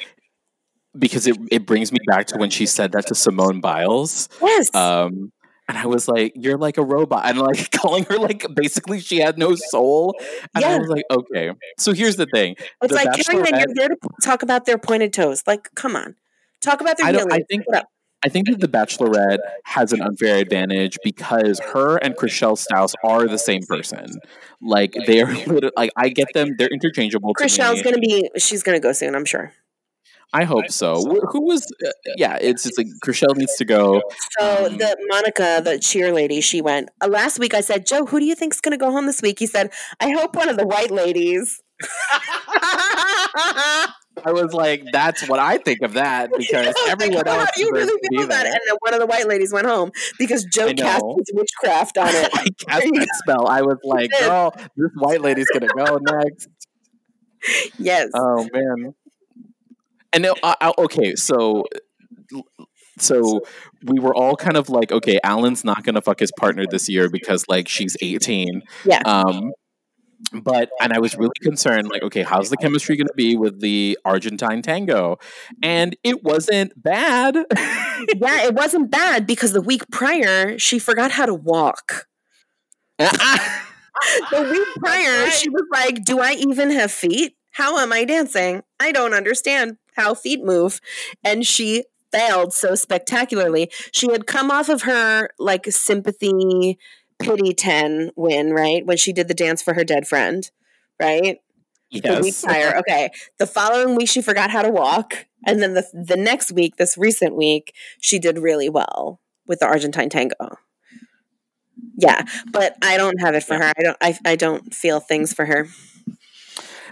because 0.98 1.26
it, 1.26 1.36
it 1.50 1.66
brings 1.66 1.92
me 1.92 1.98
back 2.06 2.26
to 2.28 2.38
when 2.38 2.50
she 2.50 2.66
said 2.66 2.92
that 2.92 3.06
to 3.08 3.14
Simone 3.14 3.60
Biles. 3.60 4.28
Yes. 4.42 4.74
Um, 4.74 5.32
and 5.68 5.78
I 5.78 5.86
was 5.86 6.08
like, 6.08 6.32
"You're 6.34 6.58
like 6.58 6.78
a 6.78 6.82
robot," 6.82 7.26
and 7.26 7.38
like 7.38 7.70
calling 7.80 8.04
her 8.04 8.18
like 8.18 8.44
basically 8.54 8.98
she 9.00 9.18
had 9.18 9.38
no 9.38 9.54
soul. 9.54 10.16
And 10.54 10.64
I 10.64 10.78
was 10.78 10.88
like, 10.88 11.04
"Okay." 11.10 11.52
So 11.78 11.92
here's 11.92 12.16
the 12.16 12.26
thing: 12.26 12.56
it's 12.82 12.88
the 12.88 12.94
like 12.94 13.12
Carrie 13.24 13.52
Ann, 13.52 13.60
you're 13.60 13.74
there 13.76 13.88
to 13.90 13.96
talk 14.24 14.42
about 14.42 14.66
their 14.66 14.78
pointed 14.78 15.12
toes. 15.12 15.44
Like, 15.46 15.68
come 15.76 15.94
on. 15.94 16.16
Talk 16.60 16.80
about 16.80 16.96
their 16.98 17.06
I 17.06 17.10
I 17.30 17.40
think- 17.48 17.64
up? 17.72 17.86
I 18.24 18.28
think 18.28 18.48
that 18.48 18.60
the 18.60 18.68
Bachelorette 18.68 19.38
has 19.64 19.92
an 19.92 20.02
unfair 20.02 20.36
advantage 20.38 20.98
because 21.02 21.58
her 21.72 21.96
and 21.98 22.14
Chrishell 22.16 22.58
Stause 22.58 22.94
are 23.02 23.26
the 23.26 23.38
same 23.38 23.62
person. 23.62 24.18
Like 24.60 24.94
they 25.06 25.22
are, 25.22 25.32
lit- 25.46 25.72
like 25.76 25.90
I 25.96 26.10
get 26.10 26.28
them; 26.34 26.54
they're 26.58 26.68
interchangeable. 26.68 27.32
to 27.34 27.44
Chrishell's 27.44 27.76
me. 27.76 27.82
gonna 27.82 27.98
be 27.98 28.30
she's 28.36 28.62
gonna 28.62 28.80
go 28.80 28.92
soon, 28.92 29.14
I'm 29.14 29.24
sure. 29.24 29.52
I 30.32 30.44
hope 30.44 30.70
so. 30.70 30.94
Who 31.32 31.40
was? 31.44 31.66
Uh, 31.84 31.90
yeah, 32.16 32.38
it's 32.40 32.62
just 32.62 32.78
like 32.78 32.86
Chrishell 33.04 33.36
needs 33.36 33.56
to 33.56 33.64
go. 33.64 34.00
So 34.38 34.66
Um, 34.66 34.76
the 34.76 34.96
Monica, 35.08 35.60
the 35.64 35.76
cheer 35.80 36.12
lady, 36.12 36.40
she 36.40 36.60
went. 36.62 36.88
Uh, 37.00 37.08
last 37.08 37.40
week 37.40 37.52
I 37.52 37.62
said, 37.62 37.84
Joe, 37.84 38.06
who 38.06 38.20
do 38.20 38.26
you 38.26 38.36
think's 38.36 38.60
gonna 38.60 38.78
go 38.78 38.92
home 38.92 39.06
this 39.06 39.22
week? 39.22 39.40
He 39.40 39.46
said, 39.46 39.72
I 39.98 40.10
hope 40.10 40.36
one 40.36 40.48
of 40.48 40.56
the 40.56 40.66
white 40.66 40.92
ladies. 40.92 41.60
I 44.24 44.32
was 44.32 44.52
like, 44.52 44.84
that's 44.92 45.28
what 45.28 45.38
I 45.38 45.58
think 45.58 45.82
of 45.82 45.94
that 45.94 46.30
because 46.36 46.74
everyone 46.88 47.16
like, 47.18 47.28
how 47.28 47.40
else 47.40 47.50
do 47.56 47.64
you 47.64 47.72
really 47.72 48.00
feel 48.10 48.24
about 48.24 48.40
it? 48.40 48.44
there. 48.44 48.52
And 48.52 48.60
then 48.68 48.76
one 48.80 48.94
of 48.94 49.00
the 49.00 49.06
white 49.06 49.26
ladies 49.26 49.52
went 49.52 49.66
home 49.66 49.92
because 50.18 50.44
Joe 50.44 50.72
cast 50.74 51.04
his 51.18 51.30
witchcraft 51.32 51.98
on 51.98 52.08
it. 52.08 52.30
I 52.34 52.46
cast 52.66 52.86
that 52.92 53.08
spell. 53.22 53.46
I 53.46 53.62
was 53.62 53.78
like, 53.84 54.10
girl, 54.18 54.52
this 54.76 54.90
white 54.96 55.20
lady's 55.20 55.48
gonna 55.52 55.68
go 55.68 55.98
next. 55.98 56.48
yes. 57.78 58.10
Oh 58.14 58.48
man. 58.52 58.94
And 60.12 60.24
now, 60.24 60.34
I, 60.42 60.56
I, 60.60 60.72
okay, 60.76 61.14
so 61.14 61.64
so 62.98 63.42
we 63.84 64.00
were 64.00 64.14
all 64.14 64.36
kind 64.36 64.56
of 64.56 64.68
like, 64.68 64.90
okay, 64.92 65.20
Alan's 65.22 65.64
not 65.64 65.84
gonna 65.84 66.02
fuck 66.02 66.18
his 66.18 66.32
partner 66.38 66.64
this 66.68 66.88
year 66.88 67.08
because 67.08 67.44
like 67.48 67.68
she's 67.68 67.96
eighteen. 68.02 68.62
Yeah. 68.84 69.02
Um, 69.04 69.52
but 70.42 70.70
and 70.80 70.92
I 70.92 70.98
was 70.98 71.16
really 71.16 71.32
concerned, 71.40 71.88
like, 71.88 72.02
okay, 72.02 72.22
how's 72.22 72.50
the 72.50 72.56
chemistry 72.56 72.96
gonna 72.96 73.10
be 73.16 73.36
with 73.36 73.60
the 73.60 73.98
Argentine 74.04 74.62
tango? 74.62 75.18
And 75.62 75.96
it 76.04 76.22
wasn't 76.22 76.80
bad. 76.80 77.34
yeah, 77.56 78.44
it 78.44 78.54
wasn't 78.54 78.90
bad 78.90 79.26
because 79.26 79.52
the 79.52 79.62
week 79.62 79.82
prior 79.90 80.58
she 80.58 80.78
forgot 80.78 81.12
how 81.12 81.26
to 81.26 81.34
walk. 81.34 82.06
The 84.30 84.42
week 84.42 84.68
prior, 84.78 85.24
right. 85.24 85.32
she 85.32 85.50
was 85.50 85.64
like, 85.70 86.04
Do 86.04 86.20
I 86.20 86.32
even 86.32 86.70
have 86.70 86.90
feet? 86.90 87.36
How 87.52 87.78
am 87.78 87.92
I 87.92 88.04
dancing? 88.04 88.62
I 88.78 88.92
don't 88.92 89.12
understand 89.12 89.76
how 89.94 90.14
feet 90.14 90.42
move. 90.42 90.80
And 91.24 91.46
she 91.46 91.84
failed 92.12 92.52
so 92.52 92.74
spectacularly. 92.74 93.70
She 93.92 94.10
had 94.10 94.26
come 94.26 94.50
off 94.50 94.68
of 94.68 94.82
her 94.82 95.28
like 95.38 95.66
sympathy 95.66 96.78
pity 97.20 97.52
10 97.54 98.12
win, 98.16 98.52
right? 98.52 98.84
When 98.86 98.96
she 98.96 99.12
did 99.12 99.28
the 99.28 99.34
dance 99.34 99.62
for 99.62 99.74
her 99.74 99.84
dead 99.84 100.06
friend, 100.08 100.50
right? 101.00 101.38
The 101.92 102.20
week 102.22 102.36
prior. 102.42 102.76
Okay. 102.78 103.10
The 103.38 103.46
following 103.46 103.96
week 103.96 104.08
she 104.08 104.22
forgot 104.22 104.50
how 104.50 104.62
to 104.62 104.70
walk. 104.70 105.26
And 105.46 105.62
then 105.62 105.74
the 105.74 105.86
the 105.92 106.16
next 106.16 106.52
week, 106.52 106.76
this 106.76 106.96
recent 106.98 107.36
week, 107.36 107.74
she 108.00 108.18
did 108.18 108.38
really 108.38 108.68
well 108.68 109.20
with 109.46 109.60
the 109.60 109.66
Argentine 109.66 110.08
tango. 110.10 110.58
Yeah, 111.96 112.22
but 112.52 112.76
I 112.82 112.96
don't 112.96 113.20
have 113.20 113.34
it 113.34 113.44
for 113.44 113.54
Yeah. 113.54 113.58
her. 113.58 113.72
I 113.76 113.82
don't. 113.82 113.96
I, 114.00 114.18
I 114.24 114.36
don't 114.36 114.74
feel 114.74 115.00
things 115.00 115.32
for 115.32 115.46
her. 115.46 115.68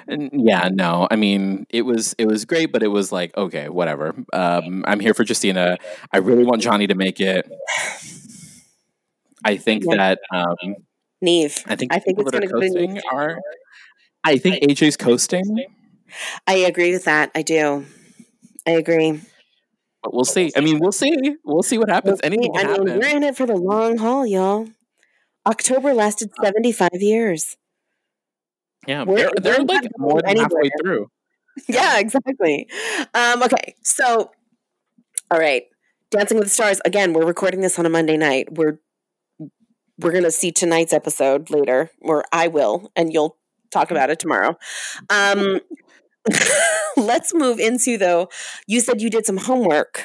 Yeah, 0.08 0.68
no. 0.72 1.06
I 1.10 1.16
mean, 1.16 1.66
it 1.68 1.82
was 1.82 2.14
it 2.18 2.26
was 2.26 2.44
great, 2.46 2.72
but 2.72 2.82
it 2.82 2.88
was 2.88 3.12
like 3.12 3.36
okay, 3.36 3.68
whatever. 3.68 4.14
Um, 4.32 4.84
I'm 4.86 5.00
here 5.00 5.14
for 5.14 5.24
Justina. 5.24 5.76
I 6.12 6.18
really 6.18 6.44
want 6.44 6.62
Johnny 6.62 6.86
to 6.86 6.94
make 6.94 7.20
it. 7.20 7.50
I 9.44 9.56
think 9.56 9.84
Yeah. 9.86 9.96
that 9.96 10.18
um, 10.32 10.56
Nev. 11.20 11.64
I 11.66 11.76
think 11.76 11.92
I 11.94 11.98
think 11.98 12.18
it's 12.18 12.28
are 12.28 12.30
gonna 12.32 12.46
go 12.46 12.60
to 12.60 12.66
coasting 12.68 13.00
are. 13.12 13.38
I 14.24 14.36
think 14.38 14.62
AJ's 14.62 14.96
coasting, 14.96 15.64
I 16.46 16.54
agree 16.54 16.92
with 16.92 17.04
that. 17.04 17.30
I 17.34 17.42
do. 17.42 17.86
I 18.66 18.72
agree. 18.72 19.20
but 20.02 20.12
we'll 20.14 20.24
see. 20.24 20.52
I 20.56 20.60
mean, 20.60 20.78
we'll 20.80 20.92
see. 20.92 21.14
We'll 21.44 21.62
see 21.62 21.78
what 21.78 21.88
happens. 21.90 22.20
Anything 22.22 22.56
I 22.56 22.62
can 22.62 22.70
mean, 22.72 22.86
happen. 22.88 23.00
we're 23.00 23.16
in 23.16 23.22
it 23.22 23.36
for 23.36 23.46
the 23.46 23.56
long 23.56 23.98
haul, 23.98 24.26
y'all. 24.26 24.68
October 25.46 25.94
lasted 25.94 26.30
seventy 26.42 26.72
five 26.72 26.90
years. 27.00 27.56
Yeah, 28.86 29.04
we're- 29.04 29.22
they're, 29.22 29.54
they're 29.56 29.64
we're 29.64 29.74
like 29.74 29.90
more 29.98 30.20
than 30.22 30.34
going 30.34 30.38
halfway 30.38 30.70
through. 30.80 31.10
yeah, 31.68 31.98
exactly. 31.98 32.68
Um, 33.14 33.42
okay, 33.42 33.74
so 33.82 34.30
all 35.30 35.38
right, 35.38 35.64
Dancing 36.10 36.38
with 36.38 36.46
the 36.46 36.50
Stars. 36.54 36.80
Again, 36.84 37.12
we're 37.12 37.26
recording 37.26 37.60
this 37.60 37.78
on 37.78 37.86
a 37.86 37.90
Monday 37.90 38.16
night. 38.16 38.52
We're 38.54 38.78
we're 39.98 40.12
gonna 40.12 40.30
see 40.30 40.52
tonight's 40.52 40.92
episode 40.92 41.50
later, 41.50 41.90
or 42.00 42.24
I 42.32 42.48
will, 42.48 42.90
and 42.96 43.12
you'll 43.12 43.36
talk 43.70 43.90
about 43.90 44.10
it 44.10 44.18
tomorrow. 44.18 44.56
Um, 45.10 45.60
let's 46.96 47.34
move 47.34 47.58
into 47.58 47.96
though. 47.98 48.28
You 48.66 48.80
said 48.80 49.00
you 49.00 49.10
did 49.10 49.26
some 49.26 49.36
homework 49.36 50.04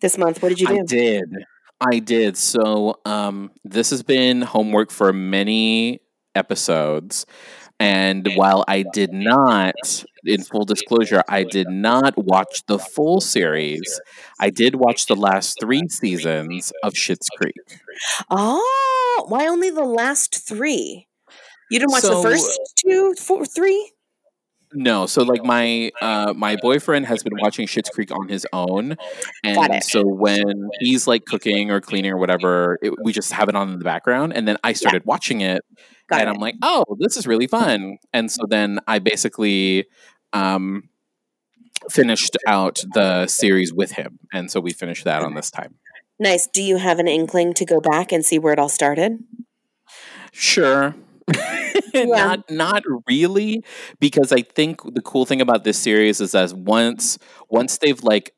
this 0.00 0.18
month. 0.18 0.42
What 0.42 0.50
did 0.50 0.60
you 0.60 0.66
do? 0.66 0.80
I 0.80 0.84
did. 0.84 1.34
I 1.80 1.98
did. 2.00 2.36
So 2.36 3.00
um, 3.04 3.50
this 3.64 3.90
has 3.90 4.02
been 4.02 4.42
homework 4.42 4.90
for 4.90 5.12
many 5.12 6.00
episodes. 6.34 7.26
And 7.80 8.28
while 8.34 8.64
I 8.66 8.84
did 8.92 9.12
not, 9.12 9.74
in 10.24 10.42
full 10.42 10.64
disclosure, 10.64 11.22
I 11.28 11.44
did 11.44 11.68
not 11.68 12.18
watch 12.18 12.66
the 12.66 12.78
full 12.78 13.20
series. 13.20 14.00
I 14.40 14.50
did 14.50 14.74
watch 14.74 15.06
the 15.06 15.14
last 15.14 15.58
three 15.60 15.86
seasons 15.88 16.72
of 16.82 16.94
Schitt's 16.94 17.28
Creek. 17.28 17.54
Oh, 18.30 18.97
why 19.26 19.46
only 19.46 19.70
the 19.70 19.84
last 19.84 20.46
three? 20.46 21.06
You 21.70 21.78
didn't 21.78 21.92
watch 21.92 22.02
the 22.02 22.08
So- 22.08 22.22
first 22.22 22.50
two, 22.76 23.14
four, 23.18 23.44
three? 23.44 23.92
No, 24.74 25.06
so 25.06 25.22
like 25.22 25.42
my 25.44 25.90
uh 26.02 26.34
my 26.36 26.56
boyfriend 26.60 27.06
has 27.06 27.22
been 27.22 27.32
watching 27.40 27.66
Schitt's 27.66 27.88
Creek 27.88 28.10
on 28.12 28.28
his 28.28 28.46
own, 28.52 28.88
Got 28.90 28.98
and 29.42 29.74
it. 29.76 29.84
so 29.84 30.02
when 30.06 30.68
he's 30.80 31.06
like 31.06 31.24
cooking 31.24 31.70
or 31.70 31.80
cleaning 31.80 32.10
or 32.10 32.18
whatever, 32.18 32.78
it, 32.82 32.92
we 33.02 33.12
just 33.14 33.32
have 33.32 33.48
it 33.48 33.54
on 33.54 33.70
in 33.72 33.78
the 33.78 33.84
background. 33.84 34.34
And 34.36 34.46
then 34.46 34.58
I 34.62 34.74
started 34.74 35.06
watching 35.06 35.40
it, 35.40 35.62
Got 36.10 36.20
and 36.20 36.28
it. 36.28 36.32
I'm 36.34 36.38
like, 36.38 36.56
oh, 36.60 36.84
this 36.98 37.16
is 37.16 37.26
really 37.26 37.46
fun. 37.46 37.96
And 38.12 38.30
so 38.30 38.42
then 38.46 38.78
I 38.86 38.98
basically 38.98 39.86
um 40.34 40.82
finished 41.90 42.36
out 42.46 42.82
the 42.92 43.26
series 43.26 43.72
with 43.72 43.92
him, 43.92 44.18
and 44.34 44.50
so 44.50 44.60
we 44.60 44.72
finished 44.74 45.04
that 45.04 45.22
on 45.22 45.32
this 45.34 45.50
time. 45.50 45.76
Nice. 46.18 46.46
Do 46.46 46.62
you 46.62 46.76
have 46.78 46.98
an 46.98 47.08
inkling 47.08 47.54
to 47.54 47.64
go 47.64 47.80
back 47.80 48.12
and 48.12 48.24
see 48.24 48.38
where 48.38 48.52
it 48.52 48.58
all 48.58 48.68
started? 48.68 49.18
Sure. 50.32 50.94
not 51.94 52.50
not 52.50 52.82
really 53.06 53.62
because 54.00 54.32
I 54.32 54.42
think 54.42 54.80
the 54.94 55.02
cool 55.02 55.26
thing 55.26 55.40
about 55.40 55.64
this 55.64 55.78
series 55.78 56.20
is 56.20 56.32
that 56.32 56.52
once 56.54 57.18
once 57.50 57.78
they've 57.78 58.02
like 58.02 58.34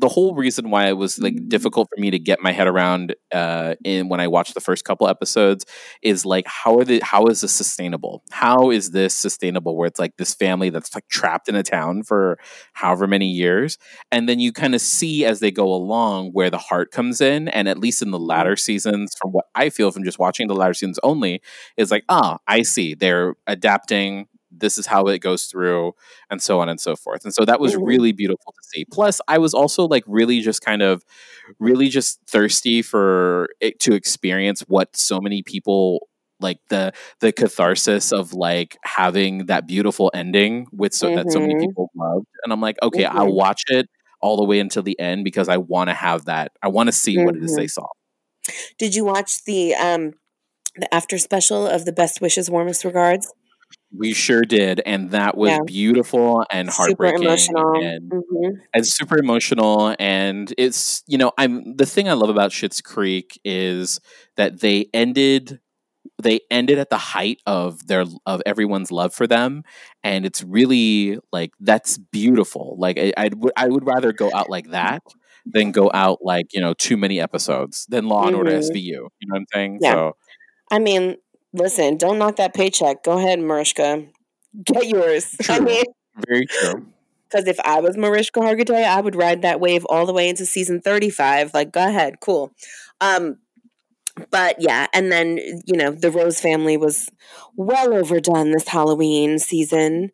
the 0.00 0.08
whole 0.08 0.34
reason 0.34 0.70
why 0.70 0.88
it 0.88 0.96
was 0.96 1.18
like 1.18 1.48
difficult 1.48 1.88
for 1.94 2.00
me 2.00 2.10
to 2.10 2.18
get 2.18 2.40
my 2.40 2.52
head 2.52 2.66
around 2.66 3.14
uh 3.32 3.74
in 3.84 4.08
when 4.08 4.20
I 4.20 4.28
watched 4.28 4.54
the 4.54 4.60
first 4.60 4.84
couple 4.84 5.08
episodes 5.08 5.64
is 6.02 6.24
like 6.26 6.46
how 6.46 6.78
are 6.78 6.84
the 6.84 7.00
how 7.02 7.26
is 7.26 7.40
this 7.40 7.52
sustainable? 7.54 8.22
How 8.30 8.70
is 8.70 8.90
this 8.90 9.14
sustainable 9.14 9.76
where 9.76 9.86
it's 9.86 9.98
like 9.98 10.16
this 10.16 10.34
family 10.34 10.70
that's 10.70 10.94
like 10.94 11.08
trapped 11.08 11.48
in 11.48 11.54
a 11.54 11.62
town 11.62 12.02
for 12.02 12.38
however 12.72 13.06
many 13.06 13.28
years 13.30 13.78
and 14.12 14.28
then 14.28 14.40
you 14.40 14.52
kind 14.52 14.74
of 14.74 14.80
see 14.80 15.24
as 15.24 15.40
they 15.40 15.50
go 15.50 15.72
along 15.72 16.30
where 16.32 16.50
the 16.50 16.58
heart 16.58 16.90
comes 16.90 17.20
in 17.20 17.48
and 17.48 17.68
at 17.68 17.78
least 17.78 18.02
in 18.02 18.10
the 18.10 18.18
latter 18.18 18.56
seasons 18.56 19.14
from 19.20 19.30
what 19.32 19.46
I 19.54 19.70
feel 19.70 19.90
from 19.90 20.04
just 20.04 20.18
watching 20.18 20.48
the 20.48 20.54
latter 20.54 20.74
seasons 20.74 20.98
only 21.02 21.40
is 21.76 21.90
like, 21.90 22.04
ah, 22.08 22.38
I 22.46 22.62
see. 22.62 22.94
They're 22.94 23.34
adapting. 23.46 24.26
This 24.60 24.78
is 24.78 24.86
how 24.86 25.06
it 25.06 25.18
goes 25.20 25.46
through, 25.46 25.92
and 26.30 26.42
so 26.42 26.60
on 26.60 26.68
and 26.68 26.80
so 26.80 26.96
forth. 26.96 27.24
And 27.24 27.34
so 27.34 27.44
that 27.44 27.60
was 27.60 27.76
really 27.76 28.12
beautiful 28.12 28.52
to 28.52 28.62
see. 28.62 28.84
Plus, 28.92 29.20
I 29.28 29.38
was 29.38 29.54
also 29.54 29.86
like 29.86 30.04
really 30.06 30.40
just 30.40 30.62
kind 30.62 30.82
of, 30.82 31.02
really 31.60 31.88
just 31.88 32.20
thirsty 32.28 32.82
for 32.82 33.48
it 33.60 33.80
to 33.80 33.94
experience 33.94 34.62
what 34.68 34.96
so 34.96 35.20
many 35.20 35.42
people 35.42 36.08
like 36.40 36.58
the 36.70 36.92
the 37.20 37.32
catharsis 37.32 38.12
of 38.12 38.32
like 38.34 38.76
having 38.84 39.46
that 39.46 39.66
beautiful 39.66 40.10
ending 40.14 40.66
with 40.72 40.92
so 40.94 41.10
that 41.10 41.30
so 41.32 41.40
many 41.40 41.54
Mhm. 41.54 41.60
people 41.60 41.90
loved. 41.96 42.26
And 42.44 42.52
I'm 42.52 42.60
like, 42.60 42.76
okay, 42.82 43.04
I'll 43.06 43.30
Mhm. 43.30 43.34
watch 43.34 43.62
it 43.68 43.88
all 44.22 44.36
the 44.36 44.44
way 44.44 44.60
until 44.60 44.82
the 44.82 44.98
end 45.00 45.24
because 45.24 45.48
I 45.48 45.58
want 45.58 45.88
to 45.90 45.94
have 45.94 46.26
that. 46.26 46.52
I 46.62 46.68
want 46.68 46.88
to 46.88 46.92
see 46.92 47.18
what 47.18 47.36
it 47.36 47.42
is 47.44 47.54
Mhm. 47.54 47.56
they 47.56 47.68
saw. 47.68 47.86
Did 48.78 48.94
you 48.94 49.04
watch 49.04 49.44
the 49.44 49.74
um 49.74 50.14
the 50.76 50.92
after 50.94 51.18
special 51.18 51.66
of 51.66 51.84
the 51.84 51.92
best 51.92 52.20
wishes, 52.20 52.50
warmest 52.50 52.84
regards? 52.84 53.32
We 53.96 54.12
sure 54.14 54.42
did, 54.42 54.80
and 54.86 55.10
that 55.10 55.36
was 55.36 55.58
Yeah. 55.58 55.64
beautiful 55.66 56.44
and 56.50 56.68
Super 56.68 56.76
heartbreaking 56.76 57.22
emotional. 57.22 57.74
and 57.74 58.12
Mhm. 58.12 58.62
and 58.74 58.86
super 58.86 59.18
emotional. 59.18 59.94
And 59.98 60.52
it's 60.58 61.02
you 61.06 61.18
know, 61.18 61.32
I'm 61.38 61.76
the 61.76 61.86
thing 61.86 62.08
I 62.08 62.12
love 62.14 62.30
about 62.30 62.50
Schitt's 62.52 62.80
Creek 62.82 63.40
is 63.44 64.00
that 64.36 64.60
they 64.60 64.86
ended 64.94 65.60
they 66.22 66.40
ended 66.50 66.78
at 66.78 66.90
the 66.90 66.98
height 66.98 67.40
of 67.46 67.86
their 67.88 68.04
of 68.26 68.42
everyone's 68.46 68.92
love 68.92 69.14
for 69.14 69.26
them, 69.26 69.64
and 70.04 70.24
it's 70.26 70.42
really 70.44 71.18
like 71.32 71.52
that's 71.60 71.98
beautiful. 71.98 72.76
Like 72.78 72.98
I 72.98 73.12
I 73.16 73.30
would 73.36 73.52
I 73.56 73.68
would 73.68 73.86
rather 73.86 74.12
go 74.12 74.30
out 74.34 74.50
like 74.50 74.70
that 74.70 75.02
than 75.46 75.72
go 75.72 75.90
out 75.94 76.18
like 76.22 76.46
you 76.54 76.60
know 76.60 76.74
too 76.74 76.96
many 76.96 77.20
episodes 77.20 77.86
than 77.88 78.06
Law 78.08 78.26
and 78.26 78.36
Order 78.36 78.52
Mhm. 78.52 78.58
SVU. 78.60 78.82
You 79.20 79.28
know 79.28 79.34
what 79.34 79.38
I'm 79.40 79.46
saying? 79.54 79.80
Yeah. 79.80 79.94
So 79.94 80.12
I 80.70 80.78
mean, 80.78 81.16
listen, 81.52 81.96
don't 81.96 82.18
knock 82.18 82.36
that 82.36 82.54
paycheck. 82.54 83.02
Go 83.02 83.18
ahead, 83.18 83.40
Mariska. 83.40 84.06
Get 84.64 84.86
yours. 84.88 85.36
I 85.48 85.60
mean, 85.60 85.84
very 86.28 86.46
true. 86.46 86.86
because 87.28 87.46
if 87.46 87.58
I 87.60 87.80
was 87.80 87.96
Mariska 87.96 88.40
Hargitay, 88.40 88.84
I 88.84 89.00
would 89.00 89.16
ride 89.16 89.42
that 89.42 89.60
wave 89.60 89.84
all 89.86 90.06
the 90.06 90.12
way 90.12 90.28
into 90.28 90.46
season 90.46 90.80
35. 90.80 91.54
Like, 91.54 91.72
go 91.72 91.86
ahead, 91.86 92.20
cool. 92.20 92.52
Um, 93.00 93.38
but 94.30 94.56
yeah, 94.58 94.86
and 94.92 95.10
then, 95.10 95.38
you 95.66 95.76
know, 95.76 95.92
the 95.92 96.10
Rose 96.10 96.40
family 96.40 96.76
was 96.76 97.08
well 97.56 97.94
overdone 97.94 98.50
this 98.50 98.68
Halloween 98.68 99.38
season. 99.38 100.10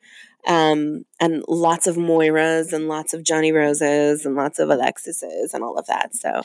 Um, 0.46 1.04
and 1.20 1.42
lots 1.48 1.88
of 1.88 1.96
Moiras 1.96 2.72
and 2.72 2.86
lots 2.86 3.12
of 3.12 3.24
Johnny 3.24 3.50
Roses 3.50 4.24
and 4.24 4.36
lots 4.36 4.60
of 4.60 4.70
Alexises 4.70 5.52
and 5.52 5.64
all 5.64 5.76
of 5.76 5.86
that. 5.86 6.14
So 6.14 6.42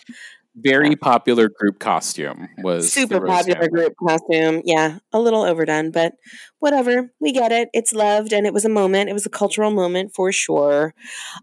Very 0.55 0.95
popular 0.97 1.49
group 1.49 1.79
costume 1.79 2.49
was 2.57 2.91
super 2.91 3.25
popular 3.25 3.69
group 3.69 3.93
costume. 4.05 4.61
Yeah, 4.65 4.99
a 5.13 5.19
little 5.19 5.43
overdone, 5.43 5.91
but 5.91 6.13
whatever. 6.59 7.11
We 7.21 7.31
get 7.31 7.53
it. 7.53 7.69
It's 7.73 7.93
loved 7.93 8.33
and 8.33 8.45
it 8.45 8.53
was 8.53 8.65
a 8.65 8.69
moment. 8.69 9.09
It 9.09 9.13
was 9.13 9.25
a 9.25 9.29
cultural 9.29 9.71
moment 9.71 10.13
for 10.13 10.31
sure. 10.33 10.93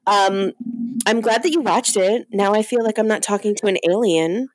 Um, 0.06 0.52
I'm 1.06 1.22
glad 1.22 1.42
that 1.42 1.52
you 1.52 1.60
watched 1.60 1.96
it. 1.96 2.26
Now 2.30 2.52
I 2.52 2.62
feel 2.62 2.84
like 2.84 2.98
I'm 2.98 3.08
not 3.08 3.22
talking 3.22 3.54
to 3.56 3.66
an 3.66 3.78
alien. 3.88 4.48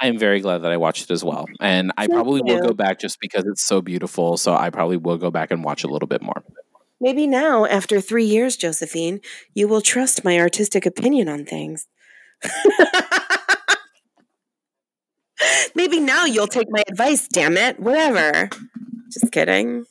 I 0.00 0.06
am 0.06 0.16
very 0.16 0.40
glad 0.40 0.58
that 0.58 0.72
I 0.72 0.78
watched 0.78 1.04
it 1.04 1.10
as 1.10 1.22
well. 1.22 1.44
And 1.60 1.92
I 1.98 2.06
Thank 2.06 2.12
probably 2.12 2.40
will 2.42 2.60
go 2.60 2.72
back 2.72 3.00
just 3.00 3.20
because 3.20 3.44
it's 3.46 3.66
so 3.66 3.82
beautiful. 3.82 4.38
So 4.38 4.54
I 4.54 4.70
probably 4.70 4.96
will 4.96 5.18
go 5.18 5.30
back 5.30 5.50
and 5.50 5.62
watch 5.62 5.84
a 5.84 5.88
little 5.88 6.08
bit 6.08 6.22
more. 6.22 6.42
Maybe 7.02 7.26
now, 7.26 7.66
after 7.66 8.00
three 8.00 8.24
years, 8.24 8.56
Josephine, 8.56 9.20
you 9.54 9.68
will 9.68 9.80
trust 9.80 10.24
my 10.24 10.38
artistic 10.38 10.86
opinion 10.86 11.28
on 11.28 11.44
things. 11.44 11.86
Maybe 15.74 16.00
now 16.00 16.24
you'll 16.24 16.46
take 16.46 16.68
my 16.70 16.82
advice, 16.88 17.28
damn 17.28 17.56
it. 17.56 17.80
Whatever. 17.80 18.48
Just 19.10 19.32
kidding. 19.32 19.84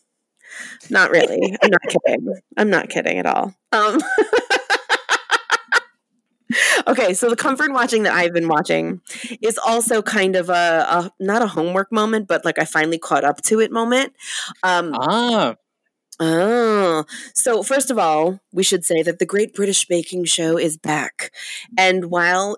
Not 0.90 1.12
really. 1.12 1.58
I'm 1.62 1.70
not 1.70 1.82
kidding. 1.84 2.34
I'm 2.58 2.70
not 2.70 2.90
kidding 2.90 3.18
at 3.18 3.26
all. 3.26 3.54
Um, 3.72 4.02
okay, 6.88 7.14
so 7.14 7.30
the 7.30 7.36
comfort 7.36 7.72
watching 7.72 8.04
that 8.04 8.14
I've 8.14 8.34
been 8.34 8.48
watching 8.48 9.02
is 9.42 9.58
also 9.58 10.02
kind 10.02 10.36
of 10.36 10.50
a, 10.50 10.86
a 10.90 11.12
not 11.20 11.42
a 11.42 11.48
homework 11.48 11.92
moment, 11.92 12.28
but 12.28 12.46
like 12.46 12.60
I 12.60 12.66
finally 12.66 12.98
caught 12.98 13.24
up 13.24 13.42
to 13.44 13.60
it 13.60 13.72
moment. 13.72 14.14
Um, 14.64 14.94
Ah, 14.96 15.56
Oh, 16.22 17.06
so 17.34 17.64
first 17.64 17.90
of 17.90 17.98
all, 17.98 18.42
we 18.52 18.62
should 18.62 18.84
say 18.84 19.02
that 19.04 19.20
the 19.20 19.26
Great 19.26 19.54
British 19.54 19.86
Baking 19.86 20.26
Show 20.26 20.58
is 20.58 20.76
back. 20.76 21.32
And 21.78 22.12
while 22.12 22.58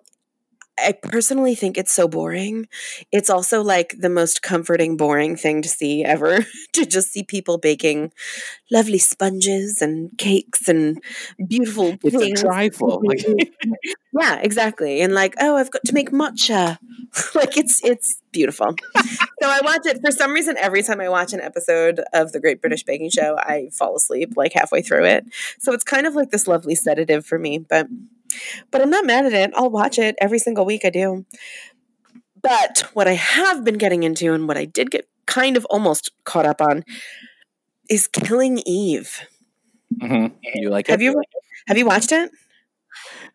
I 0.84 0.92
personally 0.94 1.56
think 1.56 1.78
it's 1.78 1.92
so 1.92 2.08
boring, 2.08 2.68
it's 3.12 3.30
also 3.30 3.62
like 3.64 3.96
the 3.98 4.10
most 4.10 4.42
comforting, 4.42 4.98
boring 4.98 5.36
thing 5.36 5.62
to 5.62 5.70
see 5.70 6.04
ever 6.04 6.46
to 6.74 6.86
just 6.86 7.12
see 7.12 7.24
people 7.24 7.58
baking 7.58 8.12
lovely 8.72 8.98
sponges 8.98 9.82
and 9.82 10.18
cakes 10.18 10.68
and 10.68 11.02
beautiful 11.48 11.98
it's 12.04 12.18
things. 12.18 12.42
a 12.42 12.46
trifle. 12.46 13.02
Yeah, 14.20 14.40
exactly. 14.42 15.02
And 15.02 15.14
like, 15.14 15.36
oh, 15.40 15.56
I've 15.56 15.72
got 15.72 15.84
to 15.86 15.94
make 15.94 16.12
matcha. 16.12 16.78
like 17.36 17.58
it's 17.58 17.84
it's 17.84 18.22
beautiful. 18.32 18.76
so 18.96 19.50
I 19.50 19.62
watch 19.64 19.86
it 19.86 20.00
for 20.04 20.12
some 20.12 20.34
reason 20.34 20.58
every 20.58 20.84
time 20.84 21.00
I 21.00 21.10
watch 21.10 21.34
an 21.34 21.40
episode 21.40 22.02
of 22.14 22.32
the 22.32 22.40
Great 22.40 22.62
British 22.62 22.84
Baking 22.84 23.10
Show, 23.10 23.38
I 23.38 23.70
fall 23.72 23.96
asleep 23.96 24.34
like 24.36 24.54
halfway 24.54 24.82
through 24.82 25.06
it. 25.06 25.26
So 25.60 25.72
it's 25.74 25.84
kind 25.84 26.06
of 26.06 26.16
like 26.16 26.30
this 26.30 26.48
lovely 26.48 26.76
sedative 26.76 27.26
for 27.26 27.40
me, 27.40 27.60
but 27.60 27.88
but 28.72 28.82
I'm 28.82 28.90
not 28.90 29.06
mad 29.06 29.26
at 29.26 29.34
it. 29.34 29.52
I'll 29.56 29.70
watch 29.72 29.98
it 30.00 30.16
every 30.20 30.40
single 30.40 30.66
week 30.66 30.86
I 30.86 30.90
do. 30.90 31.26
But 32.42 32.86
what 32.94 33.08
I 33.08 33.14
have 33.14 33.64
been 33.64 33.78
getting 33.78 34.04
into 34.04 34.34
and 34.34 34.48
what 34.48 34.58
I 34.58 34.66
did 34.66 34.90
get 34.92 35.08
kind 35.28 35.56
of 35.58 35.66
almost 35.70 36.12
caught 36.24 36.46
up 36.46 36.62
on 36.62 36.84
is 37.90 38.08
Killing 38.08 38.62
Eve. 38.66 39.22
Mhm. 40.02 40.32
You 40.56 40.70
like 40.70 40.88
Have 40.88 41.02
it? 41.02 41.04
you 41.04 41.22
have 41.68 41.78
you 41.78 41.86
watched 41.86 42.12
it? 42.12 42.32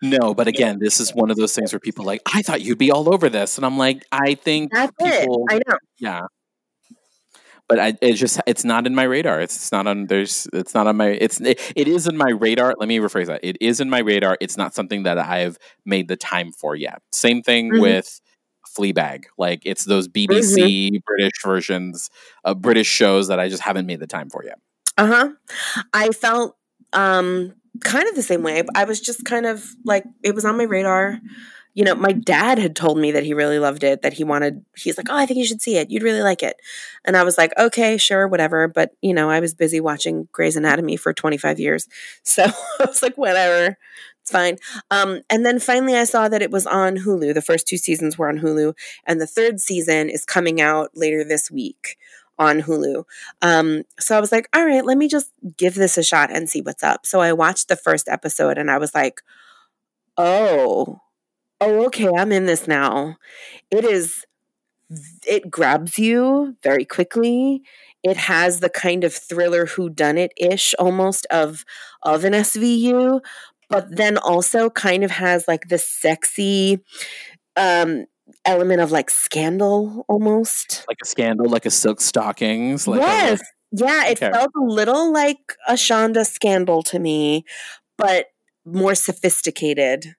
No, 0.02 0.34
but 0.34 0.46
again, 0.48 0.78
this 0.80 1.00
is 1.00 1.14
one 1.14 1.30
of 1.30 1.36
those 1.36 1.54
things 1.54 1.72
where 1.72 1.80
people 1.80 2.02
are 2.04 2.06
like, 2.06 2.20
I 2.34 2.42
thought 2.42 2.60
you'd 2.60 2.76
be 2.78 2.90
all 2.90 3.12
over 3.12 3.28
this. 3.30 3.56
And 3.56 3.64
I'm 3.64 3.78
like, 3.78 4.04
I 4.12 4.34
think 4.34 4.70
That's 4.72 4.92
people, 5.02 5.44
it. 5.50 5.54
I 5.54 5.60
know. 5.70 5.78
yeah. 5.98 6.22
But 7.68 7.80
I, 7.80 7.94
it's 8.00 8.20
just, 8.20 8.40
it's 8.46 8.64
not 8.64 8.86
in 8.86 8.94
my 8.94 9.02
radar. 9.02 9.40
It's, 9.40 9.56
it's 9.56 9.72
not 9.72 9.86
on, 9.88 10.06
there's, 10.06 10.46
it's 10.52 10.72
not 10.74 10.86
on 10.86 10.96
my, 10.96 11.08
it's, 11.08 11.40
it, 11.40 11.60
it 11.74 11.88
is 11.88 12.06
in 12.06 12.16
my 12.16 12.30
radar. 12.30 12.74
Let 12.78 12.88
me 12.88 12.98
rephrase 12.98 13.26
that. 13.26 13.40
It 13.42 13.56
is 13.60 13.80
in 13.80 13.90
my 13.90 13.98
radar. 13.98 14.36
It's 14.40 14.56
not 14.56 14.72
something 14.74 15.02
that 15.02 15.18
I've 15.18 15.58
made 15.84 16.06
the 16.06 16.16
time 16.16 16.52
for 16.52 16.76
yet. 16.76 17.02
Same 17.10 17.42
thing 17.42 17.72
Mhm. 17.72 17.80
with 17.80 18.20
Fleabag. 18.78 19.24
Like 19.36 19.62
it's 19.64 19.84
those 19.84 20.06
BBC 20.06 21.00
British 21.04 21.42
versions 21.42 22.08
of 22.44 22.60
British 22.62 22.86
shows 22.86 23.28
that 23.28 23.40
I 23.40 23.48
just 23.48 23.62
haven't 23.62 23.86
made 23.86 24.00
the 24.00 24.06
time 24.06 24.30
for 24.30 24.44
yet. 24.44 24.58
Uh 24.98 25.06
huh. 25.06 25.28
I 25.92 26.10
felt 26.10 26.56
um 26.92 27.54
kind 27.80 28.08
of 28.08 28.14
the 28.14 28.22
same 28.22 28.42
way. 28.42 28.62
I 28.74 28.84
was 28.84 29.00
just 29.00 29.24
kind 29.24 29.44
of 29.46 29.64
like 29.84 30.04
it 30.22 30.34
was 30.34 30.44
on 30.44 30.56
my 30.56 30.64
radar. 30.64 31.18
You 31.76 31.84
know, 31.84 31.94
my 31.94 32.12
dad 32.12 32.58
had 32.58 32.74
told 32.74 32.98
me 32.98 33.12
that 33.12 33.22
he 33.24 33.34
really 33.34 33.60
loved 33.60 33.84
it, 33.84 34.02
that 34.02 34.14
he 34.14 34.24
wanted 34.24 34.64
he's 34.76 34.98
like, 34.98 35.08
"Oh, 35.10 35.16
I 35.16 35.26
think 35.26 35.38
you 35.38 35.44
should 35.46 35.62
see 35.62 35.76
it. 35.76 35.90
You'd 35.90 36.02
really 36.02 36.22
like 36.22 36.42
it." 36.42 36.56
And 37.04 37.16
I 37.16 37.22
was 37.22 37.38
like, 37.38 37.52
"Okay, 37.58 37.98
sure, 37.98 38.26
whatever." 38.26 38.66
But, 38.66 38.92
you 39.02 39.14
know, 39.14 39.30
I 39.30 39.40
was 39.40 39.54
busy 39.54 39.80
watching 39.80 40.28
Grey's 40.32 40.56
Anatomy 40.56 40.96
for 40.96 41.12
25 41.12 41.60
years. 41.60 41.86
So, 42.24 42.44
I 42.44 42.86
was 42.86 43.02
like, 43.02 43.16
"Whatever. 43.16 43.78
It's 44.22 44.32
fine." 44.32 44.58
Um 44.90 45.20
and 45.30 45.46
then 45.46 45.60
finally 45.60 45.96
I 45.96 46.04
saw 46.04 46.28
that 46.28 46.42
it 46.42 46.50
was 46.50 46.66
on 46.66 46.96
Hulu. 46.98 47.34
The 47.34 47.42
first 47.42 47.68
two 47.68 47.76
seasons 47.78 48.18
were 48.18 48.28
on 48.28 48.40
Hulu, 48.40 48.74
and 49.06 49.20
the 49.20 49.26
third 49.26 49.60
season 49.60 50.10
is 50.10 50.24
coming 50.24 50.60
out 50.60 50.90
later 50.96 51.24
this 51.24 51.50
week 51.50 51.96
on 52.38 52.62
Hulu. 52.62 53.04
Um, 53.42 53.82
so 53.98 54.16
I 54.16 54.20
was 54.20 54.32
like, 54.32 54.48
all 54.54 54.64
right, 54.64 54.84
let 54.84 54.98
me 54.98 55.08
just 55.08 55.32
give 55.56 55.74
this 55.74 55.96
a 55.98 56.02
shot 56.02 56.30
and 56.30 56.48
see 56.48 56.60
what's 56.60 56.82
up. 56.82 57.06
So 57.06 57.20
I 57.20 57.32
watched 57.32 57.68
the 57.68 57.76
first 57.76 58.08
episode 58.08 58.58
and 58.58 58.70
I 58.70 58.78
was 58.78 58.94
like, 58.94 59.20
oh, 60.16 61.00
oh, 61.60 61.86
okay, 61.86 62.08
I'm 62.16 62.32
in 62.32 62.46
this 62.46 62.68
now. 62.68 63.16
It 63.70 63.84
is, 63.84 64.24
it 65.26 65.50
grabs 65.50 65.98
you 65.98 66.56
very 66.62 66.84
quickly. 66.84 67.62
It 68.02 68.16
has 68.16 68.60
the 68.60 68.70
kind 68.70 69.04
of 69.04 69.12
thriller 69.12 69.66
who 69.66 69.90
done 69.90 70.16
it 70.18 70.32
ish 70.36 70.74
almost 70.78 71.26
of 71.30 71.64
of 72.02 72.24
an 72.24 72.34
SVU, 72.34 73.20
but 73.68 73.96
then 73.96 74.16
also 74.16 74.70
kind 74.70 75.02
of 75.02 75.10
has 75.10 75.48
like 75.48 75.68
the 75.68 75.78
sexy 75.78 76.78
um 77.56 78.04
element 78.44 78.80
of 78.80 78.92
like 78.92 79.10
scandal 79.10 80.04
almost. 80.08 80.84
Like 80.88 80.98
a 81.02 81.06
scandal, 81.06 81.48
like 81.48 81.66
a 81.66 81.70
silk 81.70 82.00
stockings. 82.00 82.86
Like 82.86 83.00
yes. 83.00 83.40
A, 83.40 83.44
yeah, 83.72 84.06
it 84.06 84.22
okay. 84.22 84.30
felt 84.30 84.50
a 84.56 84.64
little 84.64 85.12
like 85.12 85.56
a 85.66 85.74
Shonda 85.74 86.24
scandal 86.24 86.82
to 86.84 86.98
me, 86.98 87.44
but 87.98 88.26
more 88.64 88.94
sophisticated 88.94 90.14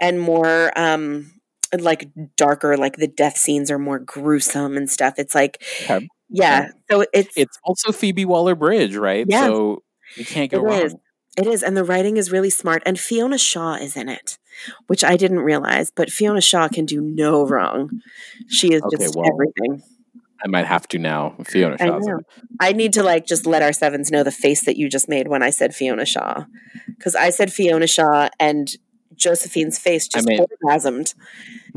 and 0.00 0.20
more 0.20 0.76
um 0.78 1.32
like 1.80 2.08
darker 2.36 2.76
like 2.76 2.96
the 2.96 3.08
death 3.08 3.36
scenes 3.36 3.70
are 3.70 3.78
more 3.78 3.98
gruesome 3.98 4.76
and 4.76 4.90
stuff 4.90 5.14
it's 5.18 5.34
like 5.34 5.62
okay. 5.84 6.08
yeah 6.28 6.68
so 6.90 7.04
it's 7.12 7.36
it's 7.36 7.58
also 7.64 7.92
phoebe 7.92 8.24
waller-bridge 8.24 8.96
right 8.96 9.26
yeah 9.28 9.46
so 9.46 9.82
you 10.16 10.24
can't 10.24 10.50
go 10.50 10.58
it 10.58 10.62
wrong 10.62 10.82
is. 10.82 10.94
it 11.36 11.46
is 11.46 11.62
and 11.62 11.76
the 11.76 11.84
writing 11.84 12.16
is 12.16 12.30
really 12.30 12.50
smart 12.50 12.82
and 12.86 12.98
fiona 12.98 13.38
shaw 13.38 13.74
is 13.74 13.96
in 13.96 14.08
it 14.08 14.38
which 14.86 15.02
i 15.02 15.16
didn't 15.16 15.40
realize 15.40 15.90
but 15.90 16.10
fiona 16.10 16.40
shaw 16.40 16.68
can 16.68 16.86
do 16.86 17.00
no 17.00 17.44
wrong 17.44 18.00
she 18.48 18.72
is 18.72 18.82
okay, 18.82 19.04
just 19.04 19.16
well, 19.16 19.26
everything 19.28 19.82
I 20.44 20.48
might 20.48 20.66
have 20.66 20.86
to 20.88 20.98
now. 20.98 21.34
Fiona 21.44 21.78
Shaw. 21.78 21.98
I, 22.60 22.68
I 22.68 22.72
need 22.72 22.92
to 22.92 23.02
like 23.02 23.26
just 23.26 23.46
let 23.46 23.62
our 23.62 23.72
sevens 23.72 24.10
know 24.10 24.22
the 24.22 24.30
face 24.30 24.64
that 24.66 24.76
you 24.76 24.88
just 24.88 25.08
made 25.08 25.28
when 25.28 25.42
I 25.42 25.50
said 25.50 25.74
Fiona 25.74 26.04
Shaw, 26.04 26.44
because 26.86 27.14
I 27.14 27.30
said 27.30 27.52
Fiona 27.52 27.86
Shaw 27.86 28.28
and 28.38 28.68
Josephine's 29.16 29.78
face 29.78 30.08
just 30.08 30.26
I 30.28 30.30
mean, 30.30 30.46
orgasmed. 30.62 31.14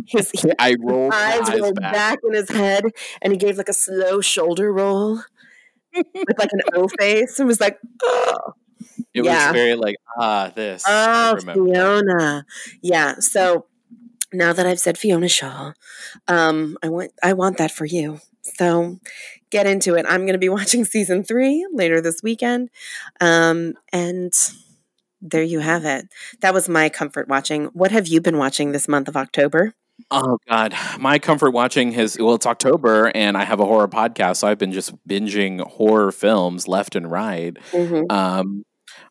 His, 0.06 0.32
his 0.34 0.52
I 0.60 0.76
rolled 0.80 1.14
eyes, 1.14 1.50
eyes 1.50 1.60
rolled 1.60 1.76
back. 1.76 1.94
back. 1.94 2.20
in 2.28 2.34
his 2.34 2.50
head, 2.50 2.86
and 3.22 3.34
he 3.34 3.38
gave 3.38 3.58
like 3.58 3.70
a 3.70 3.74
slow 3.74 4.22
shoulder 4.22 4.72
roll 4.72 5.22
with 5.96 6.38
like 6.38 6.52
an 6.52 6.62
O 6.74 6.88
face, 7.00 7.40
and 7.40 7.48
was 7.48 7.60
like, 7.60 7.80
"Oh." 8.04 8.54
It 9.14 9.26
yeah. 9.26 9.48
was 9.48 9.56
very 9.56 9.76
like 9.76 9.96
ah 10.18 10.52
this. 10.54 10.84
Oh, 10.88 11.38
Fiona. 11.38 12.46
Yeah. 12.82 13.16
So 13.20 13.66
now 14.32 14.54
that 14.54 14.66
I've 14.66 14.80
said 14.80 14.98
Fiona 14.98 15.28
Shaw, 15.28 15.74
um, 16.28 16.78
I 16.84 16.90
want 16.90 17.12
I 17.24 17.34
want 17.34 17.58
that 17.58 17.72
for 17.72 17.86
you. 17.86 18.20
So 18.42 19.00
get 19.50 19.66
into 19.68 19.96
it. 19.96 20.06
I'm 20.08 20.22
going 20.22 20.34
to 20.34 20.40
be 20.40 20.50
watching 20.60 20.86
season 20.86 21.24
three 21.24 21.66
later 21.74 22.02
this 22.02 22.22
weekend, 22.24 22.70
um, 23.20 23.74
and 23.92 24.34
there 25.22 25.44
you 25.44 25.60
have 25.60 25.86
it. 25.86 26.08
That 26.42 26.54
was 26.54 26.70
my 26.70 26.90
comfort 26.90 27.28
watching. 27.28 27.66
What 27.68 27.92
have 27.92 28.08
you 28.08 28.22
been 28.22 28.38
watching 28.38 28.72
this 28.72 28.88
month 28.88 29.08
of 29.08 29.18
October? 29.18 29.74
Oh 30.12 30.38
God, 30.48 30.74
my 30.98 31.20
comfort 31.20 31.52
watching 31.52 31.92
has 31.92 32.18
well, 32.18 32.36
it's 32.36 32.46
October, 32.46 33.12
and 33.14 33.38
I 33.38 33.44
have 33.44 33.60
a 33.60 33.66
horror 33.66 33.88
podcast, 33.88 34.38
so 34.38 34.48
I've 34.48 34.58
been 34.58 34.72
just 34.72 34.96
binging 35.08 35.60
horror 35.60 36.12
films 36.12 36.68
left 36.68 36.96
and 36.96 37.12
right. 37.12 37.54
Mm-hmm. 37.72 38.10
Um, 38.10 38.64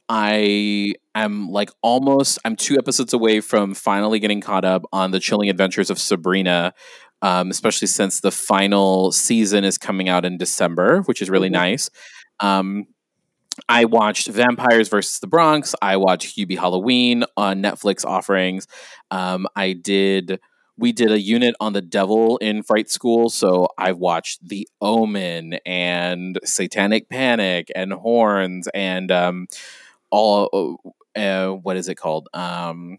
I 0.09 0.94
am 1.14 1.50
like 1.50 1.70
almost 1.82 2.38
I'm 2.44 2.56
two 2.56 2.78
episodes 2.78 3.12
away 3.12 3.40
from 3.40 3.74
finally 3.74 4.18
getting 4.18 4.40
caught 4.40 4.64
up 4.64 4.84
on 4.92 5.11
the 5.11 5.20
chilling 5.20 5.50
adventures 5.50 5.90
of 5.90 5.98
Sabrina, 5.98 6.72
um, 7.20 7.50
especially 7.50 7.88
since 7.88 8.20
the 8.20 8.32
final 8.32 9.12
season 9.12 9.64
is 9.64 9.76
coming 9.76 10.09
out 10.09 10.24
in 10.24 10.38
December, 10.38 11.02
which 11.02 11.20
is 11.20 11.28
really 11.28 11.48
mm-hmm. 11.48 11.54
nice. 11.54 11.90
Um, 12.40 12.86
I 13.68 13.84
watched 13.84 14.28
Vampires 14.28 14.88
versus 14.88 15.18
the 15.20 15.26
Bronx. 15.26 15.74
I 15.80 15.96
watched 15.96 16.36
Hubie 16.36 16.59
Halloween 16.59 17.24
on 17.36 17.62
Netflix 17.62 18.04
offerings. 18.04 18.66
Um, 19.11 19.46
I 19.56 19.72
did. 19.72 20.40
We 20.76 20.92
did 20.92 21.11
a 21.11 21.20
unit 21.20 21.56
on 21.59 21.72
the 21.72 21.82
devil 21.82 22.36
in 22.36 22.62
Fright 22.62 22.88
School, 22.88 23.30
so 23.30 23.68
I've 23.76 23.98
watched 23.98 24.48
The 24.48 24.68
Omen 24.80 25.54
and 25.66 26.38
Satanic 26.44 27.09
Panic 27.09 27.72
and 27.74 27.92
Horns 27.92 28.68
and 28.74 29.11
um, 29.11 29.46
all. 30.11 30.80
Uh, 31.16 31.48
what 31.50 31.76
is 31.76 31.88
it 31.88 31.96
called? 31.96 32.28
Um, 32.32 32.98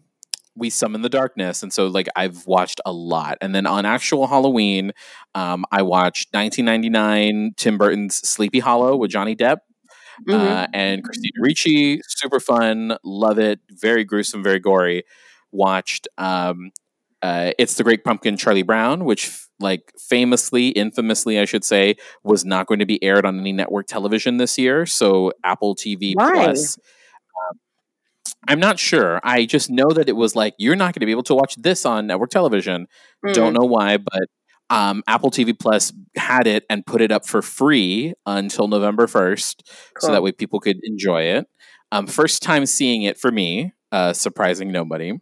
we 0.56 0.68
summon 0.68 1.00
the 1.00 1.08
darkness 1.08 1.62
and 1.62 1.72
so 1.72 1.86
like 1.86 2.08
i've 2.16 2.46
watched 2.46 2.80
a 2.84 2.92
lot 2.92 3.38
and 3.40 3.54
then 3.54 3.66
on 3.66 3.86
actual 3.86 4.26
halloween 4.26 4.92
um, 5.34 5.64
i 5.70 5.80
watched 5.80 6.34
1999 6.34 7.54
tim 7.56 7.78
burton's 7.78 8.16
sleepy 8.28 8.58
hollow 8.58 8.96
with 8.96 9.10
johnny 9.10 9.36
depp 9.36 9.58
mm-hmm. 10.28 10.32
uh, 10.32 10.66
and 10.72 11.04
Christina 11.04 11.40
Ricci. 11.40 12.00
Super 12.06 12.40
fun, 12.40 12.96
love 13.04 13.38
it. 13.38 13.60
Very 13.70 14.04
gruesome, 14.04 14.42
very 14.42 14.58
gory. 14.58 15.04
Watched 15.52 16.08
um, 16.18 16.70
uh, 17.22 17.52
It's 17.58 17.74
the 17.74 17.84
Great 17.84 18.04
Pumpkin, 18.04 18.36
Charlie 18.36 18.62
Brown, 18.62 19.04
which 19.04 19.46
like 19.58 19.92
famously, 19.98 20.68
infamously, 20.68 21.38
I 21.38 21.44
should 21.44 21.64
say, 21.64 21.96
was 22.22 22.44
not 22.44 22.66
going 22.66 22.80
to 22.80 22.86
be 22.86 23.02
aired 23.02 23.26
on 23.26 23.38
any 23.38 23.52
network 23.52 23.86
television 23.86 24.38
this 24.38 24.58
year. 24.58 24.86
So 24.86 25.32
Apple 25.44 25.76
TV 25.76 26.14
Why? 26.14 26.32
Plus. 26.32 26.78
Um, 26.78 27.58
I'm 28.48 28.60
not 28.60 28.78
sure. 28.78 29.20
I 29.22 29.44
just 29.44 29.70
know 29.70 29.90
that 29.90 30.08
it 30.08 30.16
was 30.16 30.34
like 30.34 30.54
you're 30.56 30.76
not 30.76 30.94
going 30.94 31.00
to 31.00 31.06
be 31.06 31.12
able 31.12 31.24
to 31.24 31.34
watch 31.34 31.56
this 31.56 31.84
on 31.84 32.06
network 32.06 32.30
television. 32.30 32.86
Mm. 33.24 33.34
Don't 33.34 33.52
know 33.52 33.66
why, 33.66 33.98
but 33.98 34.22
um, 34.70 35.02
Apple 35.06 35.30
TV 35.30 35.58
Plus 35.58 35.92
had 36.16 36.46
it 36.46 36.64
and 36.70 36.86
put 36.86 37.02
it 37.02 37.12
up 37.12 37.26
for 37.26 37.42
free 37.42 38.14
until 38.24 38.68
November 38.68 39.06
1st, 39.06 39.62
cool. 39.66 39.74
so 39.98 40.12
that 40.12 40.22
way 40.22 40.32
people 40.32 40.60
could 40.60 40.78
enjoy 40.84 41.22
it. 41.22 41.46
Um, 41.92 42.06
first 42.06 42.42
time 42.42 42.66
seeing 42.66 43.02
it 43.02 43.18
for 43.18 43.32
me, 43.32 43.72
uh, 43.90 44.12
surprising 44.12 44.70
nobody. 44.70 45.12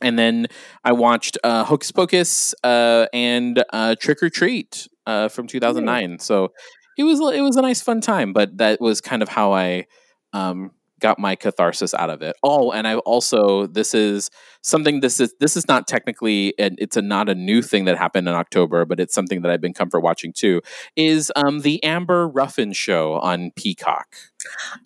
And 0.00 0.18
then 0.18 0.46
I 0.84 0.92
watched 0.92 1.38
uh, 1.42 1.64
Hocus 1.64 1.90
Pocus 1.90 2.54
uh, 2.62 3.06
and 3.12 3.64
uh, 3.72 3.96
Trick 3.98 4.22
or 4.22 4.30
Treat 4.30 4.86
uh, 5.06 5.28
from 5.28 5.46
2009. 5.46 6.18
Mm. 6.18 6.20
So 6.20 6.52
it 6.98 7.04
was 7.04 7.18
it 7.34 7.40
was 7.40 7.56
a 7.56 7.62
nice 7.62 7.82
fun 7.82 8.00
time, 8.00 8.32
but 8.32 8.58
that 8.58 8.80
was 8.80 9.00
kind 9.00 9.22
of 9.22 9.28
how 9.28 9.52
I 9.52 9.86
um, 10.32 10.70
got 11.00 11.18
my 11.18 11.34
catharsis 11.34 11.94
out 11.94 12.10
of 12.10 12.22
it. 12.22 12.36
Oh, 12.42 12.72
and 12.72 12.86
I've 12.86 13.00
also 13.00 13.66
this 13.66 13.94
is 13.94 14.30
something 14.62 15.00
this 15.00 15.20
is 15.20 15.34
this 15.40 15.56
is 15.56 15.68
not 15.68 15.86
technically 15.86 16.54
and 16.58 16.76
it's 16.78 16.96
a 16.96 17.02
not 17.02 17.28
a 17.28 17.34
new 17.34 17.62
thing 17.62 17.84
that 17.84 17.98
happened 17.98 18.28
in 18.28 18.34
October, 18.34 18.84
but 18.84 19.00
it's 19.00 19.14
something 19.14 19.42
that 19.42 19.50
I've 19.50 19.60
been 19.60 19.74
comfort 19.74 20.00
watching 20.00 20.32
too. 20.32 20.60
Is 20.96 21.32
um, 21.36 21.60
the 21.60 21.82
Amber 21.84 22.28
Ruffin 22.28 22.72
show 22.72 23.14
on 23.14 23.50
Peacock. 23.56 24.16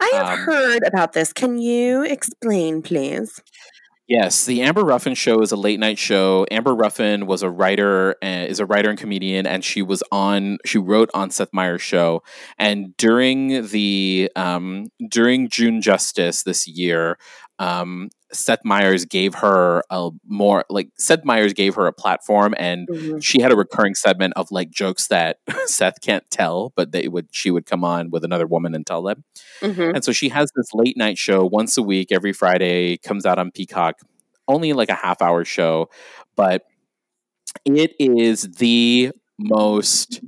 I 0.01 0.11
have 0.15 0.39
um, 0.39 0.45
heard 0.45 0.83
about 0.87 1.13
this. 1.13 1.33
Can 1.33 1.59
you 1.59 2.03
explain, 2.03 2.83
please? 2.83 3.41
Yes, 4.11 4.45
the 4.45 4.63
Amber 4.63 4.83
Ruffin 4.85 5.15
show 5.15 5.41
is 5.41 5.53
a 5.53 5.57
late 5.57 5.79
night 5.79 5.97
show. 5.97 6.45
Amber 6.51 6.75
Ruffin 6.75 7.27
was 7.27 7.45
a 7.45 7.51
writer, 7.51 8.17
uh, 8.25 8.27
is 8.49 8.59
a 8.59 8.67
writer 8.67 8.91
and 8.91 8.99
comedian, 8.99 9.47
and 9.47 9.65
she 9.65 9.83
was 9.83 10.03
on. 10.11 10.59
She 10.67 10.79
wrote 10.79 11.11
on 11.15 11.31
Seth 11.31 11.51
Meyers' 11.53 11.81
show, 11.81 12.25
and 12.59 12.97
during 12.97 13.69
the 13.69 14.29
um, 14.35 14.89
during 15.09 15.49
June 15.49 15.81
Justice 15.81 16.43
this 16.43 16.67
year, 16.67 17.19
um, 17.61 18.11
Seth 18.33 18.61
Meyers 18.65 19.05
gave 19.05 19.35
her 19.37 19.83
a 19.91 20.11
more 20.27 20.65
like 20.71 20.91
Seth 20.97 21.25
Meyers 21.25 21.53
gave 21.53 21.75
her 21.75 21.87
a 21.87 21.93
platform, 21.93 22.55
and 22.59 22.89
mm-hmm. 22.89 23.19
she 23.19 23.41
had 23.41 23.53
a 23.53 23.57
recurring 23.57 23.95
segment 23.95 24.35
of 24.37 24.51
like 24.51 24.71
jokes 24.71 25.09
that 25.09 25.39
Seth 25.67 26.01
can't 26.01 26.29
tell, 26.31 26.73
but 26.77 26.93
they 26.93 27.09
would 27.09 27.29
she 27.33 27.51
would 27.51 27.67
come 27.67 27.85
on 27.85 28.11
with 28.11 28.25
another 28.25 28.47
woman 28.47 28.75
and 28.75 28.87
tell 28.87 29.03
them. 29.03 29.25
Mm-hmm. 29.61 29.95
And 29.97 30.05
so 30.05 30.13
she 30.13 30.29
has 30.29 30.51
this 30.55 30.73
late 30.75 30.97
night 30.97 31.19
show 31.19 31.45
once 31.45 31.77
a 31.77 31.83
week, 31.83 32.13
every 32.13 32.33
Friday, 32.33 32.97
comes 32.99 33.27
out 33.27 33.39
on 33.39 33.51
Peacock, 33.51 34.01
only 34.49 34.73
like 34.73 34.91
a 34.91 34.95
half 34.95 35.21
hour 35.23 35.45
show, 35.45 35.89
but 36.37 36.65
it 37.65 37.95
is 37.99 38.43
the 38.59 39.13
most 39.39 40.21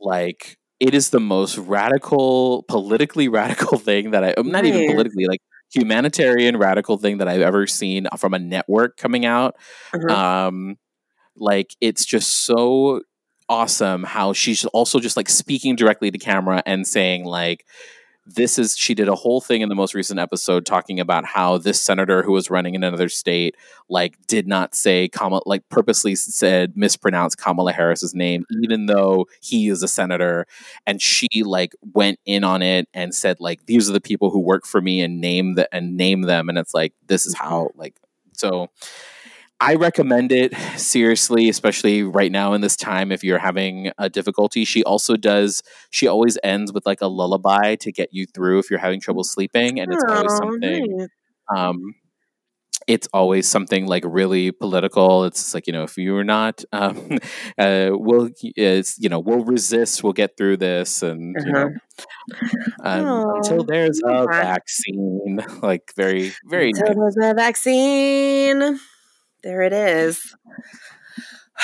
like 0.00 0.58
it 0.80 0.94
is 0.94 1.10
the 1.10 1.20
most 1.20 1.58
radical, 1.58 2.64
politically 2.64 3.28
radical 3.40 3.78
thing 3.78 4.10
that 4.12 4.24
I, 4.24 4.34
I'm 4.36 4.50
not 4.50 4.64
even 4.64 4.90
politically, 4.90 5.26
like 5.26 5.40
humanitarian 5.72 6.56
radical 6.56 6.98
thing 6.98 7.18
that 7.18 7.28
I've 7.28 7.40
ever 7.40 7.66
seen 7.66 8.06
from 8.16 8.34
a 8.34 8.38
network 8.38 8.96
coming 8.96 9.24
out. 9.24 9.56
Mm-hmm. 9.92 10.10
Um, 10.10 10.76
like 11.36 11.74
it's 11.80 12.04
just 12.04 12.44
so 12.44 13.02
awesome 13.48 14.04
how 14.04 14.32
she's 14.32 14.64
also 14.66 15.00
just 15.00 15.16
like 15.16 15.28
speaking 15.28 15.74
directly 15.76 16.10
to 16.10 16.18
camera 16.18 16.62
and 16.66 16.86
saying 16.86 17.24
like 17.24 17.66
this 18.34 18.58
is 18.58 18.76
she 18.76 18.94
did 18.94 19.08
a 19.08 19.14
whole 19.14 19.40
thing 19.40 19.60
in 19.60 19.68
the 19.68 19.74
most 19.74 19.94
recent 19.94 20.20
episode 20.20 20.64
talking 20.64 21.00
about 21.00 21.24
how 21.24 21.58
this 21.58 21.80
senator 21.80 22.22
who 22.22 22.32
was 22.32 22.50
running 22.50 22.74
in 22.74 22.84
another 22.84 23.08
state 23.08 23.56
like 23.88 24.16
did 24.26 24.46
not 24.46 24.74
say 24.74 25.08
Kamala 25.08 25.42
like 25.46 25.68
purposely 25.68 26.14
said 26.14 26.76
mispronounced 26.76 27.38
Kamala 27.38 27.72
Harris's 27.72 28.14
name 28.14 28.44
even 28.62 28.86
though 28.86 29.26
he 29.42 29.68
is 29.68 29.82
a 29.82 29.88
senator. 29.88 30.46
And 30.86 31.02
she 31.02 31.28
like 31.42 31.74
went 31.92 32.20
in 32.24 32.44
on 32.44 32.62
it 32.62 32.88
and 32.94 33.14
said 33.14 33.38
like 33.40 33.66
these 33.66 33.90
are 33.90 33.92
the 33.92 34.00
people 34.00 34.30
who 34.30 34.40
work 34.40 34.64
for 34.64 34.80
me 34.80 35.00
and 35.00 35.20
name 35.20 35.54
the 35.54 35.72
and 35.74 35.96
name 35.96 36.22
them. 36.22 36.48
And 36.48 36.58
it's 36.58 36.74
like 36.74 36.92
this 37.06 37.26
is 37.26 37.34
how 37.34 37.70
like 37.74 37.96
so 38.32 38.68
I 39.60 39.74
recommend 39.74 40.32
it 40.32 40.54
seriously, 40.76 41.48
especially 41.48 42.02
right 42.02 42.32
now 42.32 42.54
in 42.54 42.62
this 42.62 42.76
time 42.76 43.12
if 43.12 43.22
you're 43.22 43.38
having 43.38 43.92
a 43.98 44.08
difficulty. 44.08 44.64
She 44.64 44.82
also 44.84 45.16
does, 45.16 45.62
she 45.90 46.06
always 46.06 46.38
ends 46.42 46.72
with 46.72 46.86
like 46.86 47.00
a 47.02 47.06
lullaby 47.08 47.76
to 47.76 47.92
get 47.92 48.08
you 48.12 48.26
through 48.26 48.58
if 48.60 48.70
you're 48.70 48.78
having 48.80 49.00
trouble 49.00 49.24
sleeping. 49.24 49.78
And 49.80 49.92
it's 49.92 50.04
always 50.08 50.32
Oh, 50.32 50.38
something, 50.38 50.86
nice. 50.98 51.08
um, 51.54 51.94
it's 52.86 53.08
always 53.12 53.46
something 53.48 53.86
like 53.86 54.04
really 54.06 54.50
political. 54.50 55.24
It's 55.24 55.54
like, 55.54 55.66
you 55.66 55.72
know, 55.72 55.82
if 55.84 55.96
you're 55.98 56.24
not, 56.24 56.64
um, 56.72 57.18
uh, 57.58 57.90
we'll, 57.92 58.30
it's, 58.42 58.98
you 58.98 59.08
know, 59.08 59.20
we'll 59.20 59.44
resist, 59.44 60.02
we'll 60.02 60.12
get 60.14 60.36
through 60.36 60.56
this. 60.58 61.02
And, 61.02 61.36
you 61.44 61.52
know, 61.52 61.70
um, 62.84 63.24
until 63.36 63.64
there's 63.64 64.00
a 64.04 64.26
vaccine, 64.26 65.40
like 65.62 65.92
very, 65.96 66.32
very 66.48 66.70
Until 66.70 66.94
there's 66.94 67.16
a 67.22 67.34
vaccine. 67.34 68.78
There 69.42 69.62
it 69.62 69.72
is. 69.72 70.34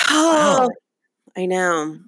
Oh, 0.09 0.67
Wow. 0.67 0.69
I 1.37 1.45
know. 1.45 1.99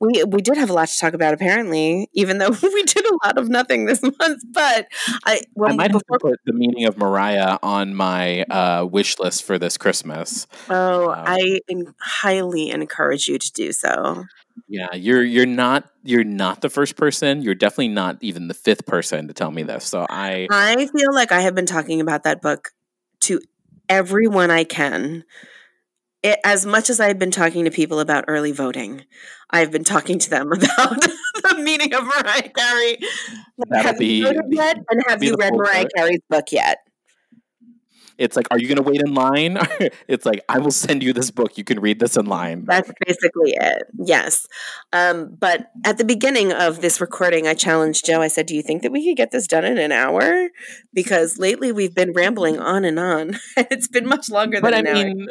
We 0.00 0.24
we 0.24 0.42
did 0.42 0.56
have 0.56 0.68
a 0.68 0.72
lot 0.72 0.88
to 0.88 0.98
talk 0.98 1.14
about 1.14 1.32
apparently, 1.34 2.08
even 2.12 2.38
though 2.38 2.50
we 2.62 2.82
did 2.82 3.06
a 3.06 3.18
lot 3.24 3.38
of 3.38 3.48
nothing 3.48 3.86
this 3.86 4.02
month. 4.20 4.42
But 4.52 4.88
I 5.24 5.36
I 5.36 5.40
when 5.54 5.76
might 5.76 5.90
have 5.92 6.00
before 6.00 6.18
to 6.18 6.28
put 6.30 6.40
the 6.44 6.52
meaning 6.52 6.84
of 6.86 6.98
Mariah 6.98 7.58
on 7.62 7.94
my 7.94 8.42
uh, 8.42 8.84
wish 8.84 9.18
list 9.18 9.44
for 9.44 9.58
this 9.58 9.76
Christmas. 9.76 10.46
oh, 10.68 11.10
Um, 11.10 11.22
I 11.26 11.60
en- 11.68 11.94
highly 12.00 12.70
encourage 12.70 13.28
you 13.28 13.38
to 13.38 13.52
do 13.52 13.72
so. 13.72 14.24
yeah, 14.68 14.92
you're 14.94 15.22
you're 15.22 15.46
not 15.46 15.88
you're 16.02 16.24
not 16.24 16.60
the 16.60 16.68
first 16.68 16.96
person. 16.96 17.40
You're 17.42 17.54
definitely 17.54 17.88
not 17.88 18.18
even 18.20 18.48
the 18.48 18.54
fifth 18.54 18.86
person 18.86 19.28
to 19.28 19.34
tell 19.34 19.50
me 19.52 19.62
this. 19.62 19.84
So 19.84 20.04
I 20.10 20.48
I 20.50 20.86
feel 20.88 21.14
like 21.14 21.30
I 21.32 21.40
have 21.42 21.54
been 21.54 21.66
talking 21.66 22.00
about 22.00 22.24
that 22.24 22.42
book 22.42 22.70
to 23.22 23.40
everyone 23.88 24.50
I 24.50 24.64
can. 24.64 25.24
It, 26.22 26.38
as 26.44 26.64
much 26.64 26.88
as 26.88 27.00
I've 27.00 27.18
been 27.18 27.30
talking 27.30 27.64
to 27.66 27.70
people 27.70 28.00
about 28.00 28.24
early 28.28 28.52
voting, 28.52 29.04
I've 29.50 29.70
been 29.70 29.84
talking 29.84 30.18
to 30.18 30.30
them 30.30 30.52
about 30.52 31.00
the 31.00 31.56
meaning 31.62 31.92
of 31.94 32.04
Mariah 32.04 32.48
Carey. 32.48 32.98
That'll 33.68 33.86
have 33.86 34.00
you 34.00 34.08
be- 34.08 34.22
voted 34.24 34.44
yet? 34.50 34.78
And 34.88 35.02
have 35.06 35.22
you 35.22 35.36
read 35.38 35.54
Mariah 35.54 35.82
book. 35.82 35.90
Carey's 35.96 36.20
book 36.30 36.50
yet? 36.50 36.78
It's 38.18 38.36
like, 38.36 38.46
are 38.50 38.58
you 38.58 38.66
going 38.68 38.76
to 38.76 38.82
wait 38.82 39.00
in 39.00 39.14
line? 39.14 39.58
it's 40.08 40.24
like 40.24 40.40
I 40.48 40.58
will 40.58 40.70
send 40.70 41.02
you 41.02 41.12
this 41.12 41.30
book. 41.30 41.56
You 41.58 41.64
can 41.64 41.80
read 41.80 41.98
this 42.00 42.16
in 42.16 42.26
line. 42.26 42.64
That's 42.66 42.90
basically 43.04 43.52
it. 43.56 43.82
Yes. 43.98 44.46
Um, 44.92 45.36
but 45.38 45.70
at 45.84 45.98
the 45.98 46.04
beginning 46.04 46.52
of 46.52 46.80
this 46.80 47.00
recording, 47.00 47.46
I 47.46 47.54
challenged 47.54 48.06
Joe. 48.06 48.20
I 48.20 48.28
said, 48.28 48.46
Do 48.46 48.54
you 48.54 48.62
think 48.62 48.82
that 48.82 48.92
we 48.92 49.04
could 49.06 49.16
get 49.16 49.30
this 49.30 49.46
done 49.46 49.64
in 49.64 49.78
an 49.78 49.92
hour? 49.92 50.48
Because 50.92 51.38
lately 51.38 51.72
we've 51.72 51.94
been 51.94 52.12
rambling 52.12 52.58
on 52.58 52.84
and 52.84 52.98
on. 52.98 53.38
it's 53.56 53.88
been 53.88 54.06
much 54.06 54.28
longer 54.30 54.60
But 54.60 54.74
I 54.74 54.82
than 54.82 54.86
an 54.86 54.96
hour. 54.96 55.00
I 55.00 55.04
mean, 55.14 55.26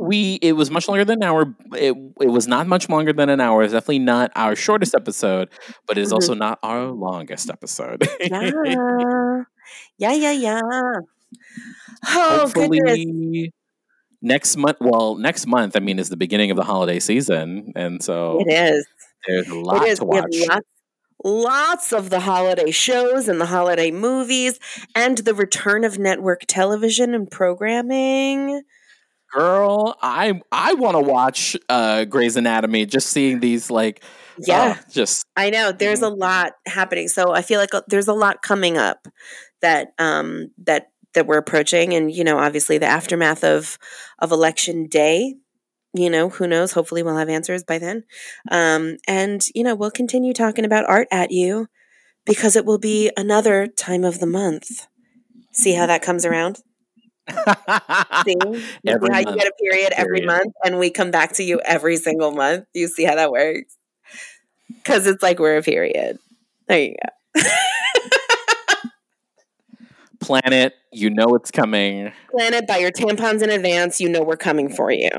we 0.00 0.34
it 0.40 0.52
was 0.54 0.70
much 0.70 0.88
longer 0.88 1.04
than 1.04 1.18
an 1.22 1.28
hour. 1.28 1.54
It 1.74 1.94
it 2.20 2.28
was 2.28 2.48
not 2.48 2.66
much 2.66 2.88
longer 2.88 3.12
than 3.12 3.28
an 3.28 3.40
hour. 3.40 3.62
It's 3.62 3.74
definitely 3.74 3.98
not 3.98 4.32
our 4.34 4.56
shortest 4.56 4.94
episode, 4.94 5.50
but 5.86 5.98
it 5.98 6.00
is 6.00 6.08
Mhm. 6.10 6.14
also 6.14 6.34
not 6.34 6.58
our 6.62 6.86
longest 6.86 7.50
episode. 7.50 8.08
Yeah. 8.20 8.50
Yeah, 9.98 10.12
yeah, 10.12 10.32
yeah. 10.32 10.60
Oh, 12.06 12.50
goodness. 12.52 13.04
hopefully 13.04 13.52
next 14.20 14.56
month 14.56 14.76
well 14.80 15.16
next 15.16 15.46
month 15.46 15.76
i 15.76 15.80
mean 15.80 15.98
is 15.98 16.08
the 16.08 16.16
beginning 16.16 16.50
of 16.50 16.56
the 16.56 16.62
holiday 16.64 17.00
season 17.00 17.72
and 17.74 18.02
so 18.02 18.38
It 18.46 18.52
is. 18.52 18.86
there's 19.26 19.48
a 19.48 19.54
lot 19.54 19.84
to 19.96 20.04
watch 20.04 20.26
lots, 20.48 20.66
lots 21.24 21.92
of 21.92 22.10
the 22.10 22.20
holiday 22.20 22.70
shows 22.70 23.28
and 23.28 23.40
the 23.40 23.46
holiday 23.46 23.90
movies 23.90 24.58
and 24.94 25.18
the 25.18 25.34
return 25.34 25.84
of 25.84 25.98
network 25.98 26.42
television 26.46 27.14
and 27.14 27.30
programming. 27.30 28.62
girl 29.32 29.96
i 30.02 30.40
i 30.52 30.74
want 30.74 30.94
to 30.94 31.00
watch 31.00 31.56
uh 31.68 32.04
grey's 32.04 32.36
anatomy 32.36 32.86
just 32.86 33.08
seeing 33.08 33.40
these 33.40 33.70
like 33.70 34.04
Yeah. 34.46 34.76
uh, 34.78 34.82
just 34.90 35.24
I 35.36 35.50
know 35.50 35.72
there's 35.72 36.02
a 36.02 36.08
lot 36.10 36.52
happening, 36.66 37.08
so 37.08 37.32
I 37.32 37.42
feel 37.42 37.58
like 37.58 37.74
uh, 37.74 37.82
there's 37.88 38.08
a 38.08 38.12
lot 38.12 38.42
coming 38.42 38.76
up 38.78 39.08
that 39.62 39.94
um 39.98 40.50
that 40.64 40.91
that 41.14 41.26
we're 41.26 41.38
approaching, 41.38 41.94
and 41.94 42.12
you 42.12 42.24
know, 42.24 42.38
obviously 42.38 42.78
the 42.78 42.86
aftermath 42.86 43.44
of 43.44 43.78
of 44.18 44.32
election 44.32 44.86
day. 44.86 45.34
You 45.94 46.08
know, 46.08 46.30
who 46.30 46.46
knows? 46.46 46.72
Hopefully, 46.72 47.02
we'll 47.02 47.18
have 47.18 47.28
answers 47.28 47.64
by 47.64 47.78
then. 47.78 48.04
Um, 48.50 48.96
and 49.06 49.42
you 49.54 49.62
know, 49.62 49.74
we'll 49.74 49.90
continue 49.90 50.32
talking 50.32 50.64
about 50.64 50.88
art 50.88 51.08
at 51.10 51.30
you 51.30 51.68
because 52.24 52.56
it 52.56 52.64
will 52.64 52.78
be 52.78 53.10
another 53.16 53.66
time 53.66 54.04
of 54.04 54.18
the 54.18 54.26
month. 54.26 54.86
See 55.52 55.74
how 55.74 55.86
that 55.86 56.02
comes 56.02 56.24
around? 56.24 56.60
See, 57.28 57.34
how 58.24 58.24
you 58.24 59.36
get 59.36 59.46
a 59.46 59.52
period 59.60 59.92
every 59.96 60.20
period. 60.20 60.26
month, 60.26 60.54
and 60.64 60.78
we 60.78 60.90
come 60.90 61.10
back 61.10 61.32
to 61.34 61.42
you 61.42 61.60
every 61.64 61.96
single 61.96 62.32
month. 62.32 62.66
You 62.74 62.88
see 62.88 63.04
how 63.04 63.16
that 63.16 63.30
works? 63.30 63.76
Because 64.68 65.06
it's 65.06 65.22
like 65.22 65.38
we're 65.38 65.58
a 65.58 65.62
period. 65.62 66.18
There 66.68 66.78
you 66.80 66.96
go. 67.34 67.40
planet 70.22 70.74
you 70.92 71.10
know 71.10 71.34
it's 71.34 71.50
coming 71.50 72.12
Plan 72.30 72.54
it, 72.54 72.66
buy 72.66 72.78
your 72.78 72.90
tampons 72.92 73.42
in 73.42 73.50
advance. 73.50 74.00
You 74.00 74.08
know 74.08 74.22
we're 74.22 74.36
coming 74.36 74.68
for 74.68 74.90
you. 74.90 75.10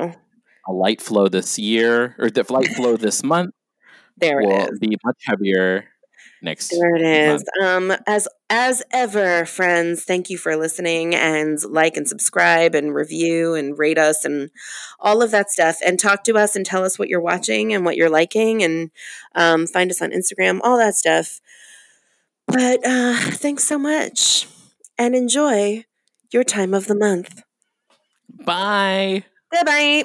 a 0.68 0.72
light 0.74 1.02
flow 1.02 1.28
this 1.28 1.60
year 1.60 2.16
or 2.20 2.30
the 2.30 2.46
light 2.52 2.70
flow 2.76 2.98
this 2.98 3.24
month 3.24 3.54
There 4.18 4.42
it 4.42 4.48
will 4.48 4.68
is. 4.74 4.80
be 4.80 4.98
much 5.04 5.18
heavier 5.26 5.86
next 6.42 6.70
There 6.70 6.96
it 6.96 7.02
is. 7.02 7.44
Um, 7.64 7.94
as 8.08 8.28
as 8.50 8.84
ever, 8.92 9.46
friends, 9.46 10.04
thank 10.04 10.30
you 10.30 10.38
for 10.38 10.56
listening 10.56 11.16
and 11.16 11.58
like 11.64 11.98
and 11.98 12.08
subscribe 12.08 12.76
and 12.76 12.94
review 12.94 13.56
and 13.56 13.78
rate 13.80 13.98
us 13.98 14.26
and 14.26 14.52
all 15.00 15.22
of 15.24 15.32
that 15.32 15.50
stuff. 15.50 15.78
And 15.86 16.00
talk 16.00 16.24
to 16.26 16.36
us 16.38 16.56
and 16.56 16.66
tell 16.66 16.84
us 16.84 17.00
what 17.00 17.08
you're 17.10 17.22
watching 17.22 17.74
and 17.74 17.84
what 17.86 17.96
you're 17.98 18.10
liking 18.10 18.62
and 18.64 18.92
um, 19.36 19.66
find 19.68 19.90
us 19.90 20.02
on 20.02 20.12
Instagram, 20.12 20.60
all 20.64 20.78
that 20.78 20.96
stuff. 20.96 21.42
But 22.48 22.86
uh, 22.86 23.16
thanks 23.32 23.64
so 23.64 23.80
much 23.80 24.48
and 24.98 25.16
enjoy 25.16 25.86
your 26.32 26.44
time 26.44 26.74
of 26.74 26.88
the 26.88 26.96
month. 26.96 27.44
bye 28.46 29.24
Bye 29.52 29.64
bye. 29.64 30.04